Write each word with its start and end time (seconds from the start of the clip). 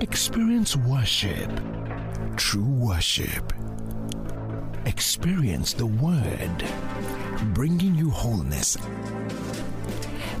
Experience 0.00 0.76
worship, 0.76 1.50
true 2.36 2.64
worship. 2.64 3.52
Experience 4.86 5.74
the 5.74 5.86
Word, 5.86 6.64
bringing 7.52 7.94
you 7.94 8.08
wholeness. 8.08 8.78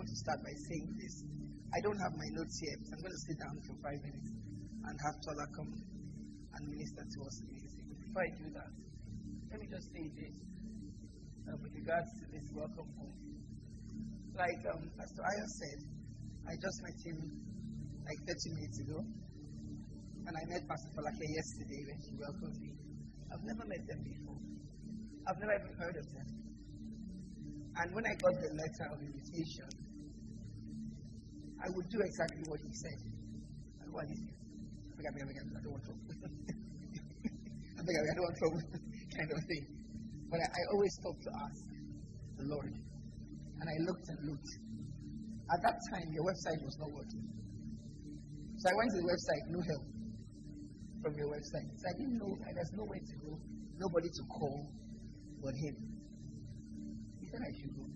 Want 0.02 0.10
to 0.10 0.18
start 0.18 0.42
by 0.42 0.50
saying 0.66 0.90
this. 0.98 1.22
I 1.70 1.78
don't 1.78 2.00
have 2.02 2.10
my 2.18 2.26
notes 2.34 2.58
here, 2.58 2.74
I'm 2.90 2.98
going 3.06 3.14
to 3.14 3.22
sit 3.22 3.38
down 3.38 3.54
for 3.62 3.78
five 3.86 4.02
minutes 4.02 4.34
and 4.82 4.94
have 4.98 5.14
Tola 5.22 5.46
come 5.54 5.70
and 5.70 6.62
minister 6.66 7.06
to 7.06 7.18
us. 7.22 7.38
But 7.38 8.02
before 8.02 8.22
I 8.26 8.30
do 8.34 8.50
that, 8.50 8.66
let 9.54 9.62
me 9.62 9.70
just 9.70 9.86
say 9.94 10.02
this 10.18 10.34
uh, 11.46 11.54
with 11.62 11.70
regards 11.78 12.10
to 12.18 12.24
this 12.34 12.50
welcome 12.50 12.90
home. 12.98 13.14
Like 14.34 14.58
um, 14.74 14.90
Pastor 14.98 15.22
Ayo 15.22 15.46
said, 15.46 15.78
I 16.50 16.58
just 16.58 16.82
met 16.82 16.98
him 17.06 17.18
like 18.02 18.18
30 18.26 18.58
minutes 18.58 18.78
ago. 18.82 18.98
And 20.26 20.34
I 20.34 20.42
met 20.50 20.66
Pastor 20.66 20.90
Falake 20.98 21.30
yesterday 21.30 21.78
when 21.86 21.98
she 22.02 22.10
welcomed 22.18 22.58
me. 22.58 22.74
I've 23.30 23.46
never 23.46 23.62
met 23.70 23.86
them 23.86 24.02
before. 24.02 24.42
I've 25.30 25.38
never 25.38 25.54
even 25.62 25.78
heard 25.78 25.94
of 25.94 26.06
them. 26.10 26.26
And 27.78 27.94
when 27.94 28.02
I 28.02 28.18
got 28.18 28.34
the 28.42 28.50
letter 28.50 28.86
of 28.90 28.98
invitation, 28.98 29.81
I 31.62 31.70
would 31.70 31.88
do 31.88 31.98
exactly 32.02 32.42
what 32.50 32.58
he 32.58 32.74
said. 32.74 32.98
I 33.78 33.86
beg, 33.86 35.14
I 35.14 35.24
beg, 35.26 35.36
I 35.38 35.46
I 35.46 35.62
don't 35.62 35.72
want 35.72 35.84
trouble. 35.86 36.02
I 37.78 38.14
don't 38.14 38.26
want 38.26 38.36
trouble, 38.38 38.62
kind 39.16 39.30
of 39.30 39.40
thing. 39.46 39.64
But 40.30 40.40
I, 40.42 40.46
I 40.50 40.62
always 40.74 40.94
talk 41.02 41.16
to 41.22 41.30
ask 41.38 41.62
the 42.38 42.46
Lord. 42.50 42.72
And 42.74 43.66
I 43.70 43.76
looked 43.86 44.08
and 44.10 44.18
looked. 44.26 44.50
At 45.54 45.60
that 45.62 45.78
time, 45.94 46.08
your 46.10 46.24
website 46.26 46.58
was 46.66 46.76
not 46.82 46.90
working. 46.90 47.22
So 48.58 48.64
I 48.70 48.74
went 48.74 48.90
to 48.90 48.98
the 49.02 49.08
website, 49.10 49.44
no 49.54 49.60
help 49.62 49.84
from 51.02 51.14
your 51.14 51.30
website. 51.30 51.68
So 51.78 51.84
I 51.86 51.94
didn't 51.98 52.18
know, 52.18 52.32
and 52.46 52.56
there's 52.56 52.72
nowhere 52.74 53.02
to 53.02 53.14
go, 53.22 53.38
nobody 53.78 54.08
to 54.08 54.22
call 54.34 54.66
but 55.42 55.54
him. 55.54 55.76
He 57.18 57.26
said 57.26 57.40
I 57.42 57.52
should 57.58 57.74
go. 57.74 57.86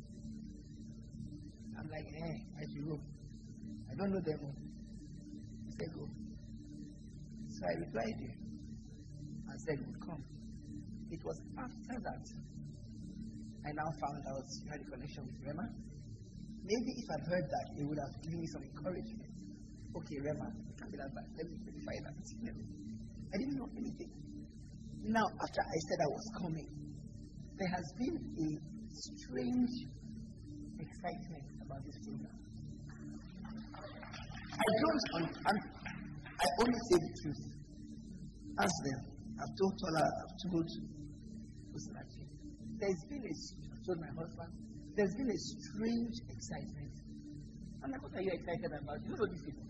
I'm 1.78 1.88
like, 1.90 2.06
eh, 2.06 2.36
I 2.58 2.64
should 2.74 2.86
go. 2.86 2.98
Don't 3.96 4.12
know 4.12 4.20
them. 4.20 4.40
He 5.64 5.72
said, 5.72 5.90
go. 5.96 6.04
So 7.48 7.60
I 7.64 7.74
replied 7.80 8.16
him 8.20 8.46
I 9.48 9.56
said, 9.64 9.80
would 9.86 10.00
come. 10.04 10.22
It 11.10 11.20
was 11.24 11.40
after 11.56 11.96
that 11.96 12.24
I 13.66 13.72
now 13.72 13.90
found 13.98 14.20
out 14.30 14.46
you 14.62 14.70
had 14.70 14.80
a 14.84 14.88
connection 14.90 15.26
with 15.26 15.38
Rema. 15.42 15.66
Maybe 16.62 16.90
if 17.02 17.06
I'd 17.10 17.26
heard 17.26 17.46
that, 17.50 17.66
it 17.78 17.84
would 17.88 17.98
have 17.98 18.14
given 18.22 18.38
me 18.38 18.46
some 18.52 18.62
encouragement. 18.62 19.32
Okay, 19.96 20.18
Rema, 20.22 20.46
can't 20.78 20.90
be 20.92 20.98
that 20.98 21.10
bad. 21.14 21.26
Let 21.34 21.46
me 21.50 21.56
verify 21.66 21.96
that. 22.04 22.14
I 22.14 23.36
didn't 23.38 23.58
know 23.58 23.70
anything. 23.74 24.12
Now, 25.02 25.26
after 25.40 25.62
I 25.62 25.78
said 25.88 25.98
I 25.98 26.10
was 26.10 26.26
coming, 26.42 26.68
there 27.58 27.72
has 27.74 27.86
been 27.98 28.16
a 28.20 28.48
strange 28.92 29.72
excitement 30.78 31.46
about 31.64 31.80
this 31.86 31.98
program. 32.06 32.45
I 34.56 34.72
don't, 34.80 35.02
I'm, 35.46 35.58
I 36.26 36.46
only 36.64 36.80
say 36.88 36.96
the 36.96 37.12
truth. 37.22 37.42
Ask 38.58 38.76
them. 38.88 39.00
I've 39.36 39.54
told 39.60 39.72
Tola, 39.76 40.00
I've 40.00 40.36
told 40.48 40.68
Osinachi. 41.76 42.24
There's 42.80 43.02
been 43.08 43.20
a, 43.20 43.34
I've 43.68 43.82
told 43.84 43.98
my 44.00 44.12
husband, 44.16 44.52
there's 44.96 45.12
been 45.12 45.28
a 45.28 45.38
strange 45.60 46.16
excitement. 46.32 46.94
I'm 47.84 47.90
like, 47.92 48.02
what 48.02 48.16
are 48.16 48.24
you 48.24 48.32
excited 48.32 48.72
about? 48.72 48.96
You 49.04 49.12
know 49.12 49.28
these 49.28 49.44
people. 49.44 49.66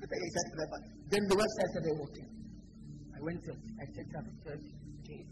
What 0.00 0.08
are 0.10 0.16
you 0.16 0.26
excited 0.26 0.58
about? 0.66 0.82
Then 1.12 1.22
the 1.28 1.36
website 1.38 1.68
started 1.70 1.96
working. 2.02 2.28
I 3.14 3.18
went 3.20 3.40
to, 3.46 3.52
I 3.52 3.84
checked 3.94 4.12
out 4.16 4.24
the 4.26 4.36
church 4.42 4.66
gate. 5.06 5.28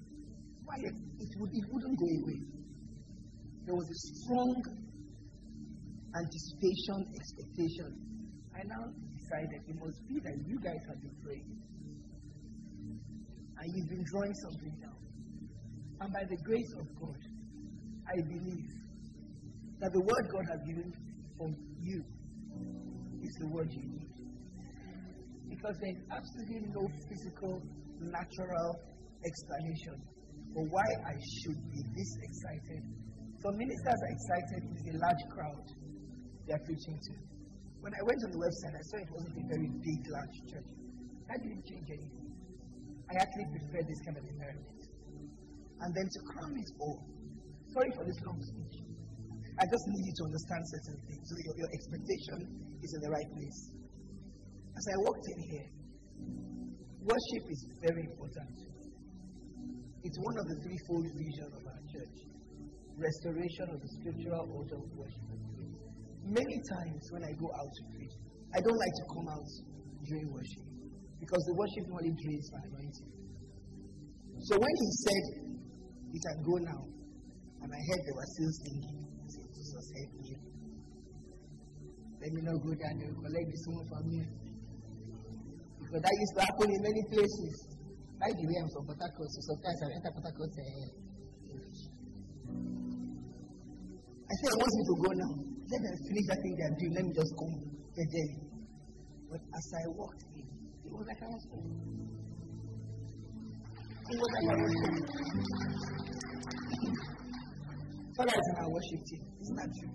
Why? 0.65 0.77
It, 0.87 1.31
would, 1.41 1.51
it 1.51 1.65
wouldn't 1.73 1.97
go 1.99 2.09
away. 2.21 2.41
There 3.65 3.75
was 3.75 3.89
a 3.91 3.99
strong 4.23 4.55
anticipation, 6.19 6.99
expectation. 7.15 7.91
I 8.55 8.62
now 8.67 8.84
decided 9.15 9.61
it 9.69 9.77
must 9.79 10.01
be 10.09 10.19
that 10.19 10.37
you 10.47 10.59
guys 10.59 10.83
have 10.91 11.01
been 11.01 11.17
praying. 11.23 11.51
And 13.59 13.67
you've 13.75 13.91
been 13.91 14.05
drawing 14.11 14.34
something 14.34 14.75
down. 14.83 15.01
And 16.01 16.12
by 16.12 16.25
the 16.31 16.39
grace 16.47 16.73
of 16.78 16.87
God, 16.99 17.21
I 18.07 18.17
believe 18.23 18.71
that 19.81 19.93
the 19.93 20.01
word 20.01 20.25
God 20.33 20.47
has 20.51 20.61
given 20.67 20.93
for 21.37 21.49
you 21.83 22.03
is 23.23 23.33
the 23.41 23.49
word 23.49 23.69
you 23.71 23.83
need. 23.83 24.11
Because 25.51 25.75
there's 25.81 26.03
absolutely 26.11 26.71
no 26.71 26.87
physical, 27.09 27.62
natural 27.99 28.71
explanation 29.27 29.97
for 30.55 30.62
why 30.71 30.87
I 31.07 31.15
should 31.15 31.61
be 31.71 31.83
this 31.95 32.11
excited. 32.23 32.83
Some 33.43 33.55
ministers 33.57 33.99
are 34.03 34.12
excited 34.15 34.61
with 34.71 34.83
a 34.83 34.99
large 34.99 35.25
crowd 35.31 35.67
they 36.48 36.56
are 36.56 36.64
preaching 36.64 36.97
to. 36.97 37.12
When 37.84 37.92
I 37.92 38.03
went 38.09 38.25
on 38.25 38.32
the 38.32 38.41
website, 38.41 38.72
I 38.72 38.82
saw 38.88 38.97
it 38.97 39.12
wasn't 39.12 39.36
a 39.36 39.44
very 39.53 39.69
big, 39.69 40.00
large 40.09 40.36
church. 40.48 40.70
That 41.28 41.44
didn't 41.44 41.60
change 41.69 41.88
anything. 41.92 42.32
I 43.12 43.20
actually 43.20 43.48
prefer 43.53 43.84
this 43.84 44.00
kind 44.09 44.16
of 44.16 44.25
environment. 44.25 44.81
And 45.84 45.91
then 45.92 46.09
to 46.09 46.20
crown 46.32 46.56
it 46.56 46.70
all, 46.81 47.04
sorry 47.76 47.92
for 47.92 48.04
this 48.09 48.19
long 48.25 48.41
speech. 48.41 48.81
I 49.60 49.64
just 49.69 49.84
need 49.92 50.04
you 50.09 50.14
to 50.16 50.25
understand 50.25 50.62
certain 50.72 50.98
things 51.04 51.22
so 51.28 51.34
your, 51.36 51.54
your 51.60 51.70
expectation 51.76 52.38
is 52.80 52.91
in 52.97 53.00
the 53.04 53.10
right 53.12 53.30
place. 53.36 53.60
As 54.72 54.84
I 54.88 54.97
walked 55.04 55.26
in 55.36 55.38
here, 55.53 55.69
worship 57.04 57.44
is 57.53 57.60
very 57.84 58.09
important. 58.09 58.56
It's 60.00 60.19
one 60.19 60.36
of 60.41 60.47
the 60.48 60.56
threefold 60.65 61.06
vision 61.12 61.48
of 61.53 61.62
our 61.69 61.82
church 61.92 62.16
restoration 62.98 63.66
of 63.70 63.78
the 63.78 63.91
scriptural 64.00 64.48
order 64.50 64.75
of 64.75 64.91
worship. 64.97 65.28
Many 66.25 66.56
times 66.67 67.03
when 67.11 67.23
I 67.25 67.33
go 67.39 67.49
out 67.55 67.71
to 67.71 67.83
preach, 67.95 68.15
I 68.55 68.61
don't 68.61 68.79
like 68.79 68.95
to 69.01 69.05
come 69.15 69.29
out 69.29 69.49
during 70.06 70.33
worship 70.33 70.67
because 71.21 71.43
the 71.47 71.55
worship 71.55 71.84
only 71.93 72.12
drains 72.15 72.49
my 72.53 72.62
anointing. 72.71 73.12
So 74.47 74.54
when 74.54 74.71
he 74.71 74.89
said, 75.03 75.25
You 76.15 76.21
can 76.25 76.39
go 76.47 76.54
now, 76.63 76.83
and 77.63 77.69
I 77.69 77.81
heard 77.91 78.01
they 78.01 78.15
were 78.15 78.28
still 78.33 78.53
singing, 78.65 79.04
I 79.04 79.27
said, 79.28 79.47
Jesus 79.53 79.87
help 79.92 80.10
me. 80.22 80.37
Let 82.22 82.31
me 82.33 82.41
not 82.42 82.59
go 82.63 82.72
down 82.75 82.95
there 82.98 83.09
and 83.13 83.19
collect 83.19 83.47
this 83.51 83.65
one 83.66 83.87
from 83.87 84.04
you. 84.10 84.25
Because 85.78 86.03
that 86.03 86.15
used 86.19 86.34
to 86.34 86.42
happen 86.42 86.69
in 86.71 86.81
many 86.83 87.03
places. 87.13 87.54
By 88.19 88.31
the 88.34 88.42
way, 88.42 88.57
I'm 88.59 88.69
from 88.75 88.84
Port 88.91 88.98
so 88.98 89.41
sometimes 89.47 89.78
I 89.78 89.87
enter 89.95 90.10
Port 90.10 90.27
Harcourt. 90.27 90.53
Uh, 90.59 91.09
I 94.28 94.34
said, 94.42 94.51
I 94.53 94.57
want 94.59 94.72
you 94.75 94.84
to 94.84 94.97
go 94.98 95.10
now. 95.15 95.58
Let 95.70 95.80
them 95.82 95.97
finish 96.09 96.26
that 96.28 96.38
thing 96.42 96.56
they 96.56 96.65
are 96.65 96.76
doing. 96.80 96.94
Let 96.94 97.04
me 97.04 97.12
just 97.12 97.32
come 97.36 97.54
get 97.94 98.09
them. 98.10 98.30
But 99.30 99.41
as 99.54 99.66
I 99.76 99.84
walked 99.92 100.24
in, 100.34 100.48
it 100.84 100.92
was 100.92 101.06
like 101.06 101.20
I 101.22 101.28
was 101.28 101.44
home. 101.53 101.68
It 104.09 104.16
was 104.16 104.30
like 104.32 104.48
I 104.48 104.56
was 104.56 104.74
home. 104.80 105.04
Father 108.16 108.32
is 108.34 108.48
in 108.48 108.56
our 108.65 108.70
worship 108.72 109.00
team. 109.06 109.22
Isn't 109.42 109.56
that 109.56 109.70
true? 109.78 109.92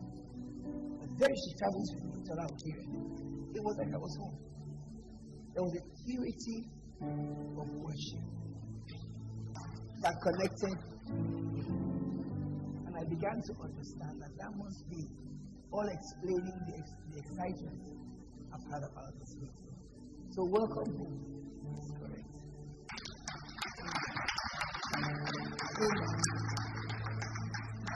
But 1.02 1.10
then 1.20 1.32
she 1.34 1.50
travels 1.58 1.90
with 1.96 2.04
me 2.06 2.22
to 2.24 2.32
around 2.38 2.58
here. 2.64 2.82
It 3.56 3.62
was 3.66 3.76
like 3.82 3.94
I 3.94 3.98
was 3.98 4.16
home. 4.22 4.38
There 5.54 5.64
was 5.64 5.74
a 5.74 5.84
purity 6.06 6.70
of 7.02 7.68
worship. 7.82 8.24
that 10.04 10.16
connected. 10.22 10.78
And 12.86 12.94
I 12.96 13.04
began 13.10 13.38
to 13.42 13.54
understand 13.64 14.22
that 14.22 14.32
that 14.38 14.52
must 14.56 14.88
be 14.90 15.08
all 15.74 15.90
explaining 15.90 16.54
the, 16.70 16.78
the 17.10 17.18
excitement 17.18 17.82
I've 18.54 18.62
had 18.70 18.86
about 18.86 19.10
this 19.18 19.34
meeting. 19.42 19.74
So 20.30 20.46
welcome 20.46 20.86
home. 21.02 21.18
Correct. 21.98 22.30
Um, 24.94 25.18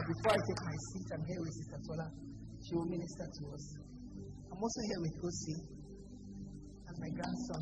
before 0.10 0.34
I 0.34 0.42
take 0.42 0.62
my 0.66 0.78
seat, 0.90 1.08
I'm 1.14 1.22
here 1.30 1.38
with 1.38 1.54
Sister 1.54 1.78
Tola. 1.86 2.10
She 2.66 2.74
will 2.74 2.90
minister 2.90 3.30
to 3.30 3.44
us. 3.54 3.66
I'm 4.50 4.58
also 4.58 4.82
here 4.90 5.02
with 5.06 5.16
Osi 5.22 5.56
and 6.82 6.98
my 6.98 7.10
grandson. 7.14 7.62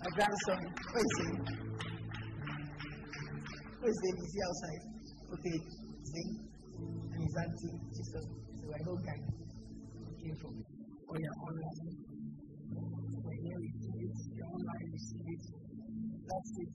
My 0.00 0.10
grandson, 0.16 0.60
where 0.88 1.04
is 1.04 1.14
he? 1.20 1.28
Where 3.76 3.92
is 3.92 4.00
he? 4.00 4.10
Is 4.24 4.32
he 4.32 4.40
outside? 4.48 4.82
Okay, 5.36 5.56
Zing 6.00 6.48
and 7.12 7.20
his 7.20 7.34
auntie, 7.44 7.76
sister. 7.92 8.43
I 8.64 8.80
whole 8.80 8.96
gang 9.04 9.22
came 10.24 10.36
from 10.40 10.54
oh 10.56 11.16
yeah, 11.20 11.44
online. 11.44 11.84
We're 13.20 13.38
here 13.44 13.60
with 13.60 13.76
it, 13.92 14.16
the 14.24 14.42
online 14.48 14.88
receive. 14.88 15.42
That's 16.24 16.52
it. 16.64 16.74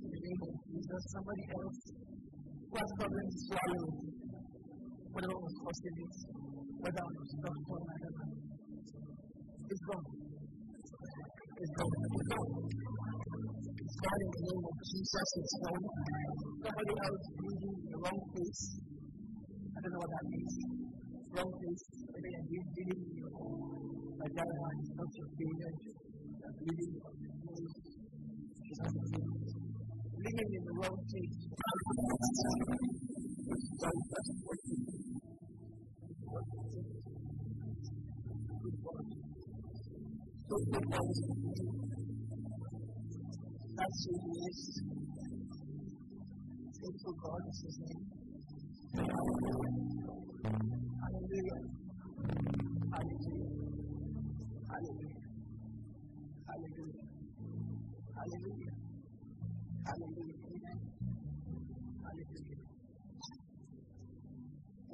The 0.00 0.18
name 0.22 0.40
of 0.46 0.54
Jesus, 0.70 1.02
somebody 1.10 1.44
else 1.50 1.80
who 1.90 2.74
has 2.78 2.90
problems 2.94 3.34
swallowing 3.50 4.30
whatever 5.10 5.34
was 5.34 5.54
causing 5.66 5.96
it, 5.98 6.14
whether 6.78 7.02
on 7.02 7.14
obstruction, 7.18 7.82
I 7.90 7.96
don't 7.98 8.14
know. 8.14 8.30
It's 9.66 9.82
gone. 9.90 10.06
It's 11.58 11.72
gone. 11.74 11.94
It's 12.06 12.28
gone. 12.30 12.50
Gone 14.00 14.20
in 14.22 14.30
the 14.30 14.42
name 14.46 14.64
of 14.70 14.76
Jesus. 14.86 15.28
It's 15.42 15.56
gone. 15.58 15.84
Somebody 16.62 16.94
else 17.02 17.24
breathing 17.34 17.74
in 17.82 17.86
the 17.90 17.98
wrong 17.98 18.20
place. 18.30 18.89
Don't 19.80 19.92
know 19.92 20.04
what 20.04 20.12
that 20.12 20.28
means. 20.28 20.54
Wrong 21.32 21.48
place. 21.56 21.84
Maybe 22.12 22.28
you're 22.52 22.68
breathing 22.68 23.00
in 23.00 23.16
your 23.16 23.32
vagina. 24.20 24.60
It's 24.76 24.92
not 24.92 25.08
your 25.08 25.28
failure. 25.40 25.72
You're 25.80 26.52
breathing 26.60 27.00
in 27.00 27.16
your 27.24 27.32
nose. 27.48 27.80
Living 30.20 30.50
in 30.52 30.62
the 30.68 30.74
wrong 30.84 31.00
place. 31.00 31.32
That's 43.80 44.00
who 44.04 44.12
he 44.28 44.32
is. 44.44 44.60
Faithful 46.68 47.16
God 47.16 47.42
is 47.48 47.58
his 47.64 47.76
name. 47.80 48.19
Hallelujah. 48.96 49.12
Hallelujah. 51.02 51.58
Hallelujah. 52.92 53.50
Hallelujah. 56.48 57.04
Hallelujah. 58.16 58.74
Hallelujah. 59.86 60.38
Amen. 60.50 60.78
Hallelujah. 62.04 62.58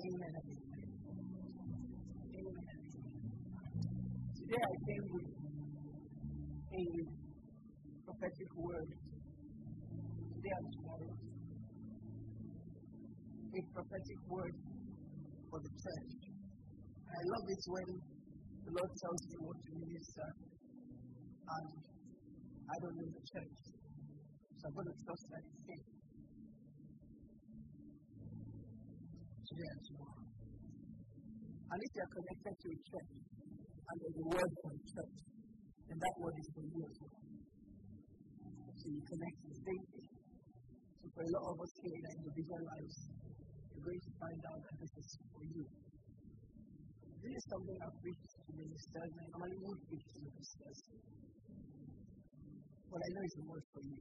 Amen. 0.04 0.34
Amen. 2.36 2.78
Today 4.36 4.62
I 4.62 4.74
came 4.86 5.06
with 5.12 5.28
a 6.72 6.84
prophetic 8.04 8.50
word. 8.56 8.90
Today 10.34 10.54
and 10.58 10.75
prophetic 13.96 14.20
word 14.28 14.54
for 15.48 15.56
the 15.56 15.72
church. 15.72 16.12
I 17.08 17.20
love 17.32 17.46
it 17.48 17.62
when 17.64 17.88
the 18.68 18.72
Lord 18.76 18.92
tells 18.92 19.22
me 19.24 19.36
what 19.40 19.56
to 19.56 19.70
minister 19.72 20.28
and 20.36 21.68
I 22.68 22.76
don't 22.76 22.96
know 23.00 23.08
the 23.08 23.24
church. 23.24 23.56
So 24.60 24.62
I'm 24.68 24.74
going 24.76 24.90
to 24.92 24.98
trust 25.00 25.24
that 25.32 25.42
it's 25.48 25.60
safe. 25.64 25.88
Today 29.48 29.68
and 29.72 29.82
tomorrow. 29.88 30.24
And 31.72 31.78
if 31.80 31.90
you're 31.96 32.12
connected 32.20 32.52
to 32.52 32.68
a 32.68 32.78
church 32.92 33.12
and 33.16 33.96
there's 33.96 34.18
a 34.20 34.26
word 34.28 34.52
from 34.60 34.74
church, 34.92 35.18
then 35.88 35.96
that 36.04 36.14
word 36.20 36.36
is 36.36 36.48
for 36.52 36.64
you 36.68 36.80
as 36.84 36.96
well. 37.00 37.22
So 38.76 38.84
you 38.92 39.00
connect 39.08 39.36
the 39.40 39.56
same 39.56 39.84
thing. 39.88 40.10
So 41.00 41.04
for 41.16 41.22
a 41.24 41.30
lot 41.32 41.44
of 41.48 41.56
us 41.64 41.72
here 41.80 41.96
in 41.96 42.02
our 42.04 42.16
individual 42.20 42.60
lives, 42.60 42.96
you're 43.86 44.02
to 44.02 44.12
find 44.18 44.42
out 44.50 44.58
that 44.66 44.74
this 44.82 44.90
is 44.98 45.08
for 45.30 45.42
you. 45.46 45.62
This 47.22 47.38
is 47.38 47.44
something 47.46 47.78
I've 47.86 47.98
preached 48.02 48.26
to 48.34 48.50
ministers, 48.50 49.12
and 49.14 49.30
I 49.30 49.46
would 49.62 49.80
preach 49.86 50.06
to 50.10 50.18
ministers. 50.26 50.78
But 52.90 52.98
I 52.98 53.08
know 53.14 53.22
it's 53.22 53.38
a 53.38 53.44
word 53.46 53.66
for 53.70 53.82
you. 53.86 53.98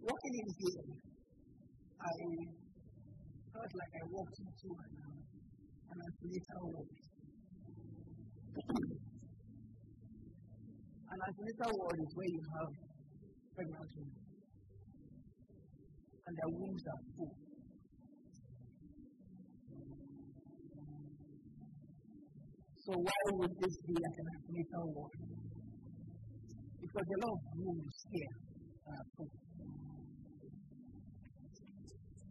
Walking 0.00 0.34
in 0.40 0.48
here, 0.64 0.88
I 2.00 2.14
felt 3.52 3.72
like 3.76 3.92
I 3.92 4.04
walked 4.08 4.38
into 4.40 4.68
an, 4.72 4.92
uh, 4.96 5.92
an 5.92 5.98
antenatal 6.08 6.64
ward. 6.72 6.88
an 11.12 11.18
antenatal 11.20 11.72
ward 11.76 11.98
is 12.00 12.10
where 12.16 12.32
you 12.32 12.42
have 12.56 12.72
pregnant 13.52 13.90
women 13.92 14.21
and 16.32 16.38
their 16.40 16.50
wombs 16.58 16.82
are 16.88 17.00
full. 17.16 17.34
So 22.84 22.92
why 22.96 23.20
would 23.36 23.52
this 23.60 23.76
be 23.86 23.94
like 23.94 24.18
an 24.18 24.28
antenatal 24.32 24.86
ward? 24.96 25.12
Because 26.80 27.06
a 27.12 27.18
lot 27.20 27.32
of 27.36 27.42
wombs 27.60 27.98
here 28.10 28.34
are 28.88 29.04
full. 29.16 29.32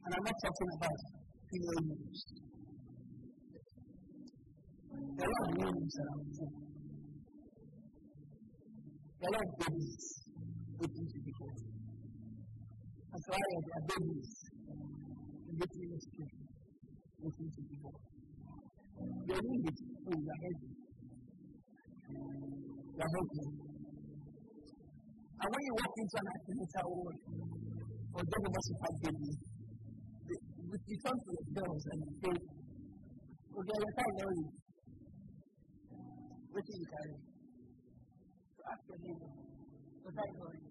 And 0.01 0.12
I'm 0.18 0.24
not 0.25 0.38
talking 0.42 0.69
about 0.81 1.00
female 1.45 1.81
wombs. 1.86 2.21
There 5.18 5.30
are 5.30 5.50
wombs 5.62 5.94
that 5.94 6.07
are 6.09 6.25
full. 6.36 6.54
There 9.21 9.33
are 9.37 9.47
babies 9.61 10.06
waiting 10.81 11.07
to 11.14 11.19
be 11.21 11.31
in 13.11 13.19
this 15.59 15.73
ministry 15.75 16.27
waiting 17.19 17.49
to 17.51 17.61
be 17.68 17.75
born. 17.83 17.99
The 19.27 19.35
womb 19.35 19.68
is 19.68 19.77
full, 19.99 20.15
you 20.15 20.31
are 20.31 20.39
heavy. 20.41 20.71
You 22.07 23.03
are 23.03 23.11
heavy. 23.11 23.44
And 25.41 25.49
when 25.51 25.63
you 25.68 25.73
walk 25.75 25.95
into 25.99 26.18
an 26.21 26.27
antenatal 26.31 26.87
ward, 26.87 27.18
or 28.15 28.21
those 28.23 28.45
of 28.47 28.53
us 28.56 28.65
who 28.71 28.75
have 28.80 28.95
babies, 29.03 29.39
you 30.71 30.97
come 31.03 31.19
to 31.19 31.31
the 31.35 31.45
girls 31.51 31.83
and 31.91 31.99
you 31.99 32.13
say, 32.15 32.35
what 33.51 33.68
I 33.68 34.07
know 34.23 34.31
you. 34.39 34.47
What 36.51 36.63
do 36.63 36.71
you 36.80 36.87
carry? 36.87 37.15
Ask 38.71 38.81
your 38.87 38.99
neighbor, 39.03 39.31
What 39.99 40.15
I 40.15 40.27
you. 40.31 40.70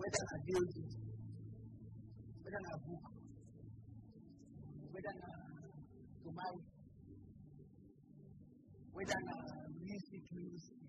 Whether 0.00 0.24
a 0.32 0.38
building, 0.48 0.90
whether 2.40 2.56
a 2.56 2.78
book, 2.88 3.04
whether 4.96 5.12
a 5.12 5.32
to 6.24 6.28
whether 8.96 9.12
a 9.12 9.36
music 9.76 10.24
music, 10.32 10.80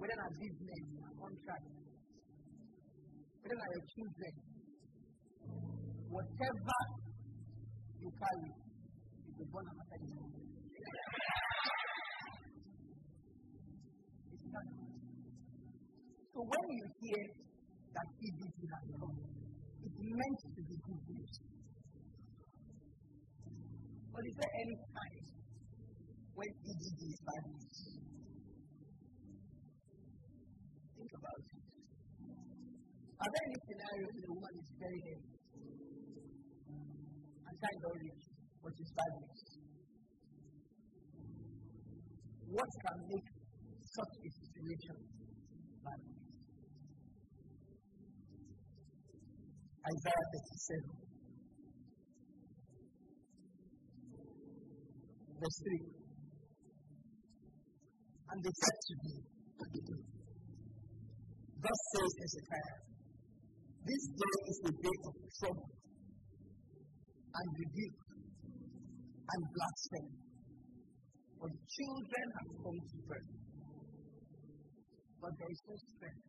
whether 0.00 0.16
a 0.16 0.30
business, 0.32 0.84
a 0.96 1.12
contract, 1.20 1.66
whether 3.44 3.58
a 3.60 3.68
your 3.68 3.84
children, 3.92 4.34
whatever 6.08 6.80
you 8.00 8.10
carry, 8.16 8.52
you 9.28 9.32
will 9.36 9.48
born 9.52 9.66
after 9.76 9.98
the 10.00 10.45
So 16.36 16.44
when 16.44 16.68
you 16.68 16.84
hear 17.00 17.24
that 17.96 18.08
EDD 18.12 18.60
has 18.68 18.84
come, 19.00 19.16
it's 19.80 19.96
meant 20.04 20.38
to 20.44 20.60
be 20.68 20.76
good 20.84 21.02
news. 21.08 21.32
But 24.12 24.20
is 24.20 24.36
there 24.36 24.52
any 24.52 24.76
time 24.76 25.24
when 26.36 26.50
EDD 26.60 27.00
is 27.08 27.20
bad 27.24 27.44
news? 27.56 27.78
Think 30.92 31.12
about 31.16 31.40
it. 31.40 31.64
Are 33.16 33.30
there 33.32 33.44
any 33.48 33.58
scenarios 33.64 34.12
where 34.12 34.24
the 34.28 34.32
woman 34.36 34.54
is 34.60 34.68
very 34.76 35.00
heavy 35.08 35.32
and 37.48 37.56
reach, 37.96 38.24
but 38.60 38.76
she's 38.76 38.92
bad 38.92 39.12
news? 39.24 39.40
What 42.52 42.70
can 42.84 42.98
make 43.08 43.28
such 43.88 44.14
a 44.20 44.28
situation 44.36 44.96
bad 45.80 46.15
Isaiah 49.86 50.26
37. 50.34 51.06
Verse 55.38 55.58
3. 55.62 55.78
And 58.26 58.38
they 58.42 58.54
said 58.56 58.76
to 58.82 58.94
me, 59.06 59.14
Thus 61.62 61.80
says 61.94 62.12
Hezekiah, 62.18 62.78
this 63.86 64.02
day 64.10 64.36
is 64.50 64.58
the 64.66 64.74
day 64.74 64.96
of 65.06 65.14
trouble 65.38 65.70
and 67.30 67.46
rebuke 67.54 68.00
and 69.30 69.40
blasphemy. 69.54 70.14
For 71.38 71.46
the 71.46 71.62
children 71.62 72.26
have 72.34 72.50
come 72.58 72.78
to 72.90 72.98
birth, 73.06 73.30
but 75.22 75.32
there 75.38 75.52
is 75.54 75.62
no 75.68 75.76
strength 75.94 76.26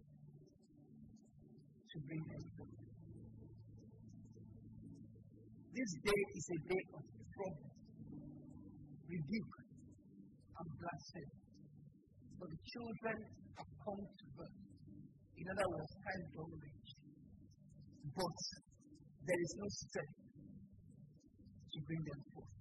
to 1.90 1.98
bring 2.06 2.22
them 2.22 2.44
forth. 2.54 2.87
This 5.78 5.94
day 6.02 6.22
is 6.34 6.46
a 6.58 6.60
day 6.74 6.84
of 6.98 7.06
trouble, 7.06 7.70
rebuke, 9.14 9.58
and 10.58 10.70
blasphemy. 10.74 11.38
For 12.34 12.50
the 12.50 12.62
children 12.66 13.18
have 13.62 13.72
come 13.86 14.02
to 14.02 14.26
birth. 14.34 14.58
In 15.38 15.46
other 15.54 15.68
words, 15.70 15.94
time 16.02 16.24
don't 16.34 16.58
reach. 16.66 16.90
But 18.10 18.38
there 19.22 19.38
is 19.38 19.52
no 19.54 19.68
strength 19.70 20.18
to 21.46 21.78
bring 21.86 22.02
them 22.10 22.22
forth. 22.34 22.58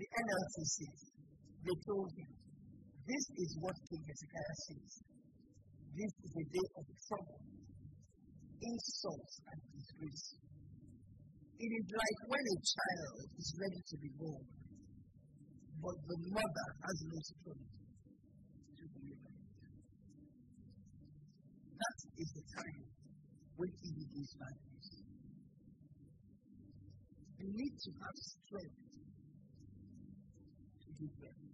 The 0.00 0.08
NLT 0.08 0.56
says, 0.64 1.00
they 1.68 1.76
told 1.84 2.08
him, 2.16 2.30
This 3.04 3.24
is 3.44 3.50
what 3.60 3.76
King 3.92 4.08
Hezekiah 4.08 4.56
says. 4.72 4.92
This 6.00 6.12
is 6.16 6.32
a 6.32 6.44
day 6.48 6.66
of 6.80 6.84
trouble, 7.12 7.40
insults, 8.72 9.34
and 9.52 9.58
disgrace. 9.68 10.53
It 11.54 11.70
is 11.70 11.86
like 11.86 12.18
when 12.26 12.44
a 12.50 12.58
child 12.66 13.18
is 13.38 13.48
ready 13.62 13.80
to 13.86 13.96
be 14.02 14.10
born, 14.18 14.44
but 15.78 15.96
the 16.02 16.18
mother 16.34 16.68
has 16.82 16.96
no 17.06 17.18
strength 17.22 17.70
to 18.74 18.84
deliver. 18.90 19.32
That 21.78 21.98
is 22.18 22.28
the 22.34 22.44
time 22.58 22.82
when 23.54 23.70
it 23.70 24.10
is 24.18 24.30
bad 24.34 24.56
news. 24.66 24.88
You 27.38 27.48
need 27.54 27.74
to 27.86 27.90
have 28.02 28.16
strength 28.18 28.82
to 30.82 30.88
give 30.90 31.14
birth. 31.22 31.44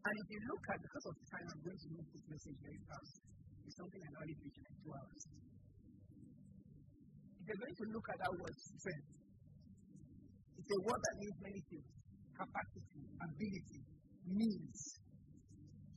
And 0.00 0.14
if 0.16 0.26
you 0.30 0.40
look 0.48 0.64
at, 0.70 0.78
because 0.78 1.06
of 1.10 1.14
time, 1.34 1.46
I'm 1.50 1.62
going 1.66 1.80
to 1.82 1.88
move 1.98 2.06
this 2.14 2.24
message 2.30 2.58
very 2.62 2.80
fast. 2.86 3.14
It's 3.66 3.74
something 3.74 4.00
I 4.00 4.10
only 4.22 4.36
preach 4.38 4.54
in 4.54 4.64
like 4.70 4.78
two 4.86 4.92
hours 4.94 5.49
you're 7.50 7.66
going 7.66 7.78
to 7.82 7.86
look 7.90 8.06
at 8.14 8.18
that 8.22 8.30
word 8.38 8.54
strength, 8.62 9.10
it's 10.54 10.70
a 10.70 10.80
word 10.86 11.00
that 11.02 11.14
means 11.18 11.36
many 11.42 11.60
things 11.66 11.88
capacity, 12.38 13.02
ability, 13.26 13.80
means, 14.30 14.78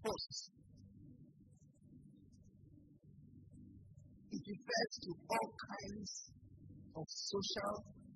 force. 0.01 0.49
It 4.33 4.41
refers 4.41 4.91
to 5.05 5.09
all 5.29 5.49
kinds 5.61 6.11
of 6.97 7.05
social, 7.05 7.73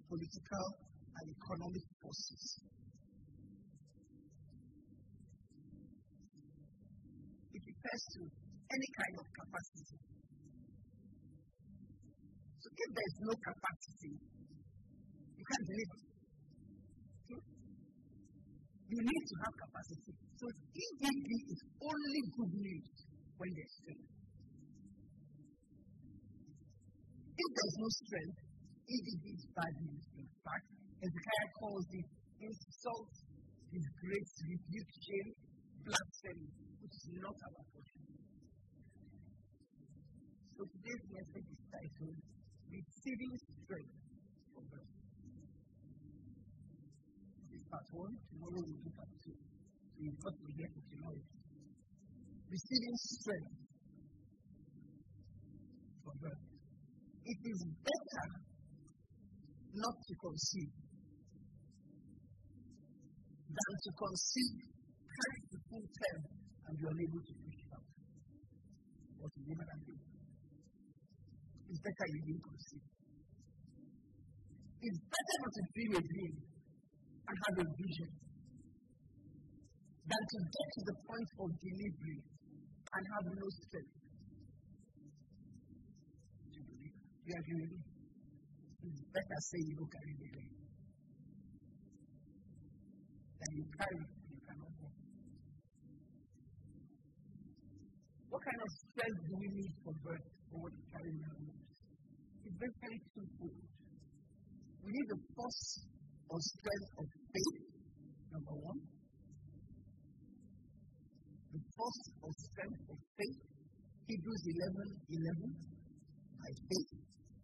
political, 0.09 0.65
and 1.21 1.25
economic 1.29 1.85
forces. 2.01 2.43
It 7.53 7.61
refers 7.61 8.03
to 8.17 8.21
any 8.25 8.89
kind 8.97 9.13
of 9.21 9.25
capacity 9.29 10.16
if 12.77 12.89
there 12.93 13.07
is 13.09 13.17
no 13.25 13.33
capacity, 13.41 14.13
you 15.33 15.45
can't 15.45 15.65
deliver. 15.65 15.99
You 18.87 18.99
need 19.03 19.23
to 19.27 19.35
have 19.43 19.53
capacity. 19.67 20.13
So 20.39 20.45
EDD 20.47 21.29
is 21.51 21.59
only 21.83 22.21
good 22.39 22.53
news 22.55 22.87
when 23.35 23.49
there's 23.51 23.73
strength. 23.83 24.09
If 27.35 27.49
there's 27.51 27.77
no 27.83 27.89
strength, 28.07 28.37
EDD 28.87 29.25
is 29.27 29.45
bad 29.51 29.73
news. 29.83 30.05
In 30.15 30.29
fact, 30.39 30.67
Hezekiah 31.03 31.49
calls 31.59 31.87
it 31.91 32.07
insult, 32.39 33.11
disgrace, 33.75 34.33
rebuke, 34.47 34.91
shame, 35.03 35.31
blasphemy, 35.83 36.49
which 36.79 36.95
is 36.95 37.05
not 37.19 37.35
our 37.35 37.63
portion. 37.75 38.03
So 40.55 40.61
today's 40.63 41.05
message 41.11 41.47
is 41.51 41.61
titled 41.69 42.36
receiving 42.71 43.33
strength 43.37 43.95
from 44.53 44.63
God. 44.67 44.87
This 47.51 47.63
part 47.71 47.87
one. 47.91 48.13
Tomorrow 48.31 48.61
we'll 48.63 48.81
do 48.83 48.91
part 48.95 49.11
two. 49.23 49.35
So 49.35 49.97
you've 49.99 50.21
got 50.23 50.35
to 50.35 50.51
get 50.55 50.71
it. 50.71 51.27
Receiving 52.47 52.95
strength 52.95 53.55
from 56.03 56.15
God. 56.23 56.39
It 57.27 57.39
is 57.43 57.59
better 57.83 58.27
not 59.75 59.95
to 59.99 60.13
conceive 60.15 60.71
than 63.57 63.73
to 63.83 63.91
conceive, 63.97 64.55
carry 65.07 65.39
the 65.51 65.59
full 65.69 65.85
term, 65.87 66.21
and 66.67 66.73
be 66.77 66.85
unable 66.87 67.21
to 67.25 67.33
push 67.41 67.61
out. 67.73 67.87
What 69.17 69.31
is 69.33 69.45
than 69.47 69.79
this? 69.87 70.16
It's 71.67 71.81
better 71.83 72.05
you 72.15 72.21
didn't 72.23 72.45
conceive. 72.47 72.85
It's 74.87 74.99
better 75.03 75.35
not 75.43 75.51
to 75.51 75.63
dream 75.75 75.91
a 75.99 76.01
dream 76.01 76.35
and 77.27 77.35
have 77.43 77.55
a 77.59 77.67
vision 77.75 78.11
than 80.07 80.23
to 80.31 80.37
get 80.47 80.67
to 80.71 80.81
the 80.87 80.95
point 81.03 81.29
of 81.43 81.47
delivery 81.59 82.19
and 82.23 83.03
have 83.03 83.25
no 83.35 83.47
strength. 83.51 83.95
You 87.27 87.33
agree 87.35 87.59
with 87.59 87.71
me? 87.75 87.79
It's 88.87 89.03
better 89.11 89.39
say 89.51 89.59
you 89.67 89.75
don't 89.75 89.91
carry 89.91 90.13
the 90.23 90.27
dream 90.31 90.51
than 93.43 93.51
you 93.59 93.65
carry 93.75 93.97
it 93.99 94.11
and 94.15 94.31
you 94.31 94.41
cannot 94.47 94.71
walk. 94.79 94.95
What 98.31 98.41
kind 98.47 98.61
of 98.63 98.69
strength 98.87 99.19
do 99.27 99.33
we 99.35 99.47
need 99.51 99.73
for 99.83 99.91
birth? 100.07 100.37
for 100.51 100.59
what 100.63 100.73
around 100.95 101.17
It's 101.43 101.56
very, 102.57 102.97
simple. 103.13 103.53
We 104.81 104.89
need 104.89 105.07
the 105.13 105.19
force 105.37 105.63
or 106.29 106.39
strength 106.41 106.89
of 106.97 107.05
faith, 107.05 107.57
number 108.33 108.55
one. 108.65 108.81
The 111.53 111.61
force 111.77 112.01
or 112.25 112.31
strength 112.33 112.81
of 112.89 112.97
faith, 113.13 113.39
Hebrews 114.09 114.43
11 114.57 114.89
11. 115.05 115.53
By 116.41 116.51
faith, 116.65 116.91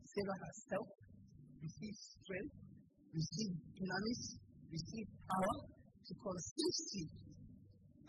Sarah 0.01 0.39
herself 0.49 0.87
received 1.61 1.99
strength, 2.17 2.55
received 3.13 3.57
dunamis, 3.77 4.21
received 4.73 5.11
power 5.29 5.57
to 6.09 6.13
conceive 6.17 6.75
seed, 6.89 7.11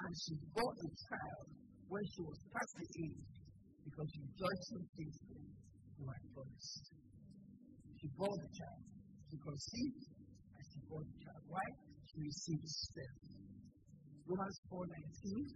and 0.00 0.12
she 0.24 0.34
bore 0.56 0.72
a 0.72 0.88
child 0.88 1.46
when 1.88 2.04
she 2.08 2.20
was 2.24 2.38
past 2.48 2.72
the 2.80 2.86
age 2.96 3.28
because 3.84 4.08
she 4.08 4.20
joyful 4.40 4.82
things 4.96 5.16
who 5.28 5.36
had 6.02 6.24
promised. 6.34 6.84
She 7.94 8.06
bore 8.18 8.34
the 8.34 8.50
child. 8.50 8.82
She 9.30 9.36
conceived 9.38 10.02
and 10.58 10.64
she 10.66 10.78
bore 10.90 11.04
the 11.06 11.16
child. 11.22 11.42
Why? 11.46 11.66
She 12.10 12.18
received 12.18 12.66
strength. 12.66 13.24
Romans 14.26 14.58
4 14.72 14.82
19. 14.82 15.54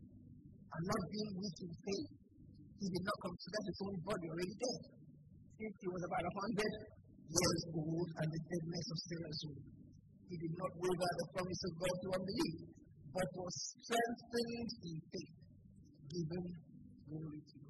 And 0.69 0.83
not 0.85 1.03
being 1.11 1.33
weak 1.43 1.59
in 1.65 1.73
faith, 1.75 2.11
he 2.79 2.87
did 2.87 3.05
not 3.09 3.19
consider 3.25 3.61
his 3.67 3.79
own 3.83 3.97
body 4.07 4.27
already 4.31 4.57
dead. 4.63 4.83
Since 5.59 5.77
he 5.83 5.89
was 5.91 6.03
about 6.07 6.25
a 6.29 6.33
hundred 6.39 6.73
years 7.29 7.63
old 7.75 8.09
and 8.15 8.29
the 8.31 8.43
deadness 8.47 8.87
of 8.95 8.99
Sarah's 9.11 9.41
womb. 9.49 9.65
He 10.29 10.37
did 10.39 10.55
not 10.61 10.71
waver 10.77 11.11
the 11.19 11.29
promise 11.35 11.63
of 11.67 11.73
God 11.83 11.97
to 11.99 12.09
unbelief, 12.21 12.57
but 13.17 13.29
was 13.33 13.55
strengthened 13.81 14.71
in 14.87 14.97
faith, 15.09 15.35
given 16.13 16.45
Glory 17.09 17.41
to 17.41 17.57
God. 17.65 17.68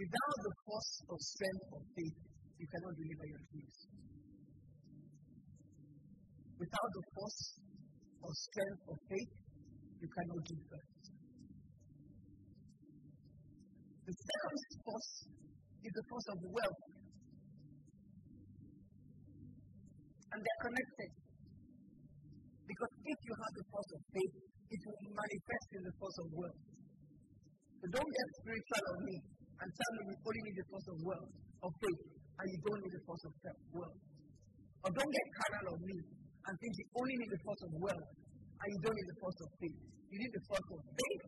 Without 0.00 0.36
the 0.40 0.54
force 0.64 0.92
of 1.12 1.18
strength 1.20 1.66
of 1.76 1.82
faith, 1.92 2.16
you 2.56 2.66
cannot 2.72 2.94
deliver 2.96 3.26
your 3.36 3.42
dreams. 3.52 3.76
Without 6.56 6.90
the 6.96 7.04
force 7.12 7.42
of 8.24 8.32
strength 8.32 8.82
of 8.88 8.96
faith, 9.12 9.32
you 10.00 10.08
cannot 10.08 10.40
give 10.48 10.62
birth. 10.72 10.92
The 14.08 14.14
second 14.16 14.60
force 14.88 15.12
is 15.84 15.92
the 15.92 16.04
force 16.08 16.28
of 16.32 16.38
wealth. 16.48 16.82
And 20.32 20.40
they're 20.40 20.62
connected. 20.64 21.10
Because 22.64 22.92
if 23.04 23.18
you 23.20 23.34
have 23.36 23.52
the 23.52 23.66
force 23.68 23.90
of 23.92 24.00
faith, 24.16 24.34
it 24.64 24.80
will 24.80 25.00
manifest 25.12 25.68
in 25.76 25.82
the 25.84 25.94
force 26.00 26.18
of 26.24 26.26
wealth. 26.40 26.60
So 27.80 27.84
don't 28.00 28.12
get 28.16 28.26
spiritual 28.40 28.84
on 28.96 29.00
me 29.04 29.39
and 29.60 29.68
tell 29.68 29.92
me 29.96 30.00
you 30.08 30.16
only 30.24 30.42
need 30.48 30.56
the 30.56 30.66
force 30.72 30.88
of 30.88 30.96
wealth, 31.04 31.30
of 31.60 31.70
faith, 31.76 32.02
and 32.40 32.46
you 32.48 32.58
don't 32.64 32.80
need 32.80 32.94
the 32.96 33.04
force 33.04 33.24
of 33.28 33.32
wealth. 33.76 33.98
Or 34.80 34.88
don't 34.88 35.12
get 35.12 35.26
carnal 35.36 35.76
on 35.76 35.80
me 35.84 35.96
and 36.00 36.52
think 36.56 36.72
you 36.80 36.86
only 36.96 37.16
need 37.20 37.30
the 37.30 37.42
force 37.44 37.62
of 37.68 37.72
wealth, 37.76 38.08
and 38.56 38.66
you 38.72 38.78
don't 38.80 38.96
need 38.96 39.08
the 39.12 39.18
force 39.20 39.38
of 39.44 39.48
faith. 39.60 39.78
You 40.08 40.18
need 40.18 40.32
the 40.32 40.44
force 40.48 40.68
of 40.72 40.80
faith, 40.96 41.24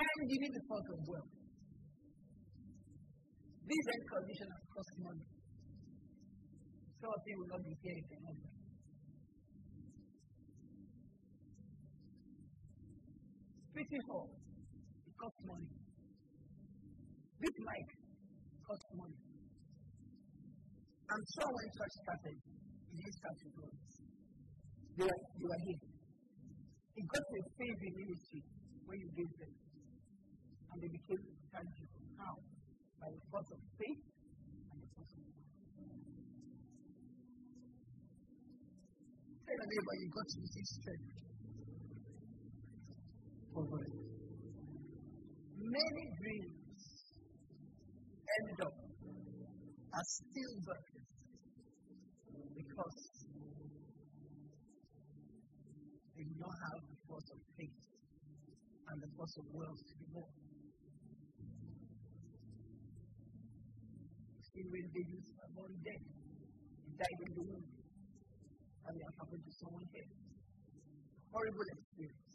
and 0.00 0.24
you 0.32 0.38
need 0.40 0.54
the 0.56 0.64
force 0.64 0.88
of 0.88 0.98
wealth. 1.04 1.32
These 3.68 3.86
end 3.92 4.04
conditions 4.08 4.56
cost 4.72 4.92
money. 5.04 5.26
Some 7.04 7.12
of 7.12 7.22
you 7.28 7.36
will 7.36 7.50
not 7.52 7.62
be 7.62 7.76
here 7.84 7.96
if 8.00 8.06
you're 8.08 8.24
not. 8.24 8.40
Pretty 13.76 14.00
hall, 14.08 14.26
it 15.06 15.14
costs 15.20 15.42
money. 15.46 15.77
This 17.38 17.54
mic 17.62 17.86
costs 18.66 18.90
money. 18.98 19.14
I'm 21.06 21.24
sure 21.38 21.48
when 21.54 21.66
church 21.70 21.94
started, 22.02 22.34
it 22.34 23.14
start 23.14 23.36
to 23.38 23.48
grow. 23.54 23.70
They 24.98 25.06
are, 25.06 25.22
you 25.38 25.46
are 25.46 25.62
here. 25.62 25.82
It 26.98 27.04
got 27.06 27.22
to 27.22 27.34
a 27.38 27.44
phase 27.54 27.80
in 27.86 27.92
ministry 27.94 28.42
when 28.90 28.98
you 28.98 29.08
gave 29.14 29.32
them. 29.38 29.54
And 29.54 30.76
they 30.82 30.90
became 30.90 31.22
tangible. 31.54 32.02
How? 32.18 32.34
By 32.98 33.06
the 33.14 33.22
force 33.30 33.50
of 33.54 33.60
faith 33.78 34.02
and 34.74 34.78
the 34.82 34.88
force 34.98 35.14
of 35.14 35.22
Tell 39.46 39.54
your 39.54 39.68
neighbor 39.70 39.94
you 39.94 40.08
got 40.10 40.26
to 40.26 40.38
receive 40.42 40.68
strength. 40.74 41.14
Over 43.54 43.78
it. 43.78 43.94
Many 45.54 46.04
dreams 46.18 46.57
end 48.36 48.60
up 48.60 48.74
as 49.98 50.06
stillbirth 50.20 50.92
because 52.54 52.98
they 56.16 56.24
do 56.24 56.34
not 56.36 56.56
have 56.68 56.80
the 56.90 56.98
force 57.08 57.28
of 57.32 57.38
faith 57.56 57.82
and 58.88 58.96
the 59.02 59.10
force 59.16 59.34
of 59.38 59.44
will 59.52 59.76
to 59.76 59.94
be 60.00 60.06
born. 60.12 60.34
See, 64.52 64.64
when 64.68 64.86
babies 64.92 65.28
are 65.40 65.50
born 65.54 65.72
dead, 65.86 66.02
they 66.84 66.92
died 66.98 67.20
in 67.26 67.30
the 67.36 67.44
womb, 67.48 67.66
and 68.86 68.92
they 68.96 69.04
are 69.06 69.16
happened 69.22 69.44
to 69.44 69.52
someone 69.60 69.86
here. 69.92 70.10
Horrible 71.32 71.68
experience. 71.78 72.34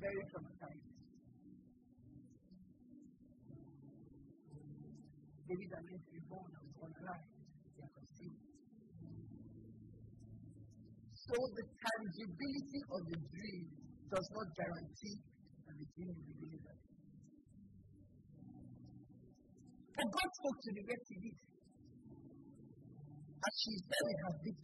Very 0.00 0.22
traumatizing. 0.30 0.79
David 5.50 5.74
are 5.74 5.82
meant 5.82 5.98
to 6.06 6.12
be 6.14 6.22
born 6.30 6.46
and 6.46 6.70
born 6.78 6.92
alive. 6.94 7.26
They 7.74 7.82
are 7.82 7.90
conceived. 7.90 8.38
So 11.26 11.34
the 11.34 11.64
tangibility 11.74 12.80
of 12.86 13.00
the 13.10 13.18
dream 13.18 13.62
does 14.14 14.26
not 14.30 14.46
guarantee 14.54 15.16
that 15.66 15.74
the 15.74 15.86
dream 15.90 16.10
will 16.14 16.26
be 16.30 16.36
delivered. 16.38 16.80
For 19.90 20.06
God 20.06 20.28
spoke 20.38 20.58
to 20.62 20.70
the 20.70 20.82
where 20.86 21.02
she 21.02 21.16
did. 21.18 21.38
As 23.42 23.54
she's 23.58 23.82
there 23.90 24.06
her 24.22 24.34
big 24.46 24.56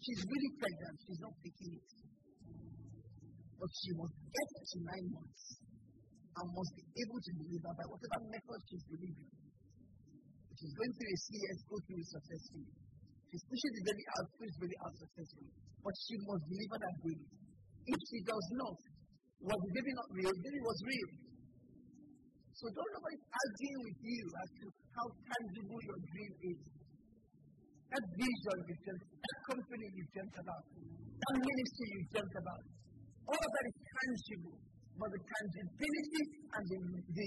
she's 0.00 0.20
really 0.24 0.52
pregnant, 0.56 0.96
she's 1.04 1.20
not 1.20 1.34
taking 1.44 1.70
it. 1.76 1.90
But 3.60 3.70
she 3.84 3.90
must 4.00 4.16
get 4.32 4.48
to 4.64 4.76
nine 4.80 5.06
months 5.12 5.44
and 5.60 6.46
must 6.56 6.72
be 6.72 6.84
able 7.04 7.20
to 7.20 7.30
deliver 7.36 7.72
by 7.76 7.84
whatever 7.84 8.18
method 8.32 8.60
she's 8.64 8.84
delivering. 8.88 9.45
She's 10.56 10.72
going 10.72 10.92
through 10.96 11.12
a 11.12 11.18
CS, 11.20 11.56
go 11.68 11.76
through 11.84 12.00
it 12.00 12.08
successfully. 12.08 12.70
She's 13.28 13.44
pushing 13.44 13.72
the 13.76 13.82
baby 13.92 14.04
out, 14.16 14.28
out 14.88 14.94
successfully. 14.96 15.52
But 15.84 15.94
she 16.00 16.14
must 16.24 16.44
deliver 16.48 16.76
that 16.80 16.96
baby. 17.04 17.26
If 17.86 18.00
she 18.08 18.18
does 18.24 18.46
not, 18.56 18.78
was 19.44 19.60
the 19.60 19.72
baby 19.76 19.92
not 19.92 20.08
real? 20.16 20.32
The 20.32 20.44
baby 20.48 20.60
was 20.64 20.78
real. 20.88 21.10
So 22.56 22.64
don't 22.72 22.92
nobody 22.96 23.18
arguing 23.20 23.80
with 23.84 23.98
you 24.00 24.24
as 24.32 24.48
to 24.48 24.64
how 24.96 25.06
tangible 25.28 25.80
your 25.84 26.00
dream 26.08 26.32
is. 26.56 26.60
That 27.92 28.04
vision 28.16 28.56
you 28.64 28.74
dreamt, 28.80 29.04
that 29.12 29.38
company 29.52 29.86
you 29.92 30.04
dreamt 30.16 30.36
about, 30.40 30.64
that 30.72 31.36
ministry 31.36 31.86
you 31.92 32.02
dreamt 32.16 32.34
about, 32.40 32.62
all 33.28 33.36
of 33.44 33.50
that 33.60 33.64
is 33.68 33.76
tangible. 33.76 34.56
But 34.96 35.08
the 35.12 35.20
tangibility 35.20 36.22
and 36.56 36.64
the, 36.64 36.78
the, 37.12 37.26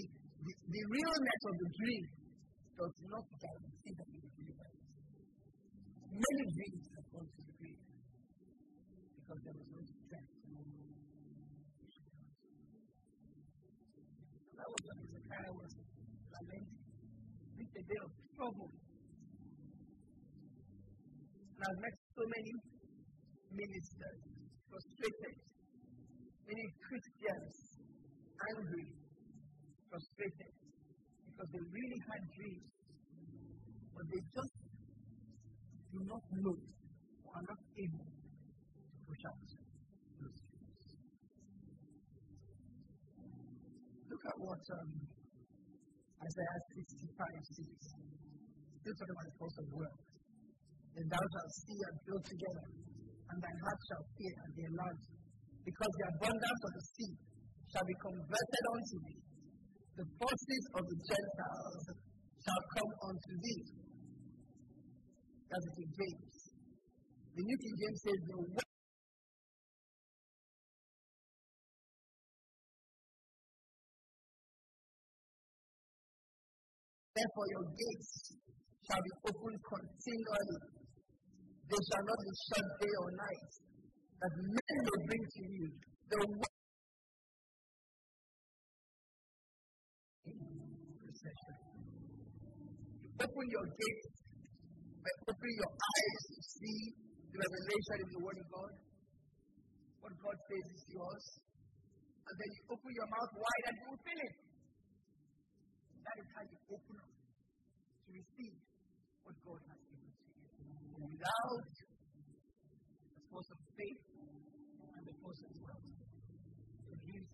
the, 0.50 0.54
the 0.66 0.82
realness 0.90 1.42
of 1.46 1.56
the 1.62 1.70
dream 1.78 2.04
does 2.80 2.96
not 3.12 3.28
guarantee 3.44 3.92
that 3.92 4.08
you 4.08 4.24
will 4.24 4.32
deliver 4.40 4.68
it. 4.72 4.80
Many 6.16 6.44
dreams 6.48 6.88
have 6.96 7.08
gone 7.12 7.28
to 7.28 7.42
the 7.44 7.54
grave 7.60 7.84
because 9.20 9.40
there 9.44 9.58
was 9.60 9.68
no 9.68 9.82
strength. 9.84 10.32
That 14.56 14.68
was 14.72 14.82
when 14.88 14.98
Hezekiah 15.12 15.54
was 15.60 15.72
lamenting. 15.76 16.80
This 17.60 17.68
is 17.68 17.76
a 17.76 17.84
day 17.84 18.00
of 18.00 18.12
trouble. 18.40 18.72
And 21.52 21.62
I've 21.68 21.80
met 21.84 21.96
so 22.16 22.24
many 22.32 22.54
ministers 23.60 24.20
frustrated, 24.72 25.36
many 26.48 26.66
Christians 26.80 27.56
angry, 28.56 28.88
frustrated 29.92 30.59
because 31.40 31.56
they 31.56 31.64
really 31.72 32.00
had 32.04 32.22
dreams, 32.36 32.68
but 33.96 34.04
they 34.12 34.20
just 34.28 34.54
do 35.88 36.00
not 36.04 36.20
know 36.36 36.52
or 36.52 37.32
are 37.32 37.46
not 37.48 37.62
able 37.80 38.04
to 38.12 38.28
push 39.08 39.24
out 39.24 39.40
those 40.20 40.36
dreams. 40.52 40.84
Look 44.12 44.24
at 44.28 44.36
what 44.44 44.64
um, 44.84 44.92
Isaiah 46.28 46.60
65 46.76 47.08
6. 47.08 47.88
Still 48.84 48.96
talking 49.00 49.16
about 49.16 49.28
the 49.32 49.36
force 49.40 49.58
of 49.64 49.68
wealth. 49.80 50.04
Then 50.92 51.08
thou 51.08 51.24
shalt 51.24 51.52
see 51.56 51.80
and 51.88 51.96
flow 52.04 52.20
together, 52.20 52.68
and 53.32 53.38
thy 53.40 53.54
heart 53.64 53.80
shall 53.88 54.04
fear 54.20 54.36
and 54.44 54.52
be 54.60 54.64
enlarged, 54.68 55.08
because 55.64 55.94
the 56.04 56.06
abundance 56.20 56.62
of 56.68 56.72
the 56.76 56.84
sea 57.00 57.14
shall 57.72 57.86
be 57.88 57.96
converted 58.04 58.64
unto 58.76 58.98
thee 59.08 59.29
the 60.00 60.08
forces 60.16 60.64
of 60.80 60.84
the 60.88 60.96
Gentiles 60.96 61.84
shall 62.40 62.64
come 62.72 62.92
unto 63.12 63.32
thee. 63.44 63.64
That's 65.52 65.68
the 65.76 65.88
James. 65.92 66.36
The 67.36 67.44
New 67.44 67.58
King 67.60 67.76
James 67.84 68.00
says, 68.00 68.20
The 68.32 68.40
Therefore, 77.20 77.48
your 77.52 77.68
gates 77.76 78.12
shall 78.88 79.04
be 79.04 79.14
open 79.28 79.54
continually. 79.68 80.60
They 81.68 81.82
shall 81.92 82.04
not 82.08 82.20
be 82.24 82.32
shut 82.48 82.66
day 82.80 82.94
or 83.04 83.12
night, 83.20 83.52
that 84.24 84.32
men 84.48 84.78
may 84.80 85.00
bring 85.12 85.24
to 85.28 85.42
you 85.44 85.68
the 86.08 86.22
Open 93.20 93.46
your 93.52 93.68
gates, 93.68 94.08
open 95.28 95.52
your 95.52 95.72
eyes 95.76 96.22
to 96.32 96.40
see 96.40 96.80
the 97.30 97.38
revelation 97.40 97.98
in 98.00 98.10
the 98.16 98.22
Word 98.24 98.38
of 98.40 98.48
God. 98.48 98.74
What 100.00 100.14
God 100.24 100.38
says 100.48 100.66
is 100.72 100.84
yours. 100.88 101.26
And 102.26 102.36
then 102.40 102.50
you 102.56 102.62
open 102.72 102.92
your 102.96 103.10
mouth 103.12 103.32
wide 103.36 103.66
and 103.68 103.76
you 103.76 103.86
will 103.92 104.02
fill 104.08 104.22
it. 104.24 104.36
That 106.00 106.18
is 106.24 106.28
how 106.32 106.44
you 106.48 106.58
open 106.72 106.96
up 107.04 107.12
to 107.12 108.10
receive 108.16 108.56
what 109.28 109.36
God 109.44 109.62
has 109.68 109.80
given 109.92 110.10
to 110.16 110.28
you. 110.32 111.12
Without 111.12 111.68
the 111.76 113.22
force 113.28 113.50
of 113.52 113.60
faith 113.76 114.04
and 114.96 115.04
the 115.04 115.16
force 115.20 115.42
of 115.44 115.52
wealth, 115.60 115.92
your 116.88 116.98
dreams 117.04 117.30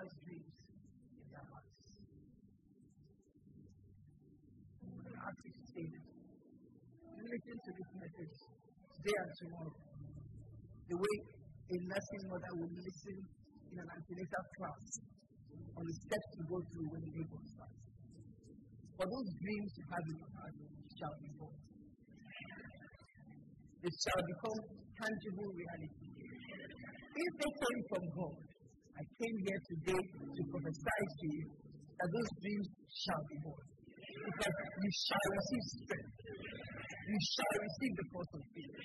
has 0.00 0.08
dreams 0.24 0.54
in 1.18 1.26
their 1.28 1.44
hearts? 1.50 1.70
To 5.20 5.28
ask 5.28 5.36
you 5.44 5.52
to 5.52 5.64
say 5.68 5.84
this. 5.84 6.06
Message 7.20 8.36
today 8.88 9.16
and 9.20 9.32
tomorrow. 9.36 9.76
The 10.88 10.96
way 10.96 11.16
a 11.60 11.76
nursing 11.76 12.24
mother 12.32 12.52
will 12.56 12.72
listen 12.72 13.16
in 13.68 13.76
an 13.84 13.88
antenatal 14.00 14.44
class 14.56 14.84
on 15.76 15.82
the 15.84 15.94
steps 16.00 16.28
to 16.40 16.42
go 16.48 16.56
through 16.72 16.88
when 16.88 17.04
the 17.04 17.12
labor 17.20 17.36
starts. 17.52 17.84
For 18.96 19.04
those 19.12 19.28
dreams 19.44 19.70
you 19.76 19.84
have 19.92 20.04
in 20.08 20.16
your 20.24 20.32
heart 20.40 20.56
shall 20.88 21.14
be 21.20 21.28
born. 21.36 21.58
They 23.76 23.92
shall 23.92 24.22
become 24.24 24.60
tangible 25.04 25.50
reality. 25.52 26.08
If 26.16 27.32
they 27.44 27.52
came 27.60 27.80
from 27.92 28.04
God, 28.24 28.36
I 28.96 29.02
came 29.20 29.36
here 29.36 29.60
today 29.68 30.00
to 30.00 30.40
prophesy 30.48 31.02
to 31.12 31.26
you 31.28 31.44
that 31.92 32.08
those 32.08 32.30
dreams 32.40 32.68
shall 32.88 33.20
be 33.28 33.36
born. 33.44 33.79
Because 34.20 34.56
you 34.84 34.90
shall 34.92 35.26
receive 35.32 35.64
strength. 35.80 36.12
You 37.08 37.18
shall 37.24 37.54
receive 37.56 37.92
the 37.96 38.06
force 38.12 38.32
of 38.36 38.42
faith. 38.52 38.76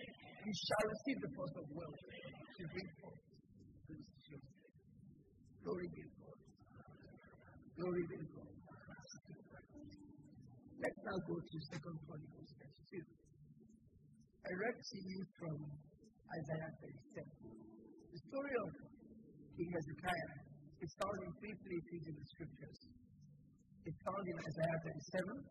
You 0.48 0.54
shall 0.56 0.86
receive 0.88 1.18
the 1.20 1.32
force 1.36 1.56
of 1.60 1.66
wealth 1.76 2.02
to 2.56 2.62
bring 2.72 2.90
forth 3.04 3.22
those 3.92 4.08
children. 4.24 4.56
Glory 5.60 5.88
be 5.92 6.02
to 6.08 6.14
God. 6.24 6.40
Glory 7.76 8.04
be 8.08 8.16
to 8.16 8.28
God. 8.32 8.54
Let's 10.80 11.00
now 11.04 11.18
go 11.28 11.36
to 11.36 11.58
Second 11.68 11.98
Chronicles 12.06 12.50
32. 12.92 13.04
I 14.46 14.52
read 14.56 14.78
to 14.78 14.98
you 15.02 15.20
from 15.36 15.58
Isaiah 16.32 16.72
37. 17.12 17.56
The 18.14 18.20
story 18.32 18.54
of 18.64 18.70
King 19.58 19.70
Hezekiah 19.74 20.32
is 20.80 20.92
found 21.02 21.20
in 21.28 21.32
three 21.44 21.56
places 21.60 22.02
in 22.08 22.16
the 22.16 22.28
scriptures. 22.32 22.80
It's 23.86 24.02
found 24.02 24.26
in 24.26 24.34
Isaiah 24.34 24.80
37, 24.82 25.46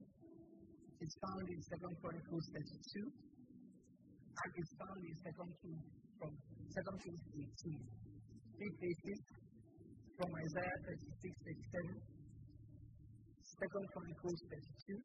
it's 1.07 1.17
found 1.23 1.47
in 1.47 1.61
Second 1.71 1.95
Chronicles 2.03 2.47
32, 2.51 3.07
and 3.07 4.51
it's 4.59 4.75
found 4.75 4.99
in 5.07 5.15
Second 5.23 5.51
Kings 5.63 5.87
from 6.19 6.35
Second 6.67 6.99
Kings 6.99 7.23
18. 7.31 7.79
Three 8.59 8.73
places 8.75 9.19
from 10.19 10.35
Isaiah 10.35 10.79
36, 10.83 11.31
37, 11.79 11.95
Second 13.55 13.87
Chronicles 13.95 14.41
32, 14.51 14.99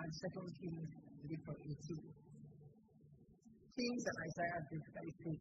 and 0.00 0.08
Second 0.24 0.48
Kings 0.64 0.88
3, 1.28 1.28
18. 1.28 2.08
Kings 3.76 4.02
and 4.08 4.18
Isaiah 4.32 4.60
basically 4.72 5.12
say, 5.12 5.36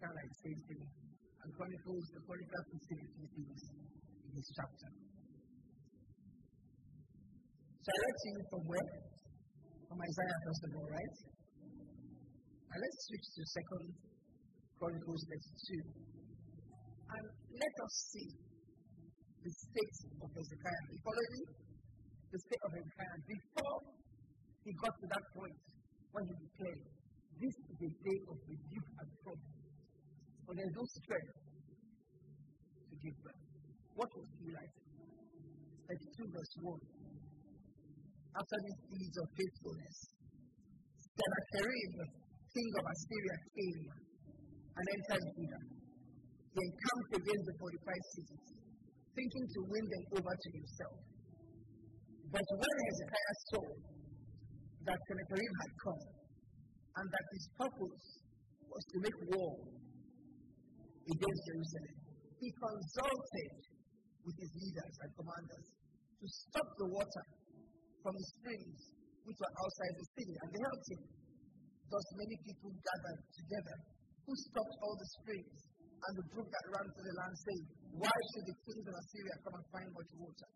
kind 0.00 0.08
of 0.08 0.16
like 0.16 0.32
same 0.40 0.60
thing. 0.64 0.84
And 1.44 1.48
Chronicles, 1.52 2.04
the 2.08 2.24
Chronicles 2.24 2.66
will 2.72 2.84
say 2.88 2.98
few 3.04 3.28
things 3.36 3.60
in 3.68 3.73
this 4.34 4.50
chapter. 4.50 4.88
So 7.84 7.88
I 7.88 7.98
read 8.02 8.16
to 8.18 8.28
you 8.34 8.42
from 8.50 8.62
where? 8.66 8.90
From 9.86 9.98
Isaiah, 10.02 10.38
first 10.42 10.62
of 10.66 10.70
all, 10.74 10.88
right? 10.90 11.16
And 12.74 12.78
let's 12.82 12.98
switch 13.06 13.26
to 13.38 13.40
Second 13.54 13.86
Chronicles 14.82 15.22
32. 15.30 15.86
And 17.14 17.24
let 17.30 17.74
us 17.86 17.94
see 18.10 18.28
the 19.46 19.52
state 19.54 19.96
of 20.18 20.28
Hezekiah. 20.34 20.84
You 20.90 20.98
follow 21.06 21.26
me? 21.30 21.42
The 22.34 22.38
state 22.42 22.62
of 22.66 22.70
Hezekiah 22.74 23.18
before 23.30 23.78
he 24.66 24.70
got 24.82 24.94
to 24.98 25.06
that 25.14 25.24
point 25.38 25.58
when 26.10 26.24
he 26.26 26.34
declared, 26.42 26.82
this 27.38 27.54
is 27.54 27.76
a 27.78 27.90
day 28.02 28.18
of 28.26 28.36
rebuke 28.50 28.90
and 28.98 29.08
trouble. 29.22 29.50
But 30.48 30.58
there's 30.58 30.74
no 30.74 30.84
strength 30.98 31.34
to 32.90 32.94
give 32.98 33.16
birth. 33.22 33.43
What 33.94 34.10
was 34.10 34.28
he 34.42 34.50
like? 34.50 34.74
32 35.86 36.34
verse 36.34 36.54
1. 36.62 36.78
After 38.34 38.58
these 38.66 38.80
deeds 38.90 39.16
of 39.22 39.26
faithfulness, 39.38 39.96
Sennacherib, 41.14 41.94
king 42.50 42.70
of 42.74 42.84
Assyria, 42.90 43.36
came 43.54 43.82
and 44.74 44.84
entered 44.90 45.24
Judah. 45.38 45.64
He 46.54 46.58
encamped 46.58 47.12
against 47.22 47.44
the 47.46 47.54
fortified 47.62 48.04
cities, 48.18 48.46
thinking 49.14 49.46
to 49.54 49.60
win 49.70 49.84
them 49.86 50.04
over 50.18 50.34
to 50.34 50.48
himself. 50.50 50.98
But 52.34 52.46
when 52.58 52.76
Hezekiah 52.90 53.36
saw 53.54 53.66
that 54.90 54.98
Sennacherib 55.06 55.54
had 55.62 55.72
come, 55.86 56.02
and 56.94 57.06
that 57.10 57.26
his 57.34 57.46
purpose 57.58 58.06
was 58.70 58.82
to 58.90 58.96
make 59.02 59.18
war 59.34 59.54
against 61.10 61.40
Jerusalem. 61.46 61.96
He 62.38 62.48
consulted 62.54 63.73
with 64.24 64.36
his 64.40 64.52
leaders 64.56 64.94
and 65.04 65.10
commanders 65.14 65.66
to 66.20 66.26
stop 66.26 66.68
the 66.80 66.88
water 66.88 67.24
from 68.00 68.14
the 68.16 68.26
springs 68.36 68.80
which 69.24 69.38
were 69.40 69.54
outside 69.56 69.94
the 69.96 70.08
city, 70.18 70.34
and 70.36 70.48
they 70.52 70.62
helped 70.64 70.88
him. 70.92 71.02
Thus, 71.88 72.06
many 72.16 72.36
people 72.44 72.70
gathered 72.72 73.22
together 73.32 73.76
who 74.24 74.32
stopped 74.48 74.76
all 74.84 74.96
the 74.96 75.08
springs 75.20 75.58
and 76.04 76.12
the 76.20 76.26
brook 76.32 76.48
that 76.48 76.66
ran 76.72 76.86
through 76.92 77.08
the 77.08 77.16
land, 77.16 77.36
saying, 77.36 77.64
Why 77.96 78.16
should 78.32 78.46
the 78.48 78.56
kings 78.68 78.86
of 78.88 78.94
Assyria 78.96 79.36
come 79.44 79.54
and 79.56 79.66
find 79.72 79.88
much 79.92 80.10
water? 80.20 80.48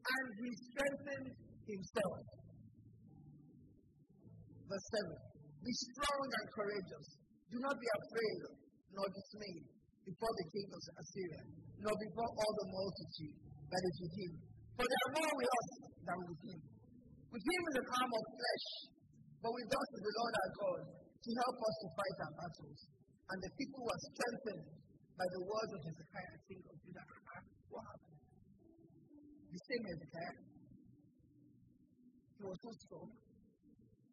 And 0.00 0.26
he 0.40 0.48
strengthened 0.72 1.28
himself. 1.68 2.24
Verse 4.68 4.88
7 5.28 5.30
be 5.60 5.72
strong 5.76 6.24
and 6.24 6.46
courageous. 6.56 7.06
Do 7.52 7.56
not 7.60 7.76
be 7.76 7.88
afraid 8.00 8.40
nor 8.96 9.06
dismayed 9.12 9.64
before 10.10 10.34
the 10.34 10.46
king 10.50 10.68
of 10.74 10.82
Assyria, 10.98 11.42
nor 11.78 11.94
before 11.94 12.30
all 12.34 12.52
the 12.58 12.66
multitude 12.74 13.36
that 13.70 13.82
is 13.86 13.96
with 14.02 14.14
him. 14.18 14.32
For 14.74 14.84
there 14.84 15.02
are 15.06 15.14
more 15.22 15.32
with 15.38 15.50
us 15.54 15.68
than 16.02 16.18
with 16.26 16.40
him. 16.50 16.60
With 17.30 17.44
him 17.46 17.62
is 17.70 17.76
an 17.78 17.88
arm 17.94 18.10
of 18.10 18.24
flesh, 18.34 18.66
but 19.38 19.52
with 19.54 19.70
us 19.70 19.88
is 19.94 20.02
the 20.02 20.14
Lord 20.18 20.34
our 20.34 20.52
God 20.58 20.82
to 20.98 21.30
help 21.46 21.56
us 21.62 21.74
to 21.78 21.86
fight 21.94 22.16
our 22.26 22.34
battles. 22.42 22.80
And 23.30 23.38
the 23.38 23.52
people 23.54 23.80
were 23.86 24.00
strengthened 24.10 24.66
by 25.14 25.26
the 25.30 25.42
words 25.46 25.70
of 25.78 25.80
Hezekiah, 25.86 26.36
king 26.50 26.62
of 26.66 26.74
Judah. 26.82 27.06
What 27.70 27.86
happened? 27.86 28.20
The 29.54 29.60
same 29.70 29.84
Hezekiah. 29.86 30.38
He 32.34 32.42
was 32.42 32.58
so 32.58 32.72
strong 32.82 33.08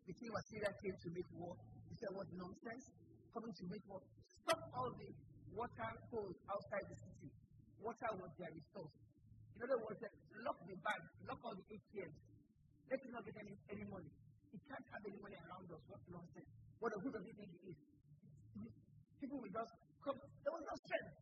the 0.08 0.16
king 0.16 0.32
of 0.32 0.40
Assyria 0.40 0.72
came 0.72 0.96
to 1.04 1.10
make 1.12 1.30
war. 1.36 1.52
He 1.92 1.96
said, 2.00 2.12
What 2.16 2.32
nonsense? 2.32 2.86
Coming 3.36 3.52
to 3.52 3.64
make 3.68 3.84
war. 3.92 4.00
Stop 4.48 4.62
all 4.72 4.88
the 4.96 5.10
water 5.54 5.90
holes 6.12 6.38
outside 6.50 6.86
the 6.90 6.98
city. 6.98 7.30
Water 7.80 8.12
was 8.18 8.32
their 8.36 8.52
resource. 8.52 8.96
In 9.56 9.60
other 9.64 9.80
words, 9.82 10.00
eh, 10.02 10.14
lock 10.44 10.58
the 10.66 10.78
bank, 10.82 11.04
lock 11.30 11.40
all 11.46 11.56
the 11.56 11.66
ATMs. 11.70 12.20
Let 12.90 13.00
him 13.04 13.12
not 13.14 13.24
get 13.26 13.38
any, 13.42 13.54
any 13.74 13.86
money. 13.90 14.12
He 14.52 14.58
can't 14.64 14.88
have 14.92 15.04
any 15.04 15.20
money 15.20 15.38
around 15.38 15.68
us. 15.70 15.82
What 15.92 16.02
nonsense? 16.08 16.50
What 16.80 16.94
a 16.94 16.98
who 17.02 17.10
does 17.12 17.26
he 17.26 17.34
think 17.36 17.52
he 17.52 17.74
is? 17.74 17.80
People 19.20 19.38
will 19.42 19.54
just 19.54 19.74
come. 20.06 20.18
There 20.18 20.54
was 20.54 20.66
no 20.66 20.76
strength. 20.88 21.16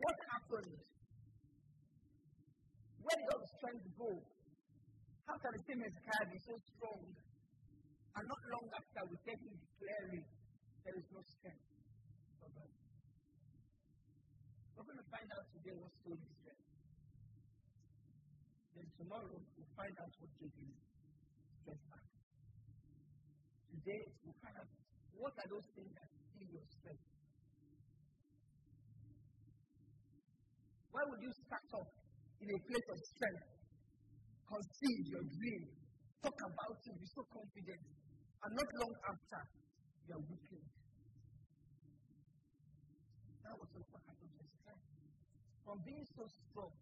What 0.00 0.16
happened? 0.32 0.74
Where 3.04 3.16
did 3.20 3.28
all 3.30 3.42
the 3.42 3.50
strength 3.58 3.84
go? 4.00 4.10
How 5.28 5.36
can 5.40 5.50
the 5.56 5.62
same 5.66 5.80
Hezekiah 5.82 6.26
be 6.30 6.38
so 6.40 6.54
strong 6.72 7.00
and 8.14 8.24
not 8.30 8.40
long 8.46 8.66
after, 8.70 9.02
we 9.10 9.16
take 9.26 9.42
him 9.42 9.54
declaring 9.58 10.22
there 10.86 10.94
is 10.94 11.06
no 11.10 11.20
strength 11.26 11.73
for 12.44 12.52
God. 12.60 12.72
We're 14.76 14.84
going 14.84 15.00
to 15.00 15.08
find 15.08 15.28
out 15.32 15.46
today 15.48 15.74
what 15.80 15.92
stole 15.96 16.20
his 16.20 16.32
strength. 16.44 16.68
Then 18.76 18.86
tomorrow, 19.00 19.38
we'll 19.40 19.72
find 19.72 19.94
out 19.96 20.12
what 20.20 20.30
gave 20.36 20.52
him 20.52 20.70
strength 21.64 21.84
back. 21.88 22.04
Today, 23.72 24.02
we'll 24.20 24.40
find 24.44 24.56
out 24.60 24.68
what 25.16 25.32
are 25.32 25.48
those 25.48 25.68
things 25.72 25.92
that 25.96 26.08
steal 26.12 26.48
your 26.52 26.66
strength. 26.68 27.06
Why 30.92 31.02
would 31.08 31.22
you 31.24 31.32
start 31.48 31.68
off 31.80 31.90
in 32.44 32.48
a 32.52 32.58
place 32.60 32.88
of 32.92 32.98
strength, 33.16 33.46
conceive 34.46 35.02
your 35.16 35.24
dream, 35.24 35.62
talk 36.20 36.38
about 36.44 36.76
it, 36.76 36.94
be 37.00 37.08
so 37.08 37.22
confident, 37.32 37.82
and 38.44 38.50
not 38.52 38.68
long 38.84 38.94
after, 39.08 39.42
you 40.04 40.12
are 40.12 40.24
weakened. 40.28 40.83
That 43.44 43.60
was 43.60 43.68
happened 43.76 44.32
to 44.40 44.44
strength. 44.48 44.88
From 45.64 45.78
being 45.84 46.04
so 46.16 46.24
strong, 46.24 46.72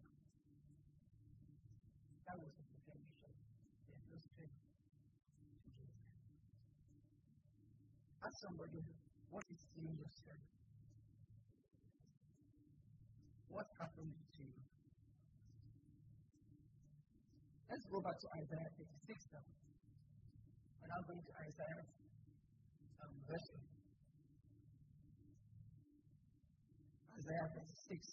that 2.23 2.39
was 2.39 2.51
the 2.55 2.63
potential. 2.63 3.31
There's 3.87 4.05
no 4.07 4.17
strength. 4.23 4.59
Ask 8.23 8.35
somebody, 8.39 8.79
what 9.29 9.43
is 9.51 9.59
stealing 9.59 9.99
your 9.99 10.11
strength? 10.15 10.47
What 13.51 13.67
happened 13.77 14.15
to 14.15 14.41
you? 14.41 14.59
Let's 17.69 17.85
go 17.91 17.99
back 17.99 18.17
to 18.23 18.27
Isaiah 18.39 18.71
56 18.79 19.35
now. 19.35 19.45
We're 20.79 20.91
now 20.93 21.01
going 21.07 21.23
to 21.25 21.33
Isaiah 21.43 21.83
um, 23.03 23.13
version. 23.27 23.62
Isaiah 27.23 27.47
36. 27.55 28.03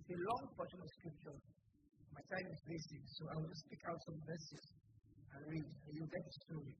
It's 0.00 0.08
a 0.08 0.18
long 0.24 0.48
portion 0.56 0.80
of 0.80 0.88
scripture. 0.88 1.36
My 2.16 2.24
time 2.32 2.48
is 2.48 2.60
basic, 2.64 3.04
so 3.12 3.28
I 3.28 3.36
will 3.36 3.52
just 3.52 3.68
pick 3.68 3.84
out 3.84 4.00
some 4.08 4.16
verses 4.24 4.64
and 5.36 5.40
read, 5.52 5.68
and 5.68 5.92
you'll 5.92 6.08
get 6.08 6.24
the 6.24 6.34
story. 6.48 6.72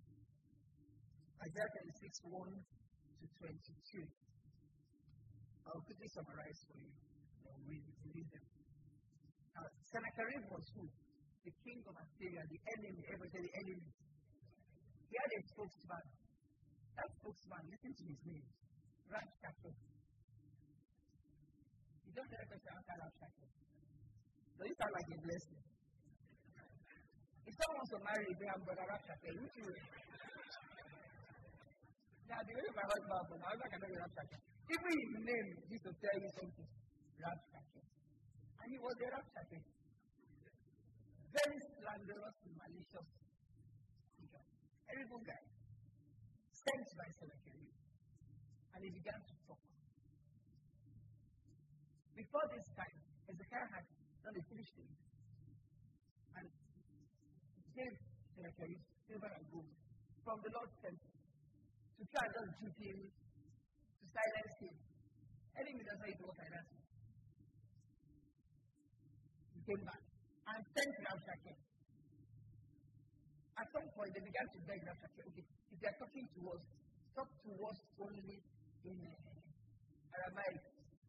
Isaiah 1.45 1.69
36, 1.93 2.25
1 2.25 2.41
to 2.41 3.25
22. 3.37 4.01
I'll 5.69 5.85
quickly 5.85 6.09
summarize 6.09 6.57
for 6.73 6.81
you. 6.81 6.89
I'll 7.45 7.61
read, 7.69 7.85
read 8.09 8.29
them. 8.33 8.47
Now, 9.61 9.69
Sennacherib 9.93 10.49
was 10.49 10.65
who? 10.73 10.89
The 11.45 11.53
king 11.69 11.85
of 11.85 12.01
Assyria, 12.01 12.41
the 12.49 12.61
enemy. 12.81 13.05
Everybody 13.13 13.45
the 13.45 13.55
enemy. 13.61 13.93
He 15.13 15.15
had 15.21 15.31
a 15.37 15.41
spokesman. 15.53 16.07
That 16.97 17.13
spokesman, 17.21 17.77
listen 17.77 17.93
to 17.93 18.05
his 18.09 18.21
name. 18.25 18.49
Rabshakeh. 19.13 19.98
You 22.09 22.17
don't 22.17 22.31
get 22.33 22.41
a 22.41 22.47
question 22.49 22.73
after 22.73 22.97
Rabshakeh. 23.05 23.49
Does 24.57 24.65
it 24.65 24.77
sound 24.81 24.93
like 24.97 25.09
a 25.13 25.19
blessing? 25.21 25.61
If 27.45 27.53
someone 27.53 27.77
wants 27.77 27.93
to 27.93 28.01
marry 28.01 28.25
Abraham, 28.33 28.61
brother 28.65 28.87
Rabshakeh, 28.89 29.33
which 29.37 29.57
you 29.61 29.69
Now, 32.33 32.41
the 32.41 32.53
way 32.57 32.65
my 32.73 32.87
husband, 32.89 33.41
my 33.45 33.49
husband 33.53 33.71
cannot 33.77 33.93
be 33.93 33.99
Rabshakeh. 34.01 34.41
Even 34.73 34.89
his 34.89 35.13
name 35.21 35.49
used 35.69 35.85
to 35.85 35.93
tell 35.93 36.17
you 36.17 36.31
something. 36.33 36.69
Rabshakeh. 37.21 37.85
And 37.85 38.69
he 38.73 38.79
was 38.81 38.97
a 38.97 39.09
Rabshakeh. 39.13 39.63
Very 41.29 41.59
slanderous, 41.77 42.37
and 42.49 42.57
malicious 42.57 43.09
good 45.09 45.25
guy. 45.25 45.45
Sent 46.53 46.89
by 46.99 47.09
Sennacherib. 47.17 47.73
And 48.75 48.81
he 48.85 48.91
began 48.93 49.21
to 49.25 49.35
talk. 49.49 49.63
Before 52.19 52.47
this 52.51 52.67
time, 52.75 52.99
Hezekiah 53.31 53.71
had 53.79 53.85
done 54.27 54.35
a 54.35 54.43
foolish 54.51 54.71
thing. 54.75 54.91
And 56.35 56.47
gave 57.79 57.95
Sennacherib 58.35 58.81
silver 59.07 59.31
and 59.39 59.47
gold 59.55 59.71
from 60.27 60.43
the 60.43 60.51
Lord's 60.51 60.75
temple 60.83 61.15
to 61.15 62.03
try 62.11 62.27
and 62.27 62.35
just 62.35 62.51
dupe 62.59 62.81
him, 62.83 62.99
to 63.07 64.05
silence 64.11 64.55
him. 64.67 64.75
Enemy 65.63 65.83
know 65.87 66.11
it 66.11 66.19
was 66.19 66.35
silence 66.43 66.71
him. 66.75 66.83
He 69.55 69.61
came 69.63 69.83
back 69.87 70.03
and 70.03 70.61
sent 70.75 70.95
Rabshakeh. 71.07 71.59
At 73.63 73.67
some 73.79 73.87
point, 73.95 74.11
they 74.11 74.23
began 74.27 74.47
to 74.51 74.59
beg 74.67 74.81
Rabshakeh, 74.83 75.23
okay, 75.23 75.47
if 75.47 75.77
they 75.79 75.87
are 75.87 75.99
talking 76.03 76.27
to 76.35 76.41
us, 76.51 76.63
talk 77.15 77.31
to 77.47 77.51
us 77.63 77.79
only 78.03 78.43
in 78.91 78.99
uh, 79.07 80.19
Aramaic 80.19 80.63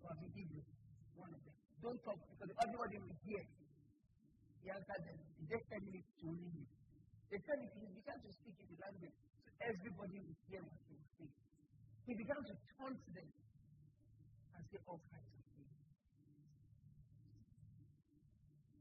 or 0.06 0.14
in 0.22 0.30
Hebrew, 0.38 0.62
one 1.20 1.34
of 1.36 1.42
them. 1.44 1.56
Don't 1.84 2.00
talk 2.04 2.20
because 2.32 2.52
everybody 2.56 2.98
will 3.04 3.20
hear. 3.28 3.44
He 4.64 4.68
answered 4.72 5.04
them, 5.08 5.18
just 5.48 5.66
10 5.72 5.88
minutes 5.88 6.12
to 6.20 6.28
him. 6.36 6.68
They 7.32 7.40
said 7.46 7.60
if 7.62 7.72
he 7.78 7.88
began 7.94 8.18
to 8.20 8.30
speak 8.34 8.58
in 8.60 8.68
the 8.74 8.78
language, 8.82 9.16
so 9.46 9.50
everybody 9.62 10.18
will 10.20 10.40
hear 10.50 10.62
what 10.66 10.82
was 10.90 11.04
saying. 11.16 11.36
He 12.10 12.14
began 12.18 12.42
to 12.42 12.54
taunt 12.76 13.02
them 13.14 13.30
and 13.30 14.62
say 14.66 14.80
all 14.90 14.98
kinds 14.98 15.30
of 15.30 15.44
things. 15.54 15.74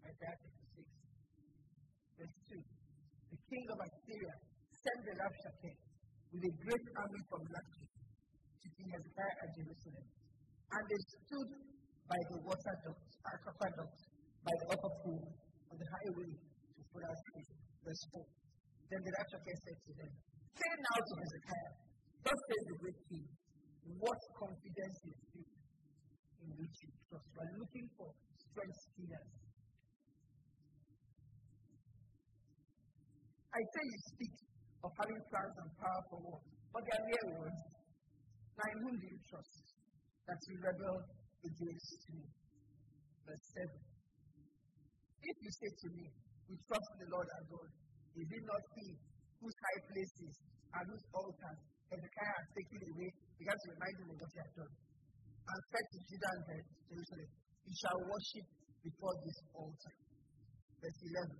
Isaiah 0.09 0.38
56, 0.40 0.88
verse 2.16 2.37
2. 2.48 2.57
The 2.57 3.38
king 3.53 3.64
of 3.68 3.79
Assyria 3.85 4.35
sent 4.81 5.01
the 5.05 5.14
Rabshakeh 5.14 5.77
with 6.33 6.42
a 6.48 6.53
great 6.64 6.87
army 6.96 7.20
from 7.29 7.42
Lachish 7.53 7.92
to 8.64 8.66
King 8.81 8.88
Hezekiah 8.96 9.37
at 9.44 9.51
Jerusalem. 9.61 10.07
And 10.68 10.83
they 10.88 11.01
stood 11.20 11.51
by 12.09 12.21
the 12.33 12.38
water 12.40 12.75
duct, 12.88 13.05
aqueduct, 13.29 13.99
by 14.40 14.55
the 14.64 14.66
upper 14.73 14.92
pool 15.05 15.23
on 15.68 15.77
the 15.77 15.88
highway 15.92 16.33
to 16.33 16.81
Fulham 16.88 17.16
Street. 17.29 17.51
Verse 17.85 18.05
4. 18.16 18.25
Then 18.88 19.01
the 19.05 19.12
Rabshakeh 19.12 19.57
said 19.68 19.79
to 19.85 19.92
them, 20.01 20.12
Say 20.57 20.71
now 20.81 20.99
to 20.99 21.12
Hezekiah, 21.21 21.75
Thus 22.25 22.40
says 22.49 22.62
the 22.73 22.77
great 22.81 23.01
king, 23.12 23.27
what 24.01 24.21
confidence 24.40 24.99
is 25.05 25.18
this 25.37 25.51
in 26.44 26.51
which 26.57 26.77
you 26.83 26.90
trust? 27.09 27.29
We 27.33 27.40
are 27.44 27.55
looking 27.61 27.87
for 27.97 28.09
strength 28.37 28.79
stealers. 28.92 29.31
I 33.49 33.61
say 33.61 33.85
you 33.85 34.01
speak 34.12 34.35
of 34.85 34.90
having 34.97 35.21
plans 35.29 35.57
and 35.61 35.71
power 35.77 36.03
for 36.12 36.21
but 36.73 36.83
they 36.85 36.94
are 37.01 37.07
mere 37.09 37.27
words. 37.40 37.61
Now, 38.61 38.66
in 38.71 38.79
whom 38.85 38.94
do 38.99 39.07
you 39.09 39.21
trust 39.31 39.64
that 40.29 40.38
you 40.53 40.57
rebel 40.61 40.97
Verse 43.29 43.46
7. 43.55 43.70
If 45.22 45.37
you 45.38 45.51
say 45.53 45.70
to 45.70 45.88
me, 45.94 46.07
We 46.48 46.57
trust 46.66 46.88
in 46.96 46.98
the 47.05 47.11
Lord 47.12 47.29
our 47.29 47.44
God, 47.53 47.68
is 48.18 48.27
it 48.27 48.44
not 48.48 48.62
he 48.74 48.98
whose 49.38 49.55
high 49.55 49.81
places 49.87 50.35
and 50.74 50.85
whose 50.90 51.07
altars 51.14 51.61
Hezekiah 51.92 52.37
has 52.40 52.48
taken 52.57 52.81
away? 52.90 53.11
Because 53.38 53.59
to 53.62 53.68
remind 53.79 53.94
him 54.03 54.09
of 54.11 54.16
what 54.18 54.31
he 54.33 54.38
had 54.42 54.53
done. 54.59 54.74
And 55.48 55.61
said 55.70 55.87
to 55.88 55.98
Judah 56.09 56.33
and 56.35 56.42
Jerusalem, 56.90 57.31
You 57.64 57.74
shall 57.79 57.98
worship 58.03 58.46
before 58.83 59.14
this 59.22 59.38
altar. 59.55 59.94
Verse 60.83 61.01
11. 61.05 61.38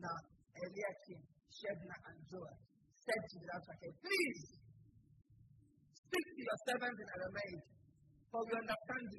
Now, 0.00 0.16
Eliakim, 0.54 1.20
Shebna, 1.52 1.96
and 2.08 2.18
Joah 2.30 2.56
said 3.04 3.22
to 3.28 3.36
the 3.38 3.46
Rabshakeh, 3.52 3.92
Please 4.00 4.40
speak 5.92 6.26
to 6.34 6.42
your 6.42 6.58
servants 6.66 6.98
in 6.98 7.08
Aramaic, 7.14 7.62
for 8.34 8.42
we 8.50 8.54
understand. 8.58 9.10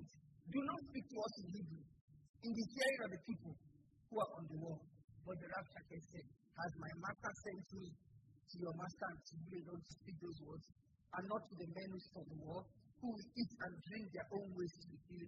Do 0.52 0.60
not 0.60 0.80
speak 0.92 1.06
to 1.08 1.18
us 1.24 1.34
in 1.40 1.48
Hebrew, 1.56 1.84
in 2.44 2.52
the 2.52 2.66
hearing 2.76 3.02
of 3.08 3.10
the 3.16 3.22
people 3.24 3.54
who 4.12 4.16
are 4.20 4.32
on 4.36 4.44
the 4.52 4.58
wall. 4.60 4.84
But 5.24 5.40
the 5.40 5.48
Rabshakeh 5.56 6.04
said, 6.12 6.28
Has 6.28 6.72
my 6.76 6.92
master 7.00 7.32
sent 7.48 7.64
me 7.80 7.88
to 7.96 8.56
your 8.60 8.76
master 8.76 9.08
and 9.08 9.20
to 9.24 9.34
you 9.40 9.58
alone 9.64 9.80
to 9.80 9.92
speak 10.04 10.18
those 10.20 10.40
words, 10.44 10.68
and 11.16 11.24
not 11.32 11.42
to 11.48 11.54
the 11.64 11.70
men 11.72 11.90
who 11.96 12.00
on 12.20 12.28
the 12.28 12.40
wall, 12.44 12.64
who 13.00 13.10
eat 13.16 13.52
and 13.56 13.74
drink 13.88 14.06
their 14.12 14.28
own 14.36 14.48
ways 14.52 14.74
to 14.84 14.86
the? 14.92 15.20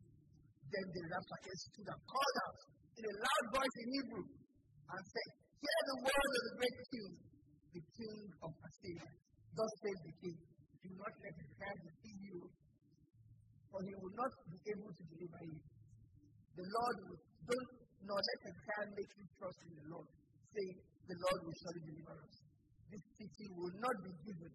Then 0.67 0.87
the 0.91 1.03
Rabshakeh 1.07 1.57
stood 1.71 1.87
and 1.87 2.01
called 2.11 2.37
out 2.43 2.59
in 2.91 3.03
a 3.07 3.15
loud 3.23 3.45
voice 3.55 3.75
in 3.79 3.87
Hebrew 3.87 4.25
and 4.27 5.03
said, 5.15 5.29
Hear 5.63 5.79
the 5.87 5.97
word 6.03 6.31
of 6.35 6.43
the 6.43 6.53
great 6.59 6.77
king, 6.91 7.11
the 7.71 7.83
king 7.95 8.19
of 8.43 8.51
Assyria. 8.51 9.07
Thus 9.55 9.71
says 9.79 9.99
the 10.05 10.15
king, 10.21 10.37
do 10.83 10.89
not 10.99 11.13
let 11.23 11.33
his 11.39 11.51
hand 11.55 11.79
deceive 11.87 12.19
you, 12.29 12.37
for 13.77 13.85
he 13.85 13.93
will 13.93 14.15
not 14.17 14.33
be 14.49 14.57
able 14.73 14.89
to 14.89 15.03
deliver 15.05 15.41
you. 15.53 15.61
The 16.57 16.65
Lord 16.65 16.97
will, 17.05 17.21
don't, 17.45 17.69
nor 18.09 18.17
let 18.17 18.39
his 18.49 18.57
hand 18.73 18.89
make 18.97 19.11
you 19.13 19.25
trust 19.37 19.59
in 19.69 19.73
the 19.77 19.85
Lord, 19.93 20.09
saying, 20.49 20.81
the 21.05 21.13
Lord 21.13 21.39
will 21.45 21.57
surely 21.61 21.83
deliver 21.85 22.17
us. 22.25 22.35
This 22.89 23.05
city 23.21 23.45
will 23.53 23.75
not 23.77 23.95
be 24.01 24.09
given 24.25 24.53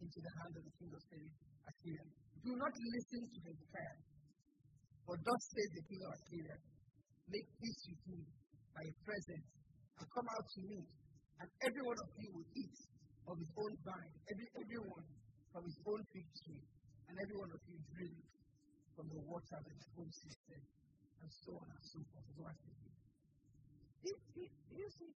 into 0.00 0.18
the 0.24 0.32
hands 0.40 0.56
of 0.56 0.64
the 0.64 0.74
king 0.80 0.88
of 0.88 1.04
Assyria. 1.04 2.04
Do 2.48 2.52
not 2.56 2.72
listen 2.72 3.22
to 3.28 3.38
Hezekiah, 3.44 3.98
for 5.04 5.16
thus 5.20 5.42
says 5.52 5.70
the 5.76 5.84
king 5.92 6.00
of 6.08 6.10
Assyria, 6.16 6.56
make 7.28 7.46
peace 7.60 7.80
with 7.92 8.02
me 8.08 8.20
by 8.72 8.82
a 8.88 8.94
present 9.04 9.44
and 10.00 10.06
come 10.16 10.28
out 10.32 10.46
to 10.48 10.60
me, 10.64 10.80
and 11.44 11.48
every 11.60 11.84
one 11.84 11.98
of 12.00 12.08
you 12.16 12.28
will 12.40 12.48
eat 12.56 12.78
of 13.28 13.36
his 13.36 13.52
own 13.52 13.72
vine, 13.84 14.14
every 14.32 14.48
everyone 14.64 15.06
from 15.52 15.62
his 15.68 15.76
own 15.84 16.00
fig 16.16 16.26
tree, 16.40 16.64
and 17.12 17.14
every 17.20 17.36
one 17.36 17.52
of 17.52 17.60
you 17.68 17.76
drink 17.92 18.16
from 18.96 19.08
the 19.08 19.20
water 19.24 19.60
own 19.98 20.10
system, 20.12 20.60
and 21.22 21.30
so 21.30 21.52
on 21.56 21.66
and 21.68 21.84
so 21.84 21.98
forth. 22.12 22.26
So 22.36 22.42
I 22.44 22.54
say, 22.60 22.72
do, 24.02 24.10
do, 24.34 24.42
do 24.44 24.74
you 24.76 24.90
see? 24.98 25.12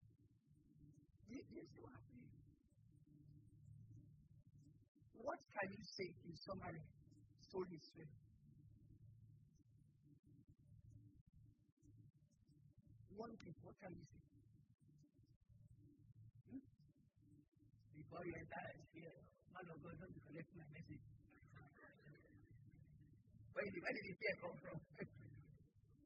Do, 1.28 1.36
you 1.36 1.64
see 1.66 1.80
what 1.82 1.92
happening? 1.96 2.30
What 5.20 5.40
can 5.58 5.68
you 5.74 5.84
say 5.84 6.08
if 6.12 6.36
somebody 6.46 6.80
stole 7.50 7.66
his? 7.72 7.82
One 13.16 13.32
thing, 13.42 13.56
what 13.64 13.76
can 13.80 13.96
you 13.96 14.06
say? 14.12 14.22
Hmm? 16.52 16.64
before 17.96 18.28
you 18.28 18.36
enter 18.36 18.64
here, 18.92 19.08
uh, 19.08 19.56
man 19.56 19.72
of 19.72 19.80
God, 19.80 19.96
don't 20.04 20.20
collect 20.28 20.52
my 20.52 20.68
message. 20.76 21.15
Where 23.56 23.64
did, 23.72 23.80
where 23.80 23.96
did 23.96 24.04
the 24.12 24.16
fear 24.20 24.36
come 24.44 24.52
from? 24.60 24.76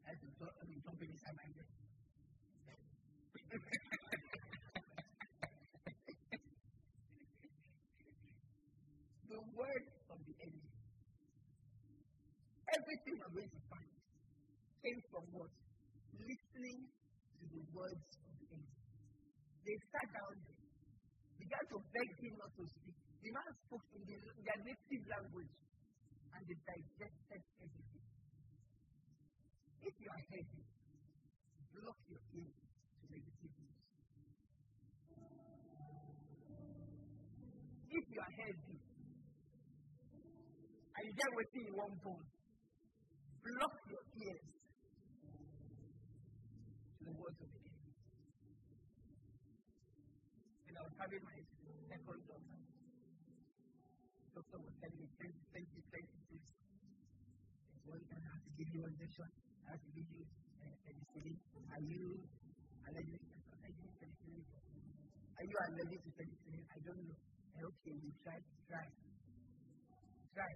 I 0.06 0.14
had 0.14 0.22
to 0.22 0.30
I 0.30 0.70
mean, 0.70 0.86
head. 0.86 1.34
the 9.34 9.42
word 9.58 9.86
of 10.14 10.22
the 10.30 10.36
enemy. 10.46 10.70
Everything 12.70 13.18
we're 13.18 13.34
going 13.34 13.50
to 13.50 13.62
find 13.66 13.90
came 14.86 15.02
from 15.10 15.26
what? 15.34 15.50
Listening 16.22 16.86
to 16.86 17.44
the 17.50 17.66
words 17.74 18.06
of 18.30 18.34
the 18.38 18.46
enemy. 18.54 18.78
They 19.66 19.74
sat 19.90 20.06
down 20.14 20.38
began 21.50 21.66
to 21.74 21.82
beg 21.82 22.10
him 22.22 22.38
not 22.38 22.54
to 22.54 22.64
speak. 22.70 22.94
The 23.26 23.34
man 23.34 23.50
spoke 23.66 23.82
in, 23.98 24.06
the, 24.06 24.22
in 24.22 24.44
their 24.46 24.62
native 24.70 25.04
language. 25.10 25.50
And 26.40 26.48
they 26.48 26.56
digested 26.64 27.44
everything. 27.60 28.06
If 29.84 29.94
you 30.00 30.08
are 30.08 30.24
heavy, 30.32 30.64
block 31.76 32.00
your 32.08 32.24
ears 32.32 32.56
to 32.56 33.04
negative 33.12 33.54
news. 33.60 33.80
If 37.92 38.06
you 38.08 38.20
are 38.24 38.34
heavy, 38.40 38.80
and 40.96 41.04
you 41.04 41.14
get 41.20 41.32
within 41.36 41.68
one 41.76 41.96
bone, 42.08 42.28
block 43.44 43.76
your 43.92 44.04
ears 44.24 44.48
to 46.96 47.02
the 47.04 47.16
words 47.20 47.40
of 47.44 47.50
the 47.52 47.60
enemy. 47.68 47.94
And 50.72 50.74
I 50.80 50.82
was 50.88 50.96
having 51.04 51.24
my 51.28 51.36
second 51.92 52.20
daughter. 52.32 52.60
Doctor 54.40 54.60
was 54.64 54.76
telling 54.80 55.00
me, 55.04 55.08
20, 55.20 55.36
20, 55.52 55.68
20, 55.68 56.19
one 57.90 58.06
can 58.06 58.22
have 58.22 58.42
to 58.46 58.52
give 58.54 58.70
you 58.70 58.82
a 58.86 58.90
injection, 58.94 59.30
I 59.66 59.74
have 59.74 59.82
to 59.82 59.92
give 59.98 60.08
you 60.14 60.22
uh, 60.62 60.76
penicillin. 60.86 61.38
Are 61.74 61.82
you 61.82 62.22
allergic 62.86 63.22
to 63.26 63.40
penicillin? 63.58 64.46
Are 65.34 65.46
you 65.50 65.58
allergic 65.58 66.02
to 66.06 66.12
penicillin? 66.14 66.64
I 66.70 66.78
don't 66.86 67.02
know. 67.10 67.18
Okay, 67.60 67.96
you 67.98 68.12
try, 68.24 68.38
try. 68.70 68.86
Try. 70.32 70.52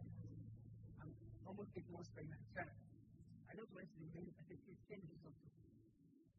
I'm 1.02 1.12
almost 1.43 1.74
eight 1.76 1.89
months 1.89 2.10
pregnant. 2.13 2.41
Try. 2.54 2.69
I 2.69 3.52
just 3.58 3.72
went 3.76 3.89
to 3.91 3.98
the 3.98 4.10
main 4.13 4.30
I 4.30 4.41
said, 4.48 4.60
please 4.63 4.82
send 4.88 5.04
this 5.10 5.22
also. 5.26 5.48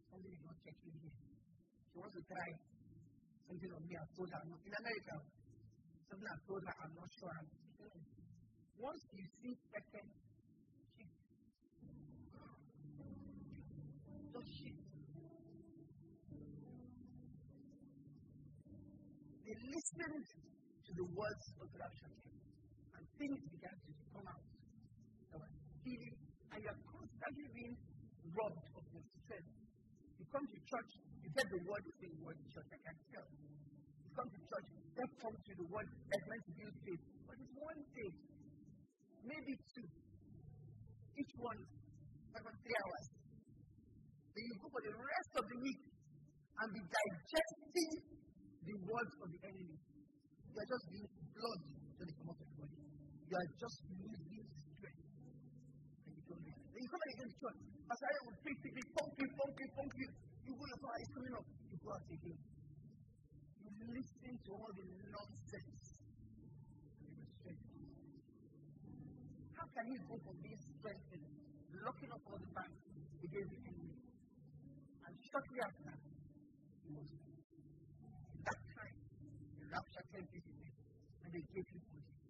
Something 0.09 0.33
is 0.33 0.43
not 0.47 0.57
checking 0.63 0.95
here. 1.03 1.19
She 1.91 1.97
wants 1.99 2.15
to 2.17 2.23
try 2.25 2.49
something 3.45 3.71
on 3.75 3.83
me. 3.85 3.95
I 3.99 4.07
told 4.15 4.31
her. 4.31 4.41
In 4.47 4.73
America, 4.73 5.15
something 6.09 6.31
I 6.31 6.39
told 6.49 6.63
her, 6.65 6.75
I'm 6.81 6.95
not 6.97 7.11
sure. 7.19 7.35
I'm, 7.35 7.49
once 8.79 9.03
you 9.15 9.27
see 9.43 9.55
second 9.71 10.09
They 19.55 19.71
listened 19.71 20.27
to 20.83 20.91
the 20.99 21.07
words 21.15 21.45
of 21.63 21.67
the 21.71 21.79
rapture 21.79 22.11
and 22.11 23.03
things 23.15 23.39
began 23.55 23.77
to 23.87 23.91
come 24.11 24.27
out. 24.27 24.43
There 25.31 25.39
was 25.39 25.55
healing, 25.87 26.17
and 26.51 26.59
you 26.59 26.69
are 26.75 26.83
constantly 26.91 27.47
being 27.55 27.75
robbed 28.35 28.67
of 28.75 28.83
your 28.91 29.05
strength. 29.15 29.55
You 30.19 30.27
come 30.27 30.43
to 30.43 30.59
church, 30.59 30.91
you 31.23 31.31
get 31.39 31.47
the 31.55 31.61
word, 31.71 31.83
the 31.87 31.95
same 32.03 32.19
word 32.27 32.35
in 32.35 32.47
church, 32.51 32.67
I 32.67 32.79
can 32.83 32.97
tell. 33.15 33.29
You 33.31 34.11
come 34.19 34.27
to 34.27 34.41
church, 34.43 34.67
just 34.75 35.13
come 35.23 35.37
to 35.39 35.53
the 35.55 35.67
word 35.71 35.87
that's 35.87 36.27
meant 36.35 36.43
to 36.51 36.53
build 36.59 36.75
faith. 36.83 37.03
But 37.23 37.37
it's 37.39 37.55
one 37.55 37.81
day, 37.95 38.11
maybe 39.23 39.53
two. 39.71 39.87
Each 41.15 41.35
one, 41.39 41.61
about 42.43 42.57
three 42.59 42.75
hours. 42.75 43.07
Then 44.35 44.43
you 44.51 44.55
go 44.59 44.67
for 44.67 44.83
the 44.83 44.95
rest 44.99 45.33
of 45.39 45.45
the 45.47 45.59
week 45.63 45.83
and 46.59 46.67
be 46.75 46.83
digesting 46.91 48.15
the 48.65 48.77
words 48.89 49.15
of 49.21 49.29
the 49.29 49.41
enemy. 49.45 49.77
You 49.77 50.57
are 50.57 50.69
just 50.73 50.85
being 50.89 51.09
blood 51.37 51.61
to 51.99 52.03
the 52.05 52.15
come 52.17 52.29
of 52.33 52.37
the 52.41 52.47
body. 52.57 52.79
You 53.29 53.35
are 53.37 53.49
just 53.61 53.77
losing 53.93 54.45
strength. 54.73 55.05
And 56.05 56.13
you 56.17 56.23
don't 56.25 56.41
realize. 56.41 56.73
Then 56.73 56.81
you 56.81 56.89
come 56.89 57.05
again 57.05 57.29
to 57.29 57.37
church. 57.45 57.59
Pastor 57.85 58.09
I 58.09 58.21
will 58.25 58.39
preach 58.41 58.61
to 58.65 58.69
you, 58.73 58.85
pump 58.97 59.13
you, 59.21 59.29
pump 59.37 59.93
you. 60.01 60.09
You 60.45 60.53
go, 60.57 60.65
your 60.65 60.81
power 60.81 60.99
is 61.01 61.11
coming 61.13 61.35
up. 61.37 61.47
You 61.69 61.77
go 61.85 61.89
out 61.93 62.07
again. 62.09 62.41
You 63.61 63.71
listen 63.85 64.33
to 64.33 64.51
all 64.57 64.73
the 64.73 64.85
nonsense. 65.13 65.85
You. 67.05 67.53
How 69.53 69.67
can 69.69 69.85
you 69.93 70.01
go 70.09 70.15
from 70.25 70.37
being 70.41 70.61
strengthened, 70.65 71.29
locking 71.85 72.11
up 72.17 72.23
all 72.25 72.41
the 72.41 72.51
banks 72.57 72.81
against 73.21 73.51
the 73.53 73.61
enemy? 73.69 73.93
And 75.05 75.13
shortly 75.21 75.59
after, 75.61 75.85
that 75.85 76.01
time, 76.01 77.34
came 79.83 80.27
to 80.31 80.39
him 80.39 80.71
and 81.25 81.31
they 81.35 81.43
gave 81.51 81.67
him 81.67 81.83
audience. 81.91 82.23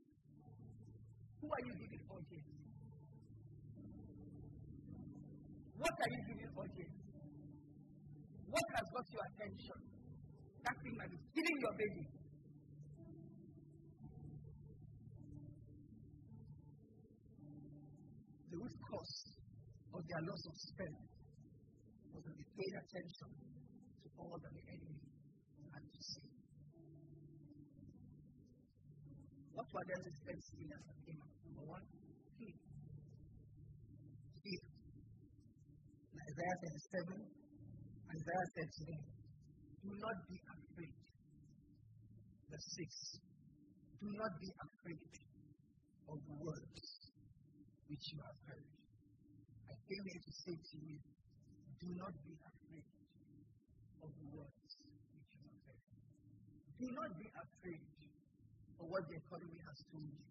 Who 1.41 1.47
are 1.53 1.63
you 1.69 1.75
giving 1.77 2.05
audience? 2.09 2.53
What 5.77 5.93
are 5.93 6.11
you 6.11 6.21
giving 6.33 6.51
audience? 6.57 6.99
What 8.49 8.67
has 8.73 8.87
got 8.95 9.07
your 9.13 9.25
attention? 9.35 9.79
That 10.65 10.77
thing 10.81 10.97
that 10.97 11.11
is 11.13 11.23
killing 11.35 11.59
your 11.61 11.75
baby. 11.77 12.05
The 18.49 18.57
root 18.57 18.77
cause 18.89 19.17
of 19.93 20.01
their 20.09 20.23
loss 20.25 20.43
of 20.49 20.57
strength 20.57 21.05
was 22.15 22.23
that 22.25 22.37
they 22.39 22.49
paid 22.57 22.75
attention 22.81 23.29
to 24.01 24.07
all 24.17 24.39
that 24.41 24.53
the 24.55 24.65
enemy 24.71 25.03
had 25.75 25.85
to 25.85 26.01
say. 26.01 26.34
What 29.55 29.71
were 29.71 29.87
that 29.87 30.03
came 30.27 31.21
out? 31.23 31.31
Number 31.47 31.63
one, 31.71 31.87
fear. 32.35 32.59
Fear. 34.43 34.65
Isaiah 36.11 36.59
37, 36.59 37.23
Isaiah 38.19 38.49
said 38.51 38.69
to 38.75 38.83
them, 38.91 39.03
Do 39.79 39.91
not 39.95 40.19
be 40.27 40.43
afraid. 40.43 40.95
Verse 42.51 42.67
6. 42.67 43.23
Do 44.03 44.09
not 44.19 44.33
be 44.43 44.51
afraid 44.59 44.99
of 46.11 46.19
the 46.19 46.37
words 46.43 46.83
which 47.87 48.05
you 48.11 48.19
have 48.27 48.39
heard. 48.51 48.67
I 49.71 49.75
came 49.87 50.03
here 50.03 50.23
to 50.27 50.33
say 50.35 50.55
to 50.59 50.77
you, 50.83 50.99
do 51.79 51.89
not 51.95 52.15
be 52.27 52.35
afraid 52.43 52.87
of 54.03 54.11
the 54.19 54.27
words 54.35 54.71
which 55.15 55.31
you 55.31 55.47
have 55.47 55.63
heard. 55.63 55.83
Do 56.75 56.87
not 56.91 57.11
be 57.23 57.29
afraid 57.31 57.94
of 58.81 58.87
what 58.91 59.07
the 59.09 59.17
economy 59.17 59.61
has 59.67 59.79
told 59.91 60.09
you. 60.09 60.25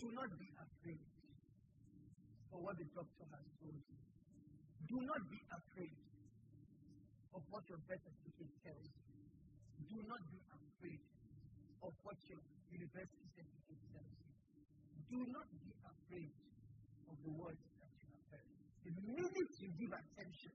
Do 0.00 0.06
not 0.16 0.30
be 0.38 0.48
afraid 0.56 1.04
of 2.52 2.58
what 2.60 2.76
the 2.78 2.88
doctor 2.96 3.26
has 3.30 3.46
told 3.60 3.76
you. 3.76 3.98
Do 4.88 4.98
not 5.06 5.22
be 5.30 5.40
afraid 5.52 5.96
of 7.34 7.42
what 7.50 7.62
your 7.68 7.78
birth 7.86 8.02
certificate 8.02 8.52
tells 8.64 8.90
you. 8.90 9.06
Do 9.86 9.98
not 10.08 10.22
be 10.30 10.40
afraid 10.50 11.00
of 11.82 11.92
what 12.02 12.16
your 12.26 12.40
university 12.70 13.26
certificate 13.36 13.82
tells 13.94 14.14
you. 14.18 14.30
Do 15.10 15.20
not 15.30 15.46
be 15.62 15.70
afraid 15.82 16.32
of 17.10 17.16
the 17.26 17.32
words 17.34 17.62
that 17.78 17.90
you 17.98 18.06
have 18.10 18.24
heard. 18.30 18.50
The 18.86 18.94
minute 19.14 19.52
you 19.58 19.68
give 19.78 19.92
attention 19.92 20.54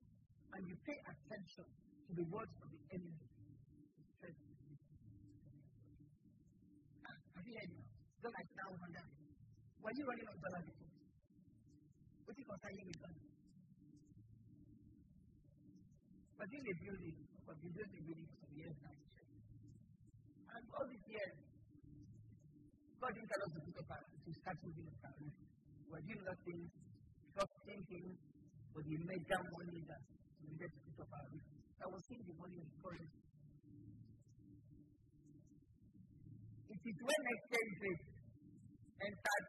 and 0.56 0.62
you 0.67 0.75
pay 0.88 0.95
attention 1.04 1.67
to 2.08 2.12
the 2.15 2.25
words 2.32 2.56
of 2.63 2.67
the 2.71 2.82
enemy, 2.95 3.19
have 3.19 3.99
you 3.99 4.08
heard 4.23 4.36
now? 4.39 4.56
Don't 4.63 4.80
like 4.80 5.04
now, 7.04 7.35
wonder. 7.35 7.35
Were 7.35 7.35
you 7.35 7.35
running 10.05 10.29
on 10.29 10.38
dollar 10.38 10.62
before? 10.65 10.93
What 12.25 12.34
you 12.38 12.45
concern 12.45 12.73
you 12.77 12.86
with 12.86 12.99
God? 13.01 13.17
But 16.38 16.47
in 16.53 16.62
the 16.62 16.75
building, 16.77 17.17
but 17.45 17.58
you 17.62 17.69
built 17.73 17.89
the 17.89 18.01
building 18.05 18.27
for 18.29 18.38
some 18.45 18.53
years 18.53 18.77
now. 18.86 18.97
And 20.55 20.63
all 20.73 20.86
these 20.89 21.05
years, 21.10 21.36
God 23.01 23.12
didn't 23.13 23.29
tell 23.34 23.41
us 23.45 23.51
to 23.53 23.62
to 23.65 24.31
start 24.41 24.58
moving 24.65 24.88
a 24.89 24.95
car. 25.01 25.13
We're 25.89 26.05
doing 26.05 26.21
other 26.25 26.38
things, 26.45 26.69
trusting 27.34 27.81
Him 27.89 28.05
for 28.74 28.82
the 28.86 28.95
mega 29.05 29.38
money 29.53 29.82
that 29.89 30.01
we 30.41 30.53
needed 30.53 30.70
to 30.70 30.80
put 30.97 31.05
up 31.05 31.13
our. 31.17 31.30
I 31.30 31.88
was 31.93 32.01
seeing 32.09 32.26
the 32.26 32.36
money 32.41 32.57
in 32.61 32.70
currency. 32.82 33.24
It 36.86 36.93
when 37.01 37.23
exchange 37.33 37.73
rate 37.81 38.05
entered 39.01 39.45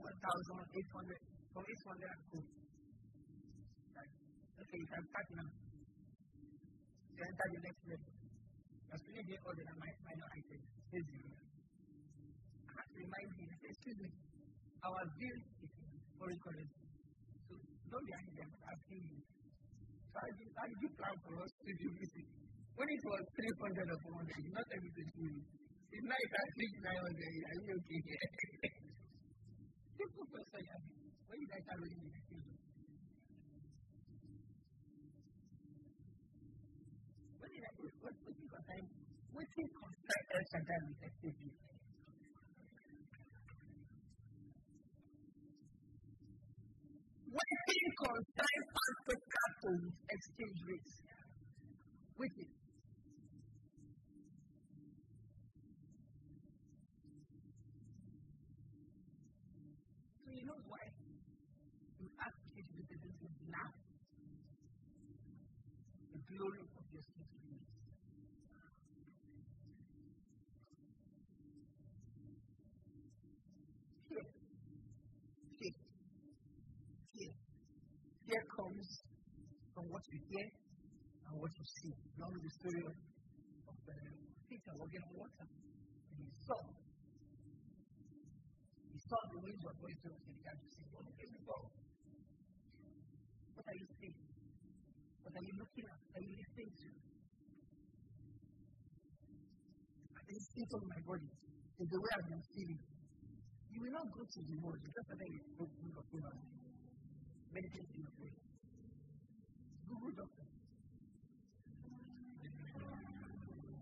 1,800 0.00 1.20
from 1.52 1.64
800 1.68 2.00
and 2.08 2.22
go. 2.32 2.40
Like, 3.92 4.12
okay, 4.56 4.80
start 4.88 5.28
now. 5.36 5.48
You 7.12 7.20
enter 7.28 7.46
the 7.52 7.60
next 7.60 7.82
level. 7.92 8.12
You're 8.88 9.00
still 9.04 9.20
doing 9.20 9.42
all 9.44 9.52
the 9.52 9.64
minor 9.68 10.28
items. 10.32 10.64
Here's 10.88 11.04
the 11.12 11.20
I 11.28 12.72
have 12.72 12.88
to 12.88 12.98
remind 13.04 13.28
you, 13.36 13.46
excuse 13.52 13.98
me, 14.00 14.08
our 14.80 15.02
bill 15.12 15.38
is 15.44 15.72
foreign. 16.16 16.68
So 17.44 17.52
don't 17.92 18.06
be 18.08 18.14
angry, 18.16 18.48
I'm 18.48 18.54
asking 18.64 19.02
you. 19.12 19.20
So 20.08 20.16
how 20.16 20.64
did, 20.72 20.92
plan 20.96 21.16
for 21.20 21.36
us 21.36 21.52
to 21.52 21.70
do 21.84 21.88
this? 22.00 22.12
When 22.80 22.88
it 22.88 23.02
was 23.04 23.22
300 23.36 23.92
or 23.92 23.98
400, 24.24 24.56
not 24.56 24.64
to 24.72 25.67
do 25.88 25.96
it. 25.96 25.98
It's 25.98 26.04
now 26.04 26.18
it's 26.20 26.34
at 26.36 26.48
900, 26.58 27.16
are 27.48 27.56
you 27.64 27.74
okay? 27.80 28.00
People 29.98 30.26
question 30.28 30.64
you, 30.68 30.78
when 31.26 31.36
you 31.40 31.48
guys 31.48 31.64
are 31.72 31.80
reading 31.80 32.12
kingdom. 32.28 32.56
When 37.40 37.50
did 37.50 37.64
I, 37.64 37.70
what, 37.78 38.14
what 38.20 38.36
you 38.36 38.48
concern, 38.48 38.84
what 39.32 39.48
you 39.56 39.66
concern 39.68 40.22
El 40.28 40.44
Shaddai 40.52 40.78
with 40.86 41.00
SAP? 41.02 41.40
When 47.28 47.50
things 47.68 47.94
concern 47.98 48.60
passport 48.72 49.22
capital 49.28 49.76
exchange 50.08 50.58
rates, 50.68 50.94
with 52.18 52.34
it. 52.34 52.50
So 60.24 60.34
you 60.34 60.44
know 60.50 60.58
why 60.66 60.82
you 62.02 62.08
ask 62.18 62.34
you 62.58 62.62
to 62.66 63.37
now? 63.50 63.68
The 66.12 66.20
glory 66.28 66.62
of 66.64 66.84
your 66.92 67.02
spirit. 67.02 67.32
Fear. 74.08 74.24
Fear. 75.58 75.74
Fear. 77.12 77.32
Fear 78.28 78.42
comes 78.56 78.88
from 79.74 79.84
what 79.88 80.02
you 80.12 80.18
hear 80.28 80.48
and 81.28 81.34
what 81.40 81.52
you 81.56 81.64
see. 81.64 81.92
Know 82.18 82.30
the 82.34 82.50
story 82.60 82.82
of, 82.84 82.94
of 82.94 83.76
uh, 83.88 83.94
Peter 84.48 84.72
walking 84.76 85.02
on 85.06 85.12
water. 85.16 85.46
And 85.46 86.18
he 86.20 86.30
saw. 86.44 86.60
He 88.92 88.98
saw 89.06 89.20
the 89.32 89.38
winds 89.40 89.62
going 89.62 89.96
through 90.02 90.18
and 90.18 90.34
he 90.34 90.42
to 90.44 90.66
sink. 90.74 90.88
What 90.92 91.06
is 91.16 91.30
for? 91.46 91.87
What 93.58 93.74
are 93.74 93.74
you 93.74 93.90
seeing? 93.98 94.14
What 95.26 95.34
are 95.34 95.42
you 95.42 95.54
looking 95.58 95.86
at? 95.90 95.98
Are 95.98 96.22
you 96.22 96.30
listening 96.30 96.70
to? 96.78 96.86
It's 100.14 100.30
instinct 100.30 100.72
of 100.78 100.82
my 100.86 101.00
body. 101.02 101.26
It's 101.26 101.90
the 101.90 101.98
way 101.98 102.10
I've 102.14 102.28
been 102.30 102.44
feeling. 102.54 102.78
You 103.74 103.78
will 103.82 103.94
not 103.98 104.06
go 104.14 104.22
to 104.22 104.40
the 104.46 104.56
word 104.62 104.78
because 104.78 105.06
of 105.10 105.18
that 105.18 105.26
you 105.26 105.42
don't 105.58 105.74
think 105.74 105.90
of 105.98 106.06
it. 106.06 106.22
Meditate 107.50 107.90
in 107.90 107.98
your 107.98 108.14
faith. 108.14 108.38
Google 109.90 110.14
doctor. 110.22 110.46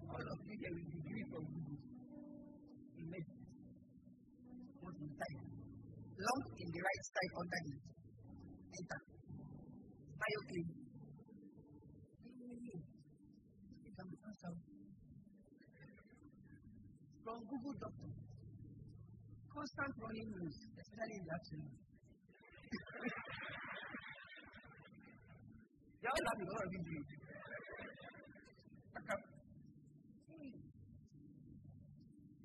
all 0.09 0.24
of 0.24 0.39
you 0.41 0.57
there 0.57 0.72
will 0.72 0.89
degree 0.89 1.24
from 1.29 1.45
Google 1.53 1.77
in 2.97 3.12
inside? 5.05 5.37
Lump 6.16 6.45
in 6.64 6.68
the 6.72 6.81
right 6.81 7.03
side 7.12 7.33
underneath. 7.37 7.85
Enter. 8.72 9.16
Bioclean. 10.17 10.69
From 17.25 17.39
Google 17.51 17.75
Doctor. 17.81 18.11
Constant 19.51 19.93
running 19.99 20.29
news, 20.31 20.57
especially 20.79 21.17
in 21.17 21.25
the 21.27 21.33
afternoon. 21.35 21.75
Y'all 26.07 26.23
laughing, 26.23 26.49
all 26.49 26.62
of 26.62 26.73
you 26.73 26.81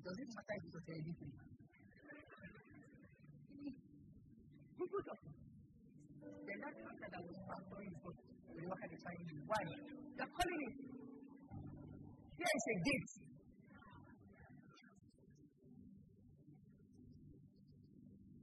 Does 0.02 0.18
it 0.18 0.28
matter 0.34 0.56
if 0.58 0.64
it's 0.66 0.88
anything? 0.90 1.32
Google 4.78 5.02
doctor. 5.06 5.41
The 6.42 6.54
last 6.58 6.74
doctor 6.82 7.08
that 7.12 7.22
was 7.22 7.38
pastoring 7.46 7.94
for 8.02 8.12
the 8.12 8.62
work 8.66 8.82
at 8.82 8.90
the 8.90 8.98
time. 8.98 9.22
Why? 9.46 9.62
They're 10.18 10.32
calling 10.34 10.60
it. 10.66 10.74
Here 12.34 12.52
is 12.58 12.66
a 12.66 12.76
gate. 12.82 13.10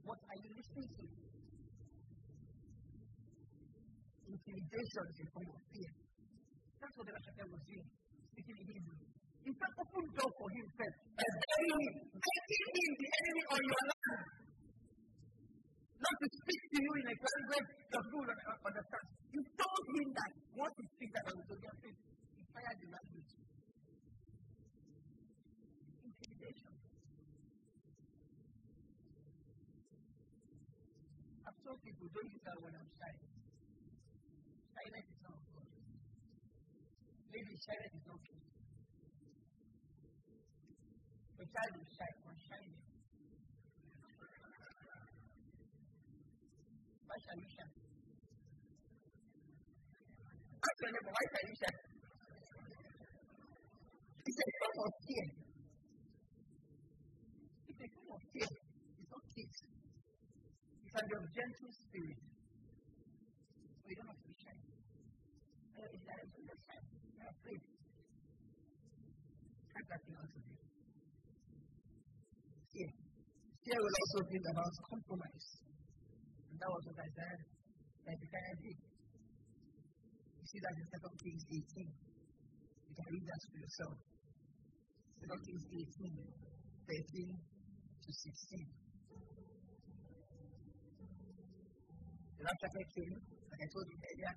What 0.08 0.16
are 0.16 0.38
you 0.40 0.50
listening 0.56 0.88
to? 0.96 1.04
Intimidation 4.32 5.04
is 5.10 5.18
a 5.20 5.26
form 5.36 5.50
of 5.52 5.60
fear. 5.68 5.92
That's 6.80 6.94
what 6.96 7.04
the 7.04 7.12
Lord 7.12 7.50
was 7.52 7.62
doing, 7.68 7.88
speaking 8.32 8.56
in 8.56 8.66
Hebrew. 8.70 8.96
He 9.44 9.50
said, 9.52 9.72
open 9.76 10.04
door 10.16 10.30
for 10.40 10.48
himself. 10.56 10.94
And 11.20 11.34
enemy, 11.36 11.88
making 12.16 12.64
him 12.80 12.92
the 12.96 13.08
enemy 13.20 13.44
on 13.52 13.60
your 13.60 13.82
land. 13.92 14.49
Not 16.00 16.16
to 16.16 16.28
speak 16.32 16.62
to 16.72 16.78
you 16.80 16.92
in 16.96 17.06
a 17.12 17.14
language 17.14 17.68
that 17.92 18.04
you 18.08 18.20
understand. 18.24 19.06
You 19.36 19.42
told 19.60 19.84
him 19.92 20.08
that 20.16 20.32
once 20.56 20.74
you 20.80 20.86
speak 20.96 21.10
that 21.12 21.24
I 21.28 21.32
will 21.36 21.44
do. 21.44 21.56
He 21.60 22.42
fired 22.56 22.78
the 22.80 22.88
language. 22.88 23.30
Intimidation. 26.00 26.72
I've 31.44 31.60
told 31.68 31.78
people, 31.84 32.08
don't 32.08 32.30
use 32.32 32.44
that 32.48 32.58
when 32.64 32.72
I'm 32.80 32.90
shy. 32.96 33.12
Silence 34.72 35.08
is 35.12 35.20
not 35.20 35.36
good. 35.52 35.68
Maybe 37.28 37.52
silence 37.60 37.94
is 38.00 38.06
okay. 38.08 38.40
The 41.40 41.44
child 41.44 41.74
is 41.76 41.88
shy 41.92 42.10
or 42.24 42.34
shining. 42.48 42.76
Why 44.00 44.10
shall 44.16 44.28
you 44.32 44.48
shine? 44.48 44.48
Ask 44.48 44.48
your 44.48 44.48
neighbor, 44.48 44.48
why 44.48 44.48
shall 44.48 44.72
you 44.72 44.84
shine? 44.84 45.08
It's 46.40 46.80
a 46.80 46.88
form 46.90 46.99
of 54.86 54.94
fear. 55.06 55.26
It's 57.66 57.80
a 57.80 57.88
form 57.90 58.14
of 58.14 58.22
fear. 58.30 58.46
It's 58.46 59.10
not 59.10 59.24
kids. 59.34 59.58
It's 60.86 60.94
a 60.94 61.02
of 61.18 61.26
gentle 61.34 61.72
spirit. 61.74 62.20
You 63.90 63.94
don't 63.98 64.06
have 64.06 64.20
to 64.22 64.28
be 64.30 64.34
shy. 64.38 64.54
It's 65.90 66.04
that 66.06 66.18
it's 66.22 66.34
shy. 66.62 66.78
You're 67.10 67.30
afraid. 67.34 67.62
Can't 69.74 69.88
that 69.90 70.02
be. 70.06 70.50
Fear 73.60 73.78
will 73.82 73.96
also 73.98 74.18
bring 74.30 74.44
about 74.50 74.72
compromise. 74.88 75.69
Isaiah, 76.60 77.40
Isaiah 78.04 78.56
did. 78.60 78.76
You 80.36 80.44
see 80.44 80.60
that 80.60 80.76
in 80.76 80.84
2 80.92 81.24
Kings 81.24 81.44
18. 81.48 81.88
You 81.88 82.94
can 83.00 83.06
read 83.08 83.24
that 83.24 83.40
for 83.48 83.58
yourself. 83.64 83.96
2 85.24 85.40
Kings 85.40 85.64
18, 85.72 86.20
13 86.84 87.32
to 88.04 88.10
16. 88.12 88.60
The 92.36 92.42
last 92.44 92.58
chapter 92.60 92.84
came, 92.92 93.16
like 93.16 93.62
I 93.64 93.68
told 93.72 93.86
you 93.88 93.96
earlier. 94.00 94.34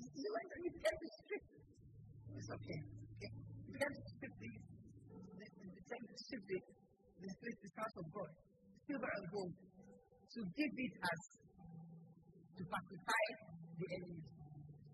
You 0.00 0.30
went 0.32 0.48
and 0.48 0.62
you 0.64 0.72
began 0.80 0.96
to. 0.96 1.06
It's 2.40 2.50
okay. 2.56 2.80
You 3.20 3.72
began 3.76 3.92
the, 3.92 4.02
the, 4.16 4.28
the, 4.32 4.48
the, 5.28 5.56
the 5.60 6.60
the, 7.20 7.48
is 7.52 7.72
house 7.76 7.96
of 8.00 8.06
God, 8.16 8.30
silver 8.88 9.10
and 9.12 9.26
gold, 9.28 9.52
to 10.30 10.40
give 10.46 10.74
it 10.78 10.94
as 10.94 11.20
to 12.54 12.62
pacify 12.62 13.24
the 13.82 13.86
enemy. 13.98 14.22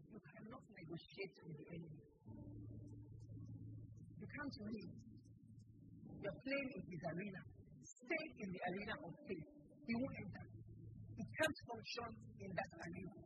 You 0.09 0.21
cannot 0.33 0.65
negotiate 0.65 1.37
with 1.45 1.57
the 1.61 1.67
enemy. 1.77 2.01
You 4.17 4.27
to 4.33 4.63
me. 4.73 4.85
You're 6.25 6.41
playing 6.41 6.71
in 6.73 6.83
his 6.89 7.03
arena. 7.13 7.41
Stay 7.85 8.25
in 8.41 8.49
the 8.49 8.61
arena 8.65 8.95
of 8.97 9.13
faith. 9.29 9.49
He 9.85 9.93
won't 9.93 10.17
enter. 10.25 10.47
He 11.21 11.25
can't 11.37 11.59
function 11.69 12.11
in 12.41 12.51
that 12.57 12.71
arena. 12.81 13.17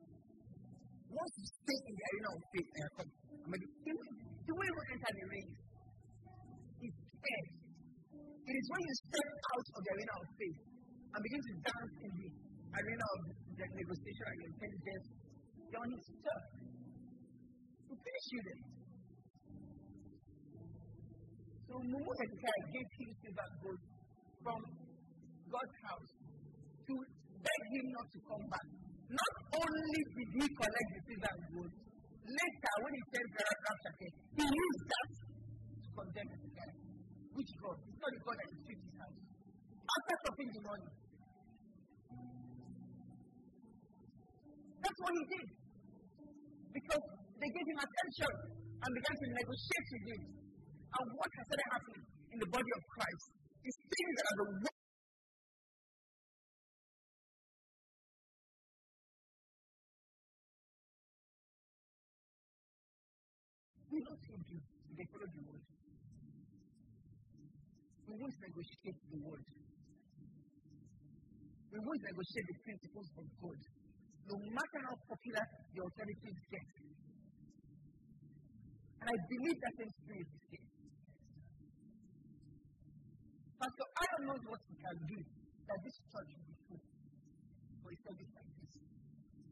Once 1.14 1.32
you 1.38 1.46
stay 1.46 1.78
in 1.78 1.94
the 1.94 2.04
arena 2.10 2.28
of 2.34 2.42
faith, 2.50 2.70
eh, 2.74 3.06
I 3.06 3.46
mean, 3.54 3.62
he, 3.86 3.90
will, 3.94 4.10
he 4.18 4.50
even 4.50 4.86
enter 4.98 5.12
the 5.14 5.26
ring. 5.30 5.48
He's 6.74 6.96
scared. 7.06 7.48
It 8.18 8.54
is 8.58 8.66
when 8.66 8.82
you 8.82 8.94
step 8.98 9.30
out 9.30 9.66
of 9.78 9.80
the 9.86 9.90
arena 9.94 10.14
of 10.18 10.26
faith 10.34 10.79
and 11.10 11.20
begin 11.26 11.42
to 11.42 11.52
dance 11.66 11.94
in 12.06 12.10
the 12.14 12.28
arena 12.70 13.06
of 13.10 13.20
the 13.58 13.66
negotiation 13.66 14.26
and 14.30 14.40
intelligence, 14.46 15.06
you're 15.70 15.82
on 15.82 15.90
his 15.90 16.06
turf. 16.22 16.44
To 17.90 17.94
finish 17.98 18.26
you. 18.30 18.42
So 21.66 21.74
Mumu 21.82 22.12
Hezekiah 22.18 22.62
gave 22.70 22.90
him 22.98 23.10
silver 23.18 23.48
gold 23.62 23.80
from 24.42 24.60
God's 25.50 25.76
house 25.86 26.10
to 26.86 26.94
beg 27.42 27.62
him 27.74 27.86
not 27.94 28.06
to 28.10 28.18
come 28.26 28.44
back. 28.50 28.66
Not 29.10 29.34
only 29.58 30.00
did 30.14 30.30
he 30.38 30.44
collect 30.46 30.88
the 30.94 31.00
silver 31.10 31.34
gold, 31.50 31.72
later 32.30 32.74
when 32.82 32.92
he 32.94 33.02
sent 33.10 33.28
Paragraph 33.34 33.80
he 34.38 34.44
used 34.46 34.84
that 34.86 35.08
to 35.10 35.88
condemn 35.98 36.28
Hezekiah. 36.30 36.74
Which 37.34 37.52
God? 37.58 37.78
It's 37.90 37.98
not 37.98 38.10
the 38.14 38.22
God 38.22 38.36
that 38.38 38.48
is 38.50 38.62
his 38.70 38.80
house. 38.98 39.18
After 39.90 40.14
stopping 40.22 40.50
the 40.54 40.62
money. 40.62 40.99
That's 44.80 45.00
what 45.04 45.12
he 45.12 45.24
did. 45.28 45.48
Because 46.72 47.04
they 47.40 47.50
gave 47.52 47.66
him 47.68 47.78
attention 47.80 48.32
and 48.80 48.90
began 48.96 49.16
to 49.16 49.26
negotiate 49.36 49.88
with 49.92 50.04
him. 50.08 50.22
And 50.90 51.06
what 51.14 51.30
has 51.30 51.44
started 51.46 51.68
happening 51.70 52.04
in 52.32 52.38
the 52.40 52.50
body 52.50 52.72
of 52.74 52.82
Christ 52.96 53.26
is 53.64 53.74
things 53.76 54.14
that 54.16 54.26
are 54.26 54.38
the 54.40 54.48
work 54.64 54.78
We 63.90 63.98
don't 64.06 64.22
see 64.22 64.38
you. 64.54 64.60
They 64.94 65.06
follow 65.10 65.26
the 65.26 65.42
word. 65.50 65.64
We 68.06 68.14
won't 68.22 68.38
negotiate 68.38 68.98
the 69.10 69.18
word. 69.18 69.44
We 71.74 71.78
won't 71.82 72.02
negotiate 72.06 72.46
the 72.46 72.58
principles 72.62 73.08
of 73.18 73.26
God. 73.42 73.58
No 74.28 74.36
matter 74.36 74.80
how 74.84 74.96
popular 75.08 75.44
the 75.74 75.80
alternatives 75.80 76.42
get. 76.50 76.68
And 79.00 79.08
I 79.08 79.16
believe 79.32 79.58
that 79.64 79.74
in 79.80 79.88
spirit 80.04 80.28
is 80.28 80.44
here. 80.50 80.70
Aaron 84.00 84.22
knows 84.32 84.44
what 84.48 84.60
he 84.64 84.74
can 84.80 84.96
do 85.08 85.18
that 85.68 85.78
this 85.84 85.96
church 86.08 86.30
will 86.32 86.46
be 86.48 86.56
full 86.66 86.82
for 87.84 87.90
a 87.92 87.96
service 88.00 88.32
like 88.32 88.50
this. 88.60 88.72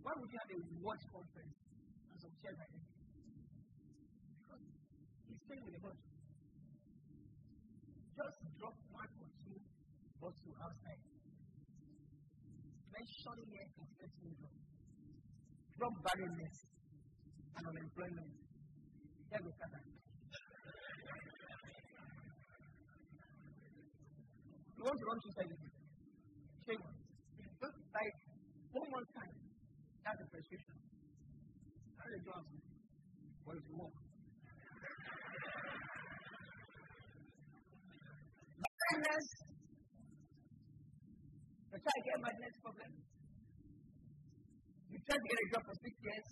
Why 0.01 0.13
would 0.17 0.31
you 0.33 0.41
have 0.41 0.53
a 0.57 0.61
watch 0.81 1.05
conference 1.13 1.57
and 2.09 2.17
some 2.17 2.35
chairs 2.41 2.57
like? 2.57 2.73
Because 4.41 4.65
he's 5.29 5.41
staying 5.45 5.65
with 5.69 5.75
the 5.77 5.83
bunch. 5.85 6.01
Just 8.17 8.39
drop 8.57 8.77
one 8.89 9.13
or 9.21 9.31
two 9.47 9.59
bottles 10.17 10.57
outside. 10.65 11.18
Mentioning 12.99 13.63
syndrome. 14.19 14.59
Drop 15.79 15.95
barrenness 16.03 16.57
and 17.55 17.65
unemployment. 17.71 18.33
There 19.31 19.39
goes 19.39 19.55
Satan. 19.55 19.87
You 24.75 24.83
want 24.83 24.99
to 24.99 25.07
run 25.07 25.19
two 25.23 25.31
services? 25.39 25.71
Shame. 26.67 26.83
Just 27.63 27.79
like 27.95 28.19
one 28.75 28.91
more 28.91 29.07
time. 29.15 29.35
That's 30.03 30.19
a 30.19 30.27
prescription. 30.35 30.75
You 32.03 32.19
do 32.19 32.35
it? 32.35 32.47
What 33.47 33.63
is 33.63 33.67
more? 33.79 33.95
Madness. 38.59 39.48
You 41.89 41.97
to 41.97 42.05
get 42.05 42.21
madness 42.21 42.57
problem. 42.61 42.91
You 44.93 44.99
try 45.09 45.17
to 45.17 45.25
get 45.25 45.39
a 45.41 45.47
job 45.49 45.63
for 45.65 45.77
six 45.81 45.95
years. 46.05 46.27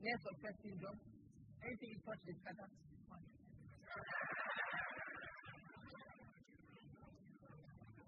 Near 0.00 0.16
success 0.24 0.56
syndrome. 0.64 1.00
Anything 1.60 1.90
you 1.92 2.00
touch 2.00 2.24
is 2.24 2.36
scatter. 2.40 2.68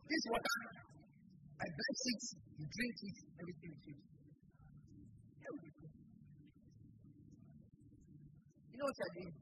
This 0.06 0.24
water, 0.32 0.56
I 1.60 1.66
bless 1.66 2.00
it, 2.08 2.22
you 2.56 2.64
drink 2.64 2.96
it, 3.04 3.16
everything 3.36 3.72
is 3.76 3.82
you. 3.84 3.96
You 8.70 8.76
know 8.80 8.86
what 8.86 8.96
you're 8.96 9.14
doing? 9.18 9.34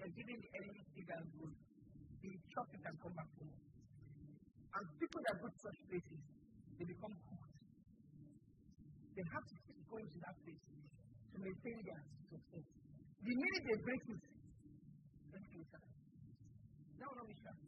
You're 0.00 0.14
giving 0.16 0.38
the 0.42 0.50
enemy 0.58 0.82
and 1.06 1.26
good. 1.38 1.54
He 2.18 2.34
chop 2.50 2.66
it 2.72 2.82
and 2.82 2.96
come 2.98 3.14
back 3.14 3.30
home. 3.36 3.52
And 4.72 4.84
people 4.96 5.20
that 5.28 5.36
go 5.36 5.46
to 5.52 5.58
such 5.60 5.78
places, 5.92 6.31
they 6.82 6.90
become 6.98 7.14
hooked. 7.14 7.54
They 9.14 9.22
have 9.22 9.46
to 9.46 9.54
keep 9.62 9.78
going 9.86 10.02
to 10.02 10.18
that 10.26 10.34
place 10.42 10.66
to 11.30 11.36
maintain 11.38 11.78
their 11.86 12.02
success. 12.26 12.66
The 13.22 13.34
minute 13.38 13.62
they 13.70 13.78
break 13.86 14.02
it, 14.02 14.22
everything 15.30 15.62
is 15.62 15.70
done. 15.70 15.86
No, 16.98 17.06
no, 17.06 17.22
witchcraft. 17.22 17.62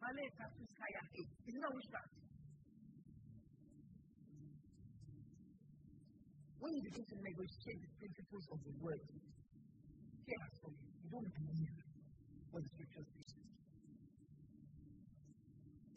Male 0.00 0.32
Tatus 0.32 0.72
Kaya 0.80 1.02
It's 1.12 1.60
not 1.60 1.72
witchcraft. 1.76 2.12
When 6.56 6.72
you 6.72 6.82
begin 6.88 7.04
to 7.04 7.16
negotiate 7.20 7.80
the 7.84 7.90
principles 8.00 8.44
of 8.48 8.58
the 8.64 8.72
word, 8.80 9.04
has 9.04 10.52
come. 10.64 10.76
You 11.04 11.08
don't 11.12 11.28
believe 11.36 11.68
what 12.48 12.64
the. 12.64 13.19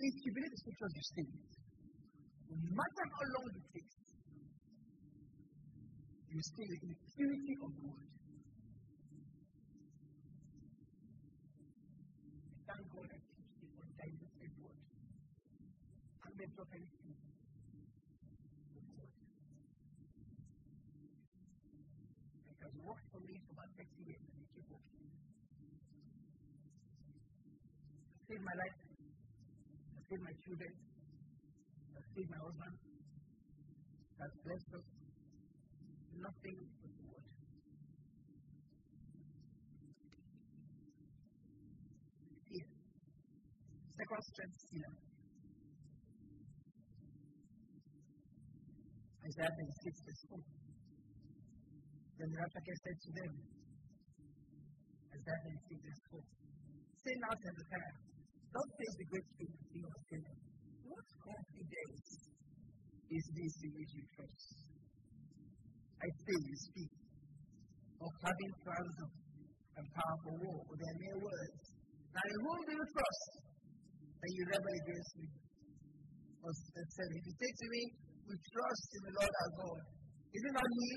If 0.04 0.20
you 0.20 0.36
believe 0.36 0.52
the 0.52 0.60
scriptures, 0.60 0.92
you 1.00 1.04
it. 1.32 1.56
No 2.52 2.76
matter 2.76 3.04
how 3.08 3.24
long 3.40 3.48
it 3.56 3.64
takes, 3.72 3.96
you 6.28 6.44
in 6.84 6.92
the 6.92 7.00
purity 7.16 7.56
of 7.64 7.72
word. 7.88 8.04
Thank 12.68 12.84
God 12.92 13.08
I 13.16 13.20
teach 13.32 13.52
the 13.64 13.70
undiluted 13.80 14.52
word. 14.60 14.84
And 16.28 16.34
then 16.36 16.52
drop 16.52 16.68
anything. 16.76 17.16
It 22.44 22.60
has 22.60 22.76
worked 22.84 23.08
for 23.08 23.22
me 23.24 23.40
for 23.48 23.56
about 23.56 23.72
30 23.80 23.88
years 24.04 24.20
and 24.20 24.44
it 24.44 24.52
keep 24.52 24.68
working. 24.68 25.08
Saved 28.28 28.44
my 28.44 28.58
life. 28.60 28.83
I 30.14 30.16
saved 30.16 30.30
my 30.30 30.38
children. 30.46 30.74
I 31.98 32.02
saved 32.14 32.30
my 32.30 32.38
husband. 32.38 32.76
That's 34.22 34.38
blessed 34.46 34.72
us 34.78 34.86
nothing 36.22 36.58
but 36.86 36.92
the 36.94 37.04
word. 37.10 37.26
Here. 42.46 42.70
Second 43.98 44.22
strength 44.30 44.58
stealer. 44.70 44.94
Isaiah 49.26 49.50
26 49.50 49.98
verse 49.98 50.24
4. 50.30 50.38
Then 52.22 52.28
the 52.30 52.38
Rabshakeh 52.38 52.78
said 52.86 52.98
to 53.02 53.10
them, 53.18 53.34
Isaiah 55.10 55.42
26 55.42 55.82
verse 55.82 56.04
4. 56.14 56.22
Say 57.02 57.14
now 57.18 57.34
to 57.34 57.46
Hezekiah, 57.50 58.13
don't 58.54 58.72
face 58.78 58.96
the 59.02 59.08
great 59.10 59.28
king 59.42 59.84
of 59.84 59.92
the 59.98 60.04
Jacob. 60.14 60.38
What 60.86 61.06
confidence 61.26 62.10
is 63.10 63.26
this 63.34 63.54
in 63.66 63.72
which 63.74 63.92
you 63.98 64.06
trust? 64.14 64.50
I 65.98 66.08
say 66.14 66.36
you 66.38 66.56
speak 66.70 66.94
of 67.98 68.12
having 68.22 68.52
plans 68.62 68.98
of 69.02 69.10
and 69.74 69.88
powerful 69.90 70.36
war 70.38 70.60
with 70.70 70.78
their 70.78 70.98
mere 71.02 71.18
words. 71.18 71.62
Now 72.14 72.26
in 72.30 72.38
whom 72.46 72.60
do 72.62 72.72
you 72.78 72.86
trust 72.94 73.24
that 74.22 74.32
you 74.38 74.44
rebel 74.54 74.76
against 74.86 75.14
me? 75.18 75.28
Verse 76.46 76.62
7. 76.78 77.10
If 77.10 77.24
you 77.26 77.36
say 77.42 77.52
to 77.58 77.68
me, 77.74 77.82
we 78.30 78.36
trust 78.38 78.88
in 78.94 79.02
the 79.02 79.14
Lord 79.18 79.34
our 79.34 79.52
God, 79.66 79.82
is 80.30 80.42
it 80.46 80.54
not 80.54 80.70
he 80.78 80.90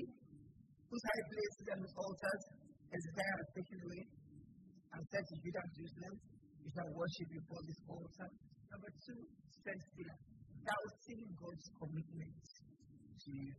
whose 0.93 1.03
high 1.09 1.25
places 1.25 1.65
and 1.73 1.79
whose 1.81 1.95
altars 1.97 2.43
Hezekiah 2.93 3.37
has 3.41 3.49
taken 3.57 3.77
away 3.81 4.03
and 4.93 5.01
said 5.09 5.23
to 5.25 5.35
Judah 5.41 5.61
and 5.65 5.71
Jerusalem, 5.73 6.15
You 6.67 6.75
shall 6.75 6.91
worship 6.99 7.31
before 7.31 7.63
this 7.63 7.79
altar? 7.87 8.27
Number 8.75 8.91
two, 9.07 9.23
pillar. 9.63 10.19
Doubting 10.67 11.23
God's 11.39 11.67
commitment 11.79 12.43
to 13.23 13.29
you. 13.31 13.55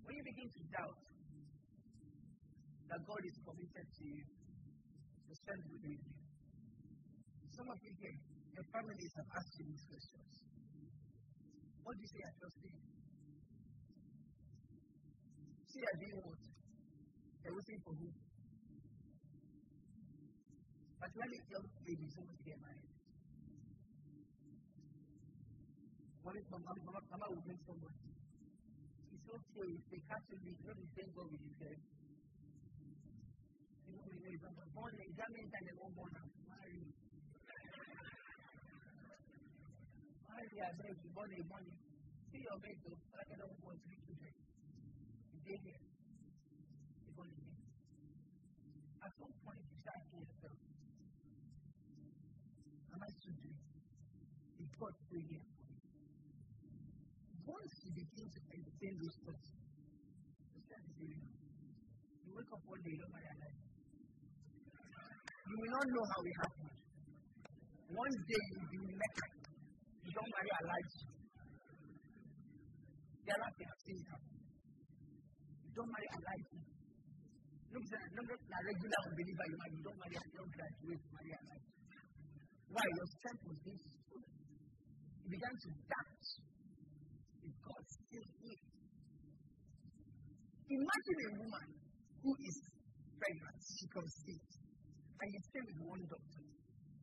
When 0.00 0.16
you 0.16 0.24
begin 0.24 0.48
to 0.48 0.60
doubt 0.72 0.96
that 2.88 3.00
God 3.04 3.20
is 3.20 3.36
committed 3.44 3.84
to 3.84 4.04
you, 4.16 4.24
the 5.28 5.34
strength 5.44 5.68
will 5.68 5.84
leave 5.84 6.00
you. 6.08 6.16
Some 7.52 7.68
of 7.68 7.76
you 7.84 7.92
here, 8.00 8.16
your 8.56 8.64
families 8.72 9.12
have 9.20 9.28
asked 9.28 9.60
you 9.60 9.64
these 9.76 9.84
questions. 9.84 10.32
What 11.84 11.92
do 11.96 12.00
you 12.00 12.08
say 12.16 12.20
I 12.24 12.32
trust 12.40 12.64
in? 12.64 12.80
See, 15.68 15.84
I 15.84 15.92
doing 16.00 16.16
what? 16.24 16.40
They're 17.44 17.52
waiting 17.52 17.80
for 17.84 17.92
who? 17.92 18.08
Particularly 21.04 21.36
young 21.52 21.68
ladies 21.84 22.16
who 22.16 22.24
want 22.24 22.38
to 22.40 22.44
get 22.48 22.56
married. 22.64 22.88
Is 26.34 26.48
mama, 26.50 26.72
mama, 26.80 27.00
mama 27.12 27.26
will 27.28 27.44
bring 27.44 27.60
someone 27.68 27.92
it's 29.12 29.28
okay 29.28 29.68
if 29.70 29.84
they 29.92 30.00
catch 30.08 30.24
you 30.32 30.40
with 30.40 30.58
not 30.64 30.74
the 30.80 30.88
same 30.96 31.12
with 31.28 31.44
you. 31.44 31.76
You 33.84 33.92
know, 33.94 34.08
you 34.08 34.18
if 34.32 34.42
I'm 34.48 34.56
born 34.74 34.96
that 34.96 35.62
they 35.62 35.76
won't 35.76 35.94
born 35.94 36.10
and 36.10 36.26
marry. 36.48 36.88
Marry, 40.24 40.56
I 40.58 40.72
beg 40.74 40.96
you, 41.04 41.10
born 41.14 41.30
money. 41.52 41.72
See 42.32 42.42
your 42.42 42.58
though, 42.82 42.96
I 43.14 43.36
don't 43.38 43.60
want. 43.60 43.78
You. 43.84 43.94
You're 45.44 45.52
to. 47.28 47.44
At 49.04 49.12
some 49.20 49.34
point, 49.44 49.60
you 49.68 49.76
start 49.84 50.00
asking 50.00 50.24
yourself, 50.24 50.58
am 52.90 53.00
I 53.04 53.10
still 53.20 53.36
doing? 53.38 53.64
Still 54.84 55.24
here? 55.32 55.54
once 57.48 57.72
you 57.84 57.90
begin 57.96 58.26
to 58.28 58.40
entertain 58.52 58.94
those 59.00 59.16
thoughts, 59.24 59.48
really 61.00 61.24
You 62.24 62.32
wake 62.36 62.52
up 62.52 62.62
one 62.68 62.80
day, 62.84 62.92
you 62.92 63.00
don't 63.00 63.16
a. 63.16 63.48
You 65.44 65.56
will 65.56 65.72
not 65.72 65.86
know 65.88 66.04
how 66.04 66.20
it 66.20 66.36
happened. 66.44 66.76
One 67.96 68.14
day 68.28 68.42
you'll 68.52 68.70
be 68.72 68.78
in 68.84 68.92
Mecca, 68.92 69.26
you 70.04 70.12
don't 70.12 70.30
marry 70.36 70.52
a 70.52 70.62
life. 70.68 70.92
The 73.24 73.30
other 73.40 73.50
thing 73.56 73.68
I've 73.72 73.84
happen. 74.12 74.36
You 75.64 75.72
don't 75.80 75.88
marry 75.96 76.08
a 76.12 76.18
life. 76.28 76.48
Look 77.72 77.88
at 77.88 78.04
not 78.12 78.28
a 78.28 78.60
regular 78.68 78.98
unbeliever, 79.08 79.46
you, 79.48 79.56
you 79.64 79.82
don't 79.84 79.96
marry, 79.96 80.16
you 80.20 80.36
don't 80.36 80.52
graduate, 80.52 81.02
marry 81.08 81.32
a. 81.32 81.40
Why? 82.68 82.84
Your 82.84 83.08
strength 83.16 83.42
was 83.48 83.58
being 83.64 83.80
You 85.24 85.28
began 85.32 85.56
to 85.56 85.68
doubt 85.88 86.24
if 87.48 87.54
God 87.64 87.84
still 87.88 88.28
is. 88.44 88.60
Imagine 90.68 91.18
a 91.24 91.30
woman 91.40 91.68
who 92.20 92.32
is 92.44 92.56
pregnant, 93.16 93.58
she 93.64 93.86
conceives, 93.88 94.54
and 95.16 95.28
you 95.32 95.40
stay 95.48 95.62
with 95.64 95.80
one 95.88 96.04
doctor. 96.12 96.44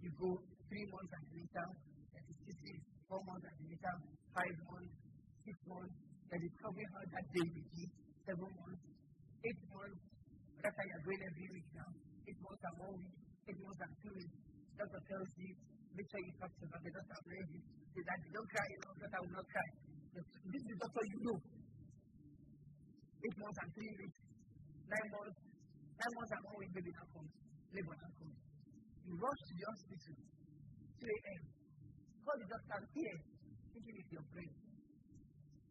You 0.05 0.09
go 0.22 0.38
three 0.69 0.86
months 0.86 1.13
and 1.17 1.26
later, 1.34 1.67
36 2.13 2.61
days, 2.61 2.84
four 3.09 3.22
months 3.26 3.45
and 3.49 3.57
later, 3.65 3.93
five 4.38 4.55
months, 4.69 4.93
six 5.41 5.57
months, 5.65 5.95
then 6.30 6.39
you 6.45 6.51
cover 6.61 6.86
her 6.93 7.03
that 7.17 7.26
day 7.34 7.47
with 7.57 7.69
you, 7.74 7.88
seven 8.30 8.49
months, 8.53 8.86
eight 9.49 9.61
months, 9.74 10.01
that's 10.61 10.78
how 10.78 10.86
you're 10.86 11.05
going 11.09 11.22
every 11.26 11.47
week 11.57 11.69
now. 11.74 11.89
Eight 12.30 12.38
months 12.38 12.61
and 12.69 12.76
one 12.86 12.93
week, 13.01 13.17
eight 13.49 13.59
months 13.65 13.82
and 13.82 13.93
two 13.97 14.13
weeks. 14.13 14.38
Doctor 14.78 15.01
tells 15.09 15.32
you, 15.41 15.51
make 15.96 16.08
sure 16.08 16.22
you 16.24 16.34
talk 16.39 16.52
to 16.56 16.66
her, 16.72 16.80
the 16.82 16.92
doctor 16.92 17.20
will 17.28 17.48
you. 17.52 17.62
Say 17.92 18.04
that 18.08 18.20
don't 18.32 18.50
cry, 18.50 18.68
you 18.72 18.80
know, 18.82 18.94
doctor 19.02 19.20
will 19.22 19.36
not 19.36 19.48
cry. 19.52 19.70
This 20.12 20.64
is 20.64 20.76
doctor 20.80 21.04
you 21.08 21.20
know. 21.28 21.38
Eight 23.22 23.38
months 23.38 23.60
and 23.62 23.70
three 23.78 23.94
weeks, 24.02 24.20
nine 24.89 25.08
months, 25.14 25.39
nine 25.94 26.14
months 26.18 26.32
and 26.34 26.42
one 26.42 26.58
week, 26.58 26.72
baby 26.74 26.92
now 26.92 27.06
comes, 27.14 27.32
labor. 27.70 27.96
You 29.06 29.14
rush 29.20 29.42
to 29.46 29.54
the 29.54 29.66
hospital, 29.70 30.16
2 30.98 31.06
a.m. 31.06 31.42
Call 32.26 32.38
the 32.38 32.48
doctor 32.50 32.80
here, 32.96 33.18
thinking 33.74 33.96
it's 34.02 34.12
your 34.14 34.26
brain. 34.34 34.54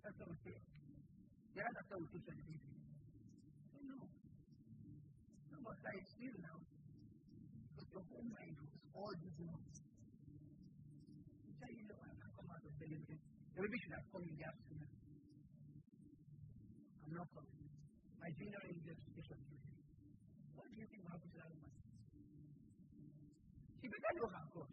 That's 0.03 0.16
what 0.21 0.29
we 0.31 0.37
say. 0.47 0.59
The 1.55 1.61
other 1.61 1.75
doctor 1.75 1.97
will 1.99 2.11
you 2.11 2.21
the 2.21 2.35
baby. 2.39 2.57
No. 3.83 3.99
But 5.61 5.79
I 5.91 5.97
feel 6.14 6.37
now. 6.41 6.59
But 7.75 7.87
your 7.91 8.05
whole 8.07 8.29
mind 8.31 8.55
was 8.62 8.71
all 8.95 9.12
these 9.18 9.39
months. 9.43 9.89
You 11.71 11.87
know, 11.87 12.03
I 12.03 12.11
can't 12.18 12.35
come 12.35 12.51
out 12.51 12.62
of. 12.66 12.73
The 12.81 13.62
baby 13.62 13.77
should 13.79 13.95
have 13.95 14.07
come 14.11 14.25
in. 14.27 14.35
I'm 17.01 17.12
not 17.14 17.29
coming. 17.31 17.71
My 18.18 18.31
junior 18.35 18.62
in 18.71 18.77
the 18.81 18.91
education. 18.91 19.39
What 20.59 20.66
do 20.66 20.75
you 20.75 20.87
think 20.91 21.01
will 21.03 21.12
happen 21.14 21.31
to 21.31 21.39
that 21.39 21.51
woman? 21.51 21.71
She 23.81 23.87
better 23.87 24.12
know 24.18 24.29
her 24.31 24.47
God. 24.51 24.71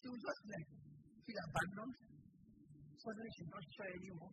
She 0.00 0.06
was 0.08 0.20
just 0.24 0.42
like, 0.46 0.68
feel 1.26 1.40
abandoned. 1.46 1.94
Suddenly 2.96 3.30
she's 3.36 3.50
not 3.52 3.64
sure 3.76 3.90
anymore. 3.96 4.32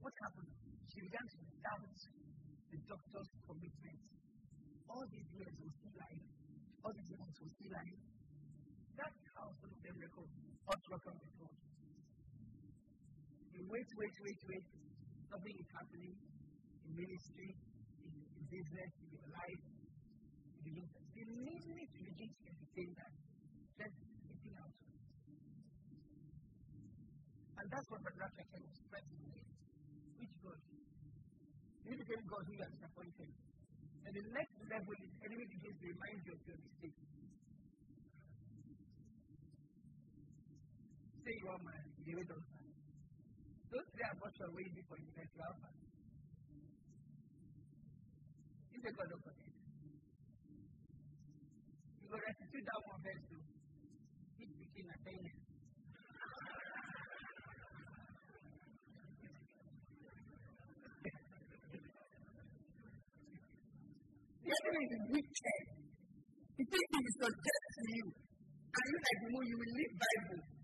What 0.00 0.14
happened? 0.24 0.50
She 0.88 0.98
began 1.04 1.26
to 1.26 1.38
doubt 1.60 1.84
the 1.86 2.78
doctor's 2.86 3.30
commitment. 3.44 3.98
All 4.88 5.04
these 5.12 5.28
years 5.36 5.54
was 5.60 5.72
still 5.76 5.94
lying. 5.98 6.24
All 6.86 6.92
these 6.94 7.10
months 7.12 7.38
was 7.42 7.52
still 7.56 7.72
lying. 7.76 8.15
That's 8.96 9.20
how 9.36 9.52
some 9.60 9.72
of 9.76 9.80
them 9.84 9.96
record 10.00 10.30
before. 11.20 11.52
You 13.52 13.60
wait, 13.68 13.88
wait, 13.96 14.16
wait, 14.24 14.40
wait. 14.48 14.66
Nothing 15.28 15.56
is 15.60 15.68
happening 15.76 16.14
in 16.16 16.90
ministry, 16.96 17.50
in, 18.00 18.12
in 18.16 18.44
business, 18.48 18.90
in 19.04 19.08
your 19.12 19.28
life. 19.36 19.62
You 20.56 20.60
begin 20.64 20.86
to, 20.88 20.98
the 21.12 21.24
you 21.92 22.04
begin 22.08 22.30
to 22.32 22.42
entertain 22.48 22.90
that, 22.96 23.12
just 23.76 23.96
eating 24.32 24.56
out. 24.64 24.76
And 27.56 27.66
that's 27.68 27.88
what 27.92 28.00
Brother 28.00 28.28
Chechen 28.32 28.62
was 28.64 28.80
pressing 28.88 29.20
Which 30.20 30.34
God? 30.40 30.60
You 31.84 31.92
the 31.96 32.06
same 32.06 32.24
God 32.28 32.42
who 32.48 32.52
you 32.56 32.64
are 32.64 32.72
disappointed. 32.72 33.30
And 34.06 34.12
the 34.14 34.24
next 34.32 34.56
level 34.72 34.94
is 35.04 35.10
enemy 35.20 35.46
begins 35.52 35.76
to 35.80 35.86
remind 35.90 36.18
you 36.24 36.32
of 36.32 36.42
your 36.46 36.58
mistake. 36.64 37.15
Say 41.26 41.34
you 41.42 41.50
are 41.50 41.58
man, 41.58 41.82
you 42.06 42.14
wait. 42.22 42.30
Those 42.30 42.38
three 43.66 44.46
waiting 44.46 44.86
for 44.86 44.94
you 44.94 45.10
next 45.18 45.34
alpha. 45.42 45.74
He's 48.70 48.86
a 48.86 48.90
God 48.94 49.10
of 49.10 49.26
it. 49.26 49.38
You 51.98 52.06
will 52.14 52.22
restitute 52.22 52.62
that 52.62 52.78
one 52.78 53.02
verse 53.02 53.26
to 53.26 53.36
keep 54.38 54.54
speaking 54.54 54.86
attendance. 54.86 55.42
The 64.46 64.54
enemy 64.54 64.84
is 64.94 65.02
wicked. 65.10 65.62
He 66.54 66.62
thinks 66.70 66.86
he 66.86 66.98
will 67.02 67.18
suggest 67.18 67.66
to 67.66 67.82
you. 67.82 68.06
And 68.14 68.84
you 68.86 68.98
like, 69.02 69.18
you 69.26 69.30
know, 69.34 69.42
you 69.42 69.56
will 69.58 69.74
read 69.74 69.90
Bible. 69.98 70.55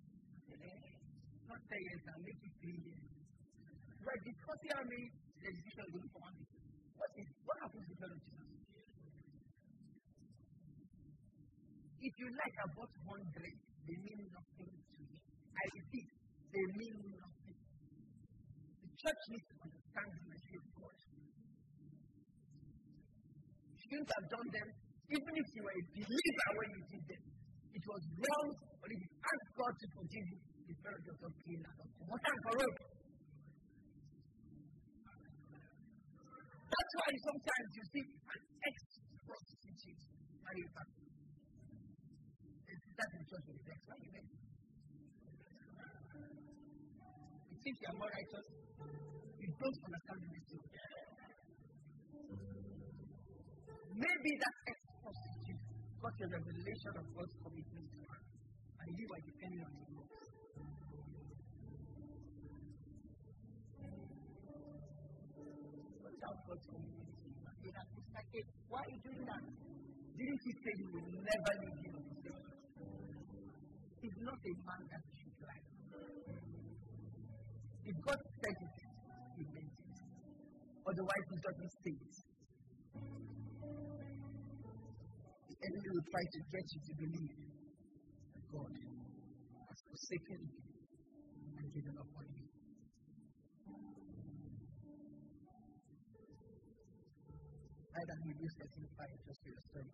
Not 1.73 1.81
10 1.81 1.89
years 1.89 2.05
and 2.05 2.21
make 2.21 2.37
it 2.37 2.53
3 2.61 2.85
years. 2.85 3.01
We're 4.05 4.21
discussing 4.29 4.73
how 4.77 4.85
many 4.85 5.09
legislation 5.41 5.89
going 5.89 6.11
for 6.13 6.21
one 6.21 6.37
What 7.01 7.11
is 7.17 7.29
what 7.49 7.57
happens 7.65 7.89
to? 7.97 8.09
If 11.97 12.13
you 12.19 12.29
like 12.29 12.57
about 12.61 12.93
drink, 12.93 13.57
they 13.89 13.97
mean 14.05 14.21
nothing 14.37 14.69
to 14.69 14.97
you. 15.01 15.17
I 15.17 15.65
repeat, 15.81 16.09
they 16.53 16.65
mean 16.77 16.97
nothing. 17.09 17.57
The 17.57 18.91
church 18.93 19.23
needs 19.33 19.49
to 19.49 19.57
understand 19.65 20.09
the 20.13 20.25
message 20.29 20.61
of 20.61 20.69
God 20.77 20.97
shouldn't 23.81 24.13
have 24.13 24.27
done 24.29 24.49
them, 24.61 24.69
even 25.09 25.33
if 25.41 25.47
you 25.57 25.63
were 25.65 25.73
a 25.73 25.85
believer 25.89 26.49
when 26.53 26.69
you 26.77 26.83
did 26.93 27.05
them. 27.17 27.25
It 27.73 27.85
was 27.89 28.03
wrong, 28.21 28.49
but 28.61 28.89
if 28.93 28.99
you 29.01 29.11
ask 29.25 29.45
God 29.57 29.73
to 29.73 29.87
forgive 29.97 30.27
you, 30.37 30.52
the 30.73 31.29
clean 31.45 31.61
What 32.09 32.21
time 32.25 32.41
for 32.49 32.57
it? 32.57 32.77
That's 36.73 36.93
why 36.97 37.11
sometimes 37.21 37.69
you 37.77 37.85
see 37.93 38.05
an 38.09 38.41
ex-prostitute 38.65 40.01
marry 40.41 40.65
a. 40.73 40.89
That's 42.93 43.13
the 43.13 43.25
church 43.29 43.47
the 43.49 43.65
next 43.69 43.87
one. 43.89 44.01
You 47.53 47.59
think 47.61 47.77
you 47.77 47.89
are 47.93 47.99
more 48.01 48.13
righteous, 48.13 48.47
you 49.41 49.49
don't 49.53 49.79
understand 49.85 50.19
the 50.23 50.29
message. 50.33 50.67
Maybe 53.93 54.31
that 54.41 54.57
ex 54.73 54.79
prostitute 55.05 55.63
got 56.01 56.17
a 56.17 56.27
revelation 56.33 56.93
of 56.97 57.05
God's 57.13 57.35
commitment 57.45 57.87
to 57.93 58.01
her, 58.09 58.21
and 58.81 58.89
you 58.97 59.07
are 59.13 59.23
depending 59.23 59.63
on 59.63 59.73
your 59.77 59.91
looks. 60.01 60.42
Watch 66.23 66.31
out 66.31 66.47
God's 66.47 66.67
commitment 66.71 67.11
to. 67.19 67.27
And 67.35 67.57
they 67.59 67.73
have 67.75 67.91
decided, 67.99 68.47
why 68.71 68.79
are 68.79 68.91
you 68.95 69.01
doing 69.03 69.25
that? 69.27 69.43
Didn't 69.43 70.43
he 70.47 70.53
say 70.55 70.73
he 70.79 70.87
will 70.87 71.09
never 71.19 71.53
leave 71.67 71.83
you 71.83 71.99
He's 74.03 74.19
not 74.23 74.39
a 74.39 74.53
man 74.63 74.83
that 74.87 75.03
should 75.19 75.37
lie. 75.43 75.67
If 77.87 77.97
God 78.07 78.21
said 78.39 78.55
it, 78.55 78.77
he 79.35 79.43
meant 79.51 79.79
it. 79.83 79.99
Otherwise, 80.87 81.27
he 81.27 81.39
doesn't 81.43 81.73
say 81.83 81.91
it. 81.91 82.15
enemy 85.63 85.91
will 85.95 86.07
try 86.11 86.25
to 86.27 86.39
get 86.51 86.67
you 86.75 86.81
to 86.83 86.93
believe 86.99 87.35
that 88.35 88.45
God 88.51 88.75
has 88.75 89.79
forsaken 89.87 90.39
you 90.43 90.59
and 91.59 91.67
given 91.71 91.95
up 92.03 92.11
on 92.19 92.27
you. 92.27 92.32
Right 97.93 98.09
on 98.09 98.25
Hebrews 98.25 98.57
13 98.57 98.89
5, 98.89 99.05
just 99.29 99.37
for 99.45 99.53
your 99.53 99.65
study. 99.69 99.93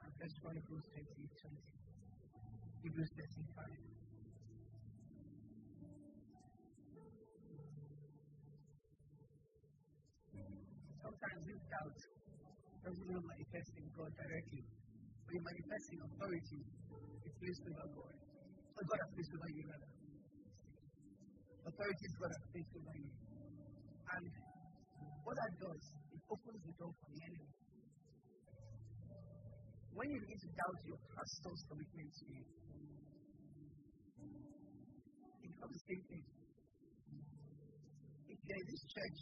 And 0.00 0.10
First 0.16 0.32
Chronicles 0.40 0.80
20 0.96 1.04
20. 1.12 1.60
Hebrews 2.88 3.12
13 3.20 3.52
5. 3.52 3.68
Sometimes 11.04 11.40
this 11.52 11.60
doubt 11.68 12.00
doesn't 12.80 13.04
even 13.04 13.24
manifest 13.28 13.70
in 13.76 13.86
God 13.92 14.08
directly, 14.16 14.64
but 15.28 15.32
it 15.36 15.42
manifests 15.44 15.92
in 15.92 16.00
authority. 16.00 16.64
It's 17.28 17.36
placed 17.36 17.62
over 17.68 17.92
God. 17.92 18.16
But 18.72 18.84
God 18.88 18.98
has 19.04 19.10
placed 19.12 19.32
over 19.36 19.52
you, 19.52 19.68
rather. 19.68 19.90
Authority 21.68 22.04
is 22.08 22.14
God 22.16 22.32
has 22.32 22.44
placed 22.56 22.72
over 22.72 22.94
you. 22.96 23.12
And 24.16 24.24
what 25.22 25.36
that 25.36 25.52
does, 25.60 25.84
it 25.92 26.01
opens 26.32 26.64
the 26.64 26.72
door 26.80 26.92
for 26.96 27.08
the 27.12 27.20
enemy. 27.28 27.52
When 29.92 30.08
you 30.08 30.18
begin 30.24 30.40
to 30.40 30.50
doubt 30.56 30.78
your 30.88 31.00
pastor's 31.12 31.60
commitment 31.68 32.08
to 32.08 32.24
you, 32.32 32.42
it 35.44 35.48
becomes 35.52 35.76
the 35.76 35.84
same 35.84 36.02
thing. 36.08 36.24
If 38.32 38.38
you're 38.40 38.60
in 38.64 38.68
this 38.72 38.84
church 38.88 39.18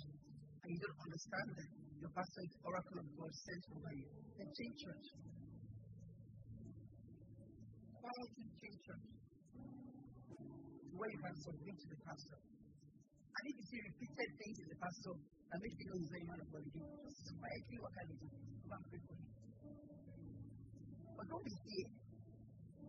and 0.63 0.69
you 0.71 0.79
don't 0.79 1.01
understand 1.03 1.49
that 1.59 1.71
your 1.99 2.13
pastor 2.15 2.43
is 2.47 2.55
oracle 2.63 2.99
of 3.03 3.07
God 3.19 3.33
sent 3.35 3.63
over 3.75 3.91
you, 3.91 4.07
then 4.39 4.49
change 4.55 4.77
church. 4.79 5.07
Quality 7.99 8.45
change 8.63 8.81
church. 8.87 9.07
Where 10.95 11.11
you 11.11 11.19
can 11.19 11.35
to 11.35 11.87
the 11.91 11.99
pastor. 12.07 12.60
And 13.31 13.43
if 13.47 13.55
you 13.57 13.65
see 13.71 13.81
repeated 13.87 14.31
things 14.37 14.57
in 14.59 14.69
the 14.69 14.79
pastor 14.83 15.15
that 15.15 15.59
make 15.63 15.77
you 15.79 15.87
know 15.87 15.97
he's 16.03 16.11
very 16.11 16.27
man 16.27 16.41
of 16.43 16.49
God, 16.51 16.63
you 16.67 16.83
just 16.83 17.33
quietly 17.39 17.77
walk 17.79 17.95
out 18.01 18.11
for. 18.21 19.19
But 21.15 21.25
don't 21.31 21.45
be 21.47 21.55
here 21.55 21.91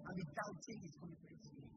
and 0.01 0.13
be 0.17 0.25
doubting 0.33 0.79
his 0.81 0.93
commitment 0.97 1.37
to 1.45 1.51
you. 1.61 1.67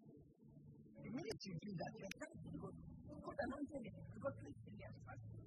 The 1.04 1.10
minute 1.12 1.40
you 1.44 1.54
do 1.60 1.72
that, 1.76 1.90
you're 2.00 2.16
doubting 2.18 2.56
God. 2.58 2.76
God 3.24 3.36
anointed 3.44 3.82
him. 3.84 3.96
God 4.20 4.34
placed 4.40 4.62
him 4.64 4.74
there 4.80 4.94
pastor. 5.04 5.40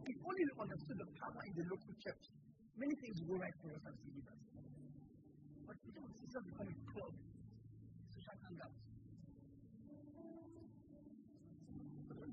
If 0.00 0.16
only 0.24 0.44
we 0.48 0.54
understood 0.64 0.98
the 0.98 1.08
power 1.20 1.42
in 1.44 1.54
the 1.60 1.64
local 1.70 1.94
church, 2.00 2.24
many 2.74 2.94
things 2.98 3.16
will 3.20 3.36
go 3.36 3.44
right 3.44 3.56
for 3.60 3.68
us 3.76 3.84
as 3.84 3.96
believers. 4.00 4.40
But 5.68 5.76
we 5.84 5.90
don't. 5.92 6.12
It's 6.18 6.32
just 6.32 6.46
become 6.50 6.68
a 6.72 6.76
club. 6.88 7.14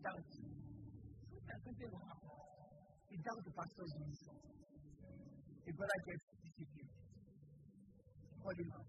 Doubt. 0.07 0.23
Sometimes 0.23 1.61
something 1.67 1.89
will 1.91 2.05
happen. 2.07 2.31
We 3.11 3.15
doubt 3.27 3.43
the 3.43 3.51
pastor's 3.59 3.91
wisdom. 4.07 4.39
A 5.67 5.71
brother 5.75 5.99
gets 6.07 6.23
disciplined. 6.47 6.95
Call 8.39 8.55
him 8.55 8.71
out. 8.71 8.87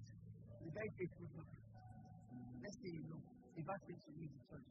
The 0.62 0.70
faithful 0.78 1.26
brother. 1.34 1.58
Let's 2.62 2.78
say 2.78 2.90
you 2.94 3.02
know. 3.10 3.18
If 3.58 3.66
asked 3.66 3.90
him 3.90 3.98
to 3.98 4.10
leave 4.14 4.30
the 4.30 4.42
church. 4.46 4.70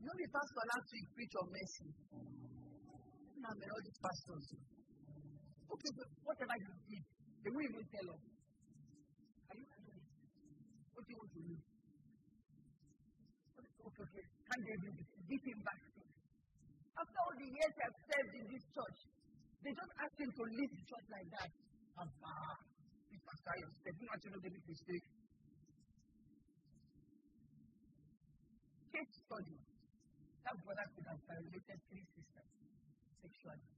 You 0.00 0.04
know 0.08 0.16
the 0.16 0.28
pastor 0.32 0.64
last 0.64 0.88
week 0.96 1.06
preach 1.12 1.34
on 1.36 1.46
mercy. 1.52 1.88
Now, 3.36 3.52
all 3.52 3.82
these 3.84 4.00
pastors. 4.00 4.46
Okay, 5.68 5.92
but 5.92 6.08
whatever 6.24 6.56
you 6.56 6.72
did, 6.88 7.04
they 7.44 7.50
won't 7.52 7.68
even 7.68 7.84
tell 7.84 8.08
us. 8.16 8.22
Can 9.44 9.60
you? 9.60 9.68
What 10.96 11.04
do 11.04 11.10
you 11.12 11.20
want 11.20 11.32
to 11.36 11.42
do? 11.44 11.79
Okay, 13.80 14.04
okay. 14.04 14.24
Can't 14.44 14.62
they 14.66 14.76
Give 15.30 15.42
him 15.46 15.60
back. 15.64 15.80
After 17.00 17.18
all 17.24 17.34
the 17.38 17.48
years 17.48 17.74
I've 17.80 17.98
served 18.12 18.32
in 18.36 18.44
this 18.50 18.64
church, 18.76 18.98
they 19.64 19.72
just 19.72 19.92
ask 19.96 20.14
him 20.20 20.30
to 20.36 20.42
leave 20.52 20.72
the 20.74 20.84
church 20.84 21.06
like 21.08 21.28
that. 21.32 21.50
Abba, 21.96 22.34
this 23.08 23.20
pastor 23.24 23.56
is 23.62 23.72
stepping 23.80 24.08
out 24.10 24.20
to 24.20 24.28
know 24.36 24.40
the 24.42 24.50
mistake. 24.52 25.06
Case 28.90 29.14
study. 29.24 29.56
That 30.44 30.56
brother 30.64 30.86
could 30.92 31.06
have 31.08 31.20
violated 31.24 31.78
three 31.88 32.04
sisters 32.10 32.48
sexually. 33.22 33.68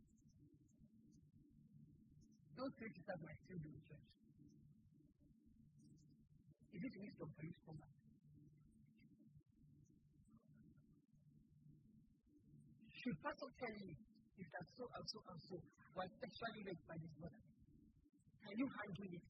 Those 2.58 2.72
three 2.78 2.90
sisters 2.90 3.20
might 3.22 3.38
still 3.44 3.60
be 3.62 3.70
in 3.70 3.82
church. 3.86 4.08
Is 6.72 6.80
it 6.80 6.94
wisdom 6.96 7.28
for 7.36 7.42
you 7.44 7.52
to 7.52 7.62
come 7.66 7.78
back? 7.78 8.01
Should 13.02 13.18
pastor 13.18 13.50
tell 13.58 13.74
you 13.82 13.90
if 14.38 14.46
that 14.46 14.66
so 14.78 14.86
and 14.86 15.02
so 15.10 15.18
and 15.26 15.40
so 15.50 15.58
was 15.98 16.06
sexually 16.22 16.62
raped 16.62 16.86
by 16.86 16.94
this 17.02 17.10
brother? 17.18 17.42
Can 18.46 18.54
you 18.54 18.68
handle 18.70 19.10
it? 19.10 19.18
it? 19.18 19.26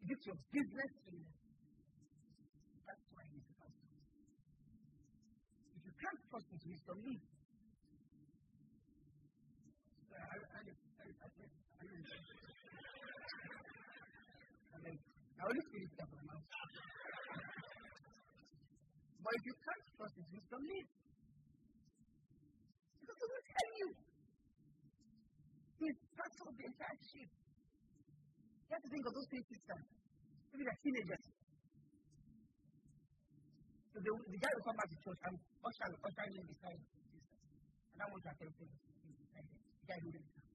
Is 0.00 0.08
it 0.16 0.20
your 0.24 0.38
business 0.48 0.92
That's 2.88 3.04
why 3.12 3.20
he's 3.28 3.44
a 3.44 3.54
pastor 3.60 3.84
If 5.76 5.82
you 5.84 5.92
can't 5.92 6.20
trust 6.32 6.48
his 6.56 6.64
wisdom. 6.64 6.96
Leave. 7.04 7.20
I, 10.16 10.40
only 15.46 15.62
finish 15.68 15.92
that 16.00 16.08
for 16.08 16.22
now. 16.26 16.40
But 19.20 19.32
if 19.36 19.42
you 19.44 19.54
can't 19.54 19.84
trust 20.00 20.14
his 20.16 20.28
wisdom, 20.32 20.60
leave. 20.64 21.05
Because 23.06 23.18
he 23.22 23.26
will 23.30 23.46
tell 23.46 23.70
you. 23.78 23.88
He's 25.78 25.98
part 26.18 26.34
of 26.42 26.54
the 26.58 26.64
entire 26.66 26.98
ship. 27.06 27.30
You 27.30 28.72
have 28.74 28.82
to 28.82 28.90
think 28.90 29.04
of 29.06 29.12
those 29.14 29.28
three 29.30 29.44
sisters. 29.46 29.84
Maybe 30.50 30.62
they're 30.66 30.82
teenagers. 30.82 31.24
So 33.94 33.96
the, 34.02 34.10
the 34.10 34.40
guy 34.42 34.50
will 34.50 34.66
come 34.66 34.78
back 34.82 34.90
to 34.90 34.98
church 35.06 35.20
and 35.22 35.34
usher, 35.62 35.88
usher 35.88 36.26
him 36.34 36.44
beside 36.50 36.80
Jesus. 36.82 37.24
And 37.94 37.98
I 38.02 38.06
want 38.10 38.22
to 38.26 38.30
attend 38.34 38.52
to 38.58 38.64
him 38.66 39.14
beside 39.22 39.46
him. 39.46 39.58
The 39.62 39.86
guy 39.86 39.98
wouldn't 40.02 40.26
come. 40.34 40.46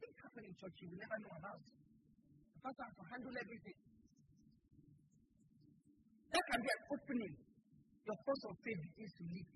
Things 0.00 0.16
happen 0.16 0.42
in 0.48 0.54
church 0.56 0.76
you 0.80 0.88
will 0.88 1.02
never 1.04 1.16
know 1.20 1.34
about. 1.36 1.62
The 1.62 2.58
pastor 2.64 2.84
has 2.88 2.94
to 2.96 3.04
handle 3.12 3.34
everything. 3.36 3.78
That 6.32 6.44
can 6.48 6.60
be 6.64 6.70
an 6.72 6.82
opening. 6.96 7.34
Your 8.08 8.18
course 8.24 8.42
of 8.48 8.54
faith 8.64 8.80
begins 8.82 9.12
to 9.18 9.24
leak. 9.30 9.48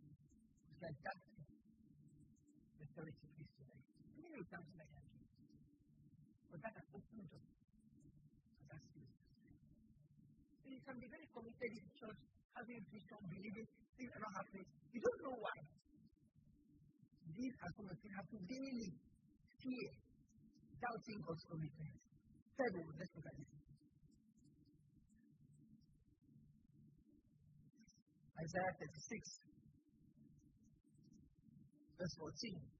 It's 0.70 0.82
like 0.84 0.98
that. 1.06 1.29
The 2.90 3.06
authority 3.06 3.22
is 3.38 3.46
today. 3.54 3.80
Many 4.18 4.42
times 4.50 4.66
like 4.74 4.90
that. 4.90 5.06
Opened 6.90 7.30
up. 7.30 7.46
So 7.46 8.62
that's 8.66 8.90
it. 8.98 9.10
So 10.58 10.66
you 10.74 10.82
can 10.82 10.96
be 10.98 11.06
very 11.06 11.28
committed 11.30 11.70
in 11.70 11.86
church 11.94 12.20
having 12.50 12.82
vision, 12.90 13.20
believing 13.30 13.66
things 13.94 14.10
are 14.10 14.22
not 14.26 14.34
happening. 14.42 14.66
You 14.90 15.00
don't 15.00 15.20
know 15.22 15.36
why. 15.38 15.56
These 17.30 17.54
are 17.62 17.70
some 17.78 17.86
of 17.86 17.94
the 17.94 17.98
things 18.02 18.16
happen 18.18 18.42
daily. 18.50 18.90
Fear, 19.62 19.90
doubting 20.82 21.20
God's 21.22 21.44
commitment. 21.46 21.94
Third 22.58 22.74
one, 22.74 22.96
let's 22.98 23.12
look 23.14 23.26
at 23.30 23.36
this. 23.38 23.54
Isaiah 28.40 28.74
36, 28.82 29.30
verse 32.02 32.14
14. 32.18 32.79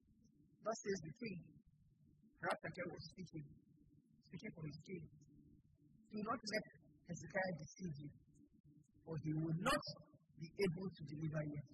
Thus 0.61 0.77
says 0.81 0.99
the 1.05 1.13
king. 1.17 1.39
Rabshakeh 2.41 2.87
was 2.89 3.03
speaking, 3.13 3.45
speaking 4.29 4.51
for 4.57 4.65
his 4.65 4.79
king. 4.85 5.03
Do 6.11 6.19
not 6.25 6.39
let 6.41 6.65
Hezekiah 7.05 7.53
deceive 7.61 7.95
you 8.01 8.11
for 9.05 9.19
he 9.27 9.33
will 9.33 9.59
not 9.59 9.83
be 10.39 10.47
able 10.47 10.87
to 10.87 11.01
deliver 11.11 11.43
yet. 11.51 11.67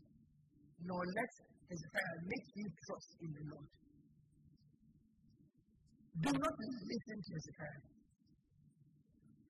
Nor 0.82 1.02
let 1.06 1.32
Hezekiah 1.70 2.18
make 2.26 2.48
you 2.56 2.66
trust 2.88 3.12
in 3.22 3.30
the 3.30 3.44
Lord. 3.54 3.70
Do 6.18 6.32
not 6.34 6.56
listen 6.58 7.18
to 7.22 7.30
Hezekiah. 7.38 7.84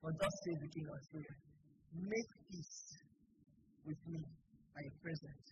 For 0.04 0.12
thus 0.14 0.34
says 0.44 0.58
the 0.62 0.70
king 0.70 0.84
of 0.84 0.94
Assyria, 1.00 1.34
make 1.96 2.30
peace 2.52 2.78
with 3.88 4.00
me 4.04 4.20
by 4.76 4.80
your 4.84 4.96
presence. 5.00 5.46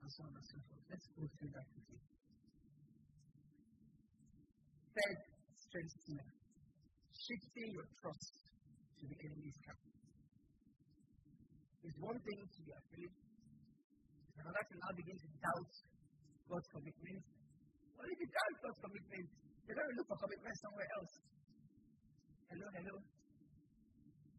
And 0.00 0.08
so 0.08 0.24
on 0.24 0.32
and 0.34 0.46
so 0.48 0.56
forth. 0.66 0.84
Let's 0.88 1.06
go 1.14 1.22
through 1.36 1.52
that. 1.52 1.68
Third 5.00 5.16
strength 5.56 5.96
shifting 7.16 7.68
your 7.72 7.88
trust 8.04 8.34
to 9.00 9.04
the 9.08 9.16
enemy's 9.16 9.56
camp. 9.64 9.80
It's 11.88 11.96
one 12.04 12.20
thing 12.20 12.40
to 12.44 12.60
be 12.60 12.72
afraid, 12.76 13.08
it's 13.08 14.38
another 14.44 14.60
to 14.60 14.74
now 14.76 14.92
begin 14.92 15.16
to 15.16 15.28
doubt 15.40 15.72
God's 16.52 16.68
commitment. 16.68 17.22
Well, 17.96 18.12
if 18.12 18.18
you 18.20 18.28
doubt 18.28 18.54
God's 18.60 18.80
commitment, 18.84 19.26
you're 19.64 19.78
going 19.80 19.88
to 19.88 19.96
look 19.96 20.08
for 20.12 20.18
commitment 20.20 20.56
somewhere 20.68 20.90
else. 21.00 21.12
Hello, 22.52 22.66
hello. 22.76 22.96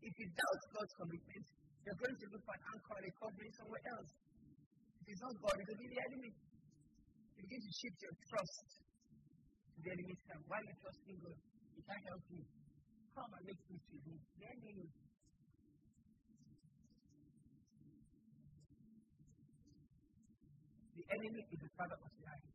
If 0.05 0.13
you 0.13 0.27
doubt 0.29 0.61
God's 0.77 0.93
commitment, 0.93 1.45
you're 1.89 2.01
going 2.05 2.17
to 2.21 2.27
look 2.37 2.43
for 2.45 2.53
an 2.53 2.63
anchor 2.69 2.95
and 3.01 3.05
a 3.09 3.11
covering 3.17 3.53
somewhere 3.57 3.83
else. 3.97 4.11
If 5.01 5.05
it's 5.09 5.21
not 5.25 5.33
God, 5.41 5.57
it 5.57 5.65
will 5.73 5.81
be 5.81 5.89
the 5.89 6.01
enemy. 6.05 6.31
You 7.33 7.41
begin 7.49 7.61
to 7.65 7.71
shift 7.81 7.97
your 8.05 8.13
trust 8.29 8.90
the 9.79 9.89
enemy's 9.95 10.21
camp. 10.27 10.43
Why 10.51 10.59
are 10.59 10.67
you 10.67 10.75
trusting 10.83 11.17
God? 11.23 11.39
He 11.75 11.81
can't 11.87 12.03
help 12.11 12.23
you. 12.27 12.43
Come 13.15 13.31
and 13.31 13.43
make 13.47 13.61
peace 13.67 13.85
with 13.91 14.03
me. 14.07 14.15
The 14.39 14.45
enemy 14.51 14.87
The 20.95 21.17
enemy 21.17 21.41
is 21.49 21.59
the 21.59 21.71
father 21.79 21.97
of 21.97 22.11
lies. 22.21 22.45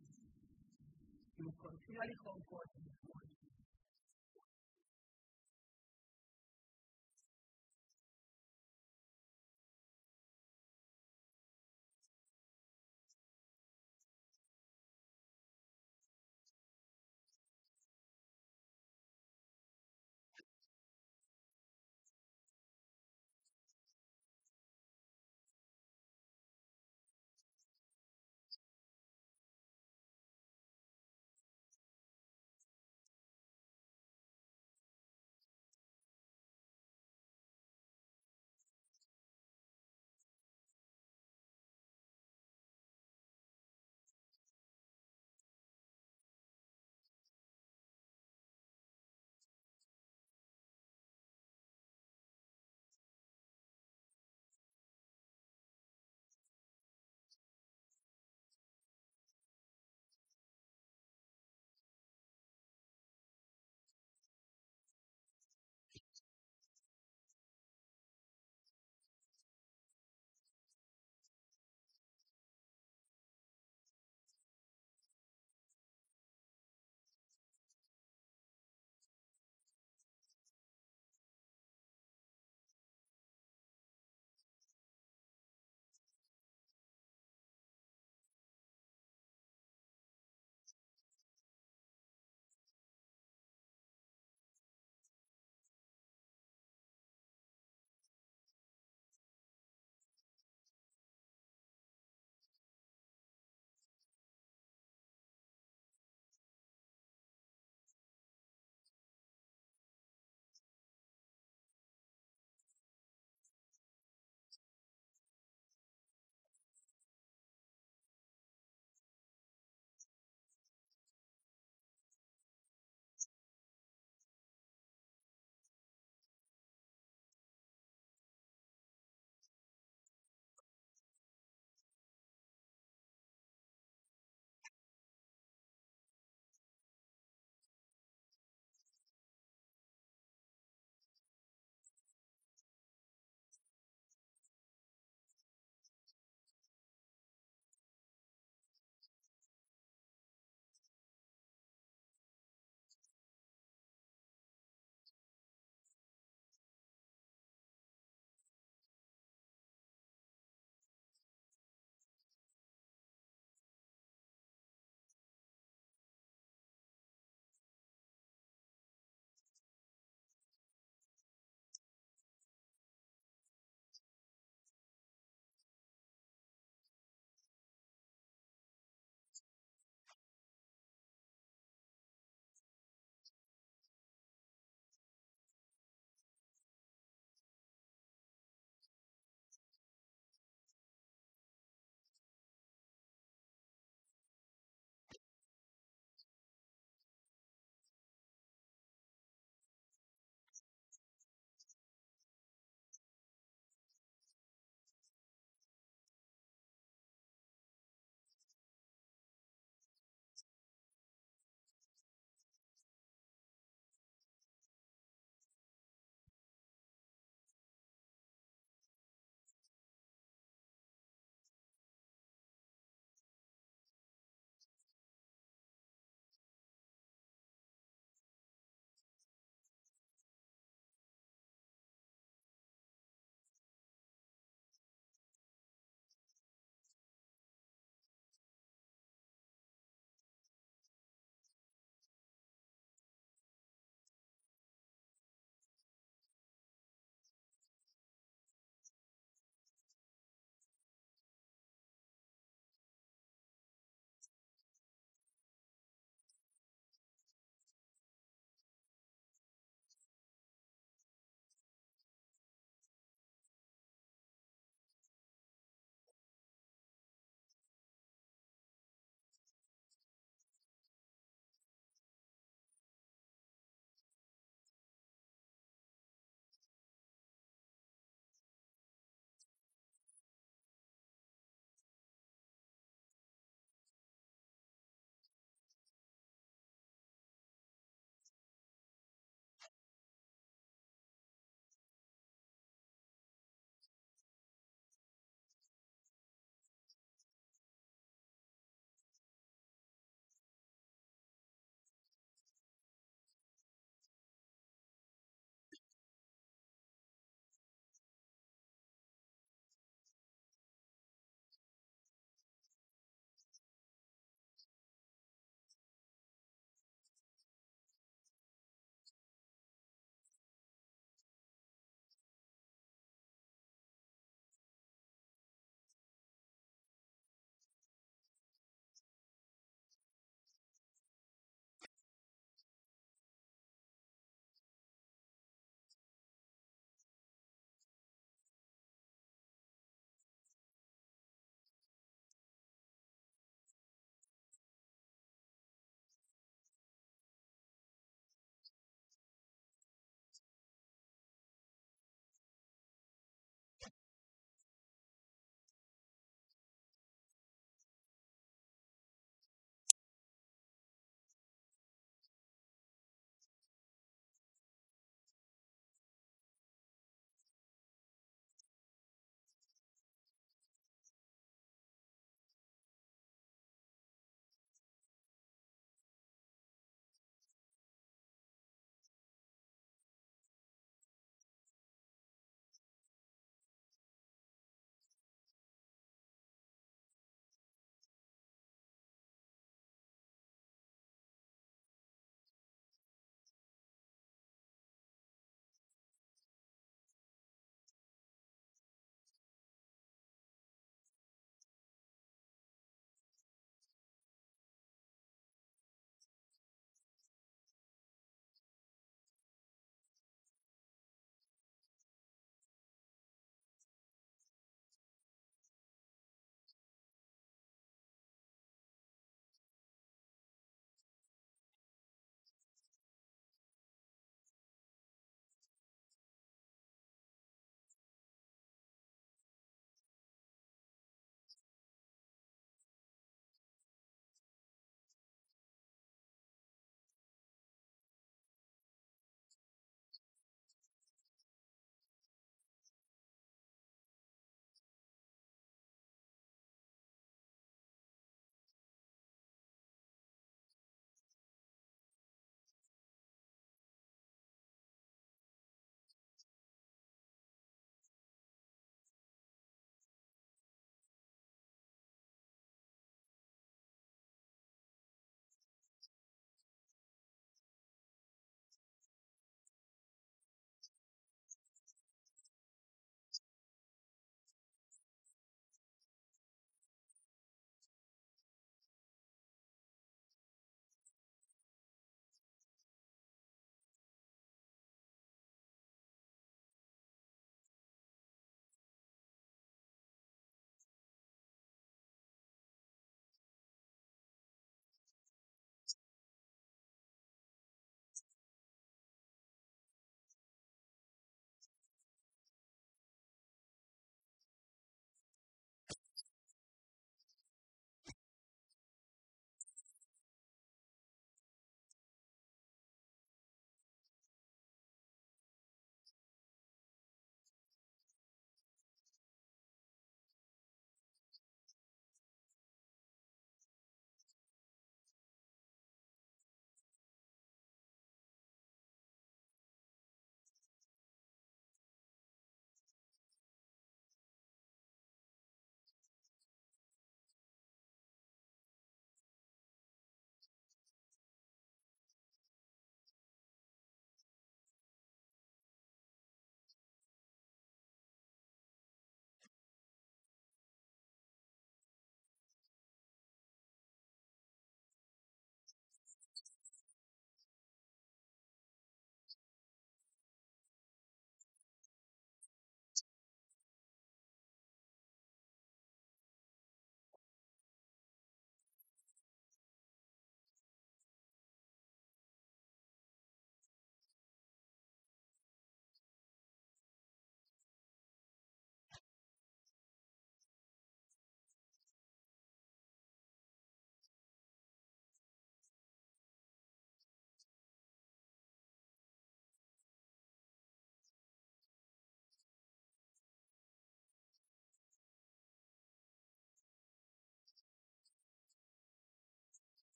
He 1.37 1.45
will 1.45 1.57
continually 1.61 2.17
come 2.23 2.41
forth 2.47 2.71
in 2.79 2.85
his 2.85 3.01
word. 3.11 3.36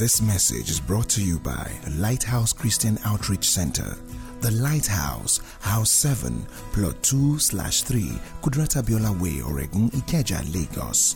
This 0.00 0.22
message 0.22 0.70
is 0.70 0.80
brought 0.80 1.10
to 1.10 1.22
you 1.22 1.38
by 1.38 1.70
Lighthouse 1.98 2.54
Christian 2.54 2.98
Outreach 3.04 3.46
Center. 3.46 3.98
The 4.40 4.50
Lighthouse, 4.52 5.40
House 5.60 5.90
7, 5.90 6.46
Plot 6.72 7.02
2 7.02 7.38
slash 7.38 7.82
3, 7.82 8.04
Kudirat 8.40 8.82
Abiola 8.82 9.10
Way, 9.20 9.40
Oregun, 9.42 9.90
Ikeja, 9.90 10.42
Lagos. 10.54 11.12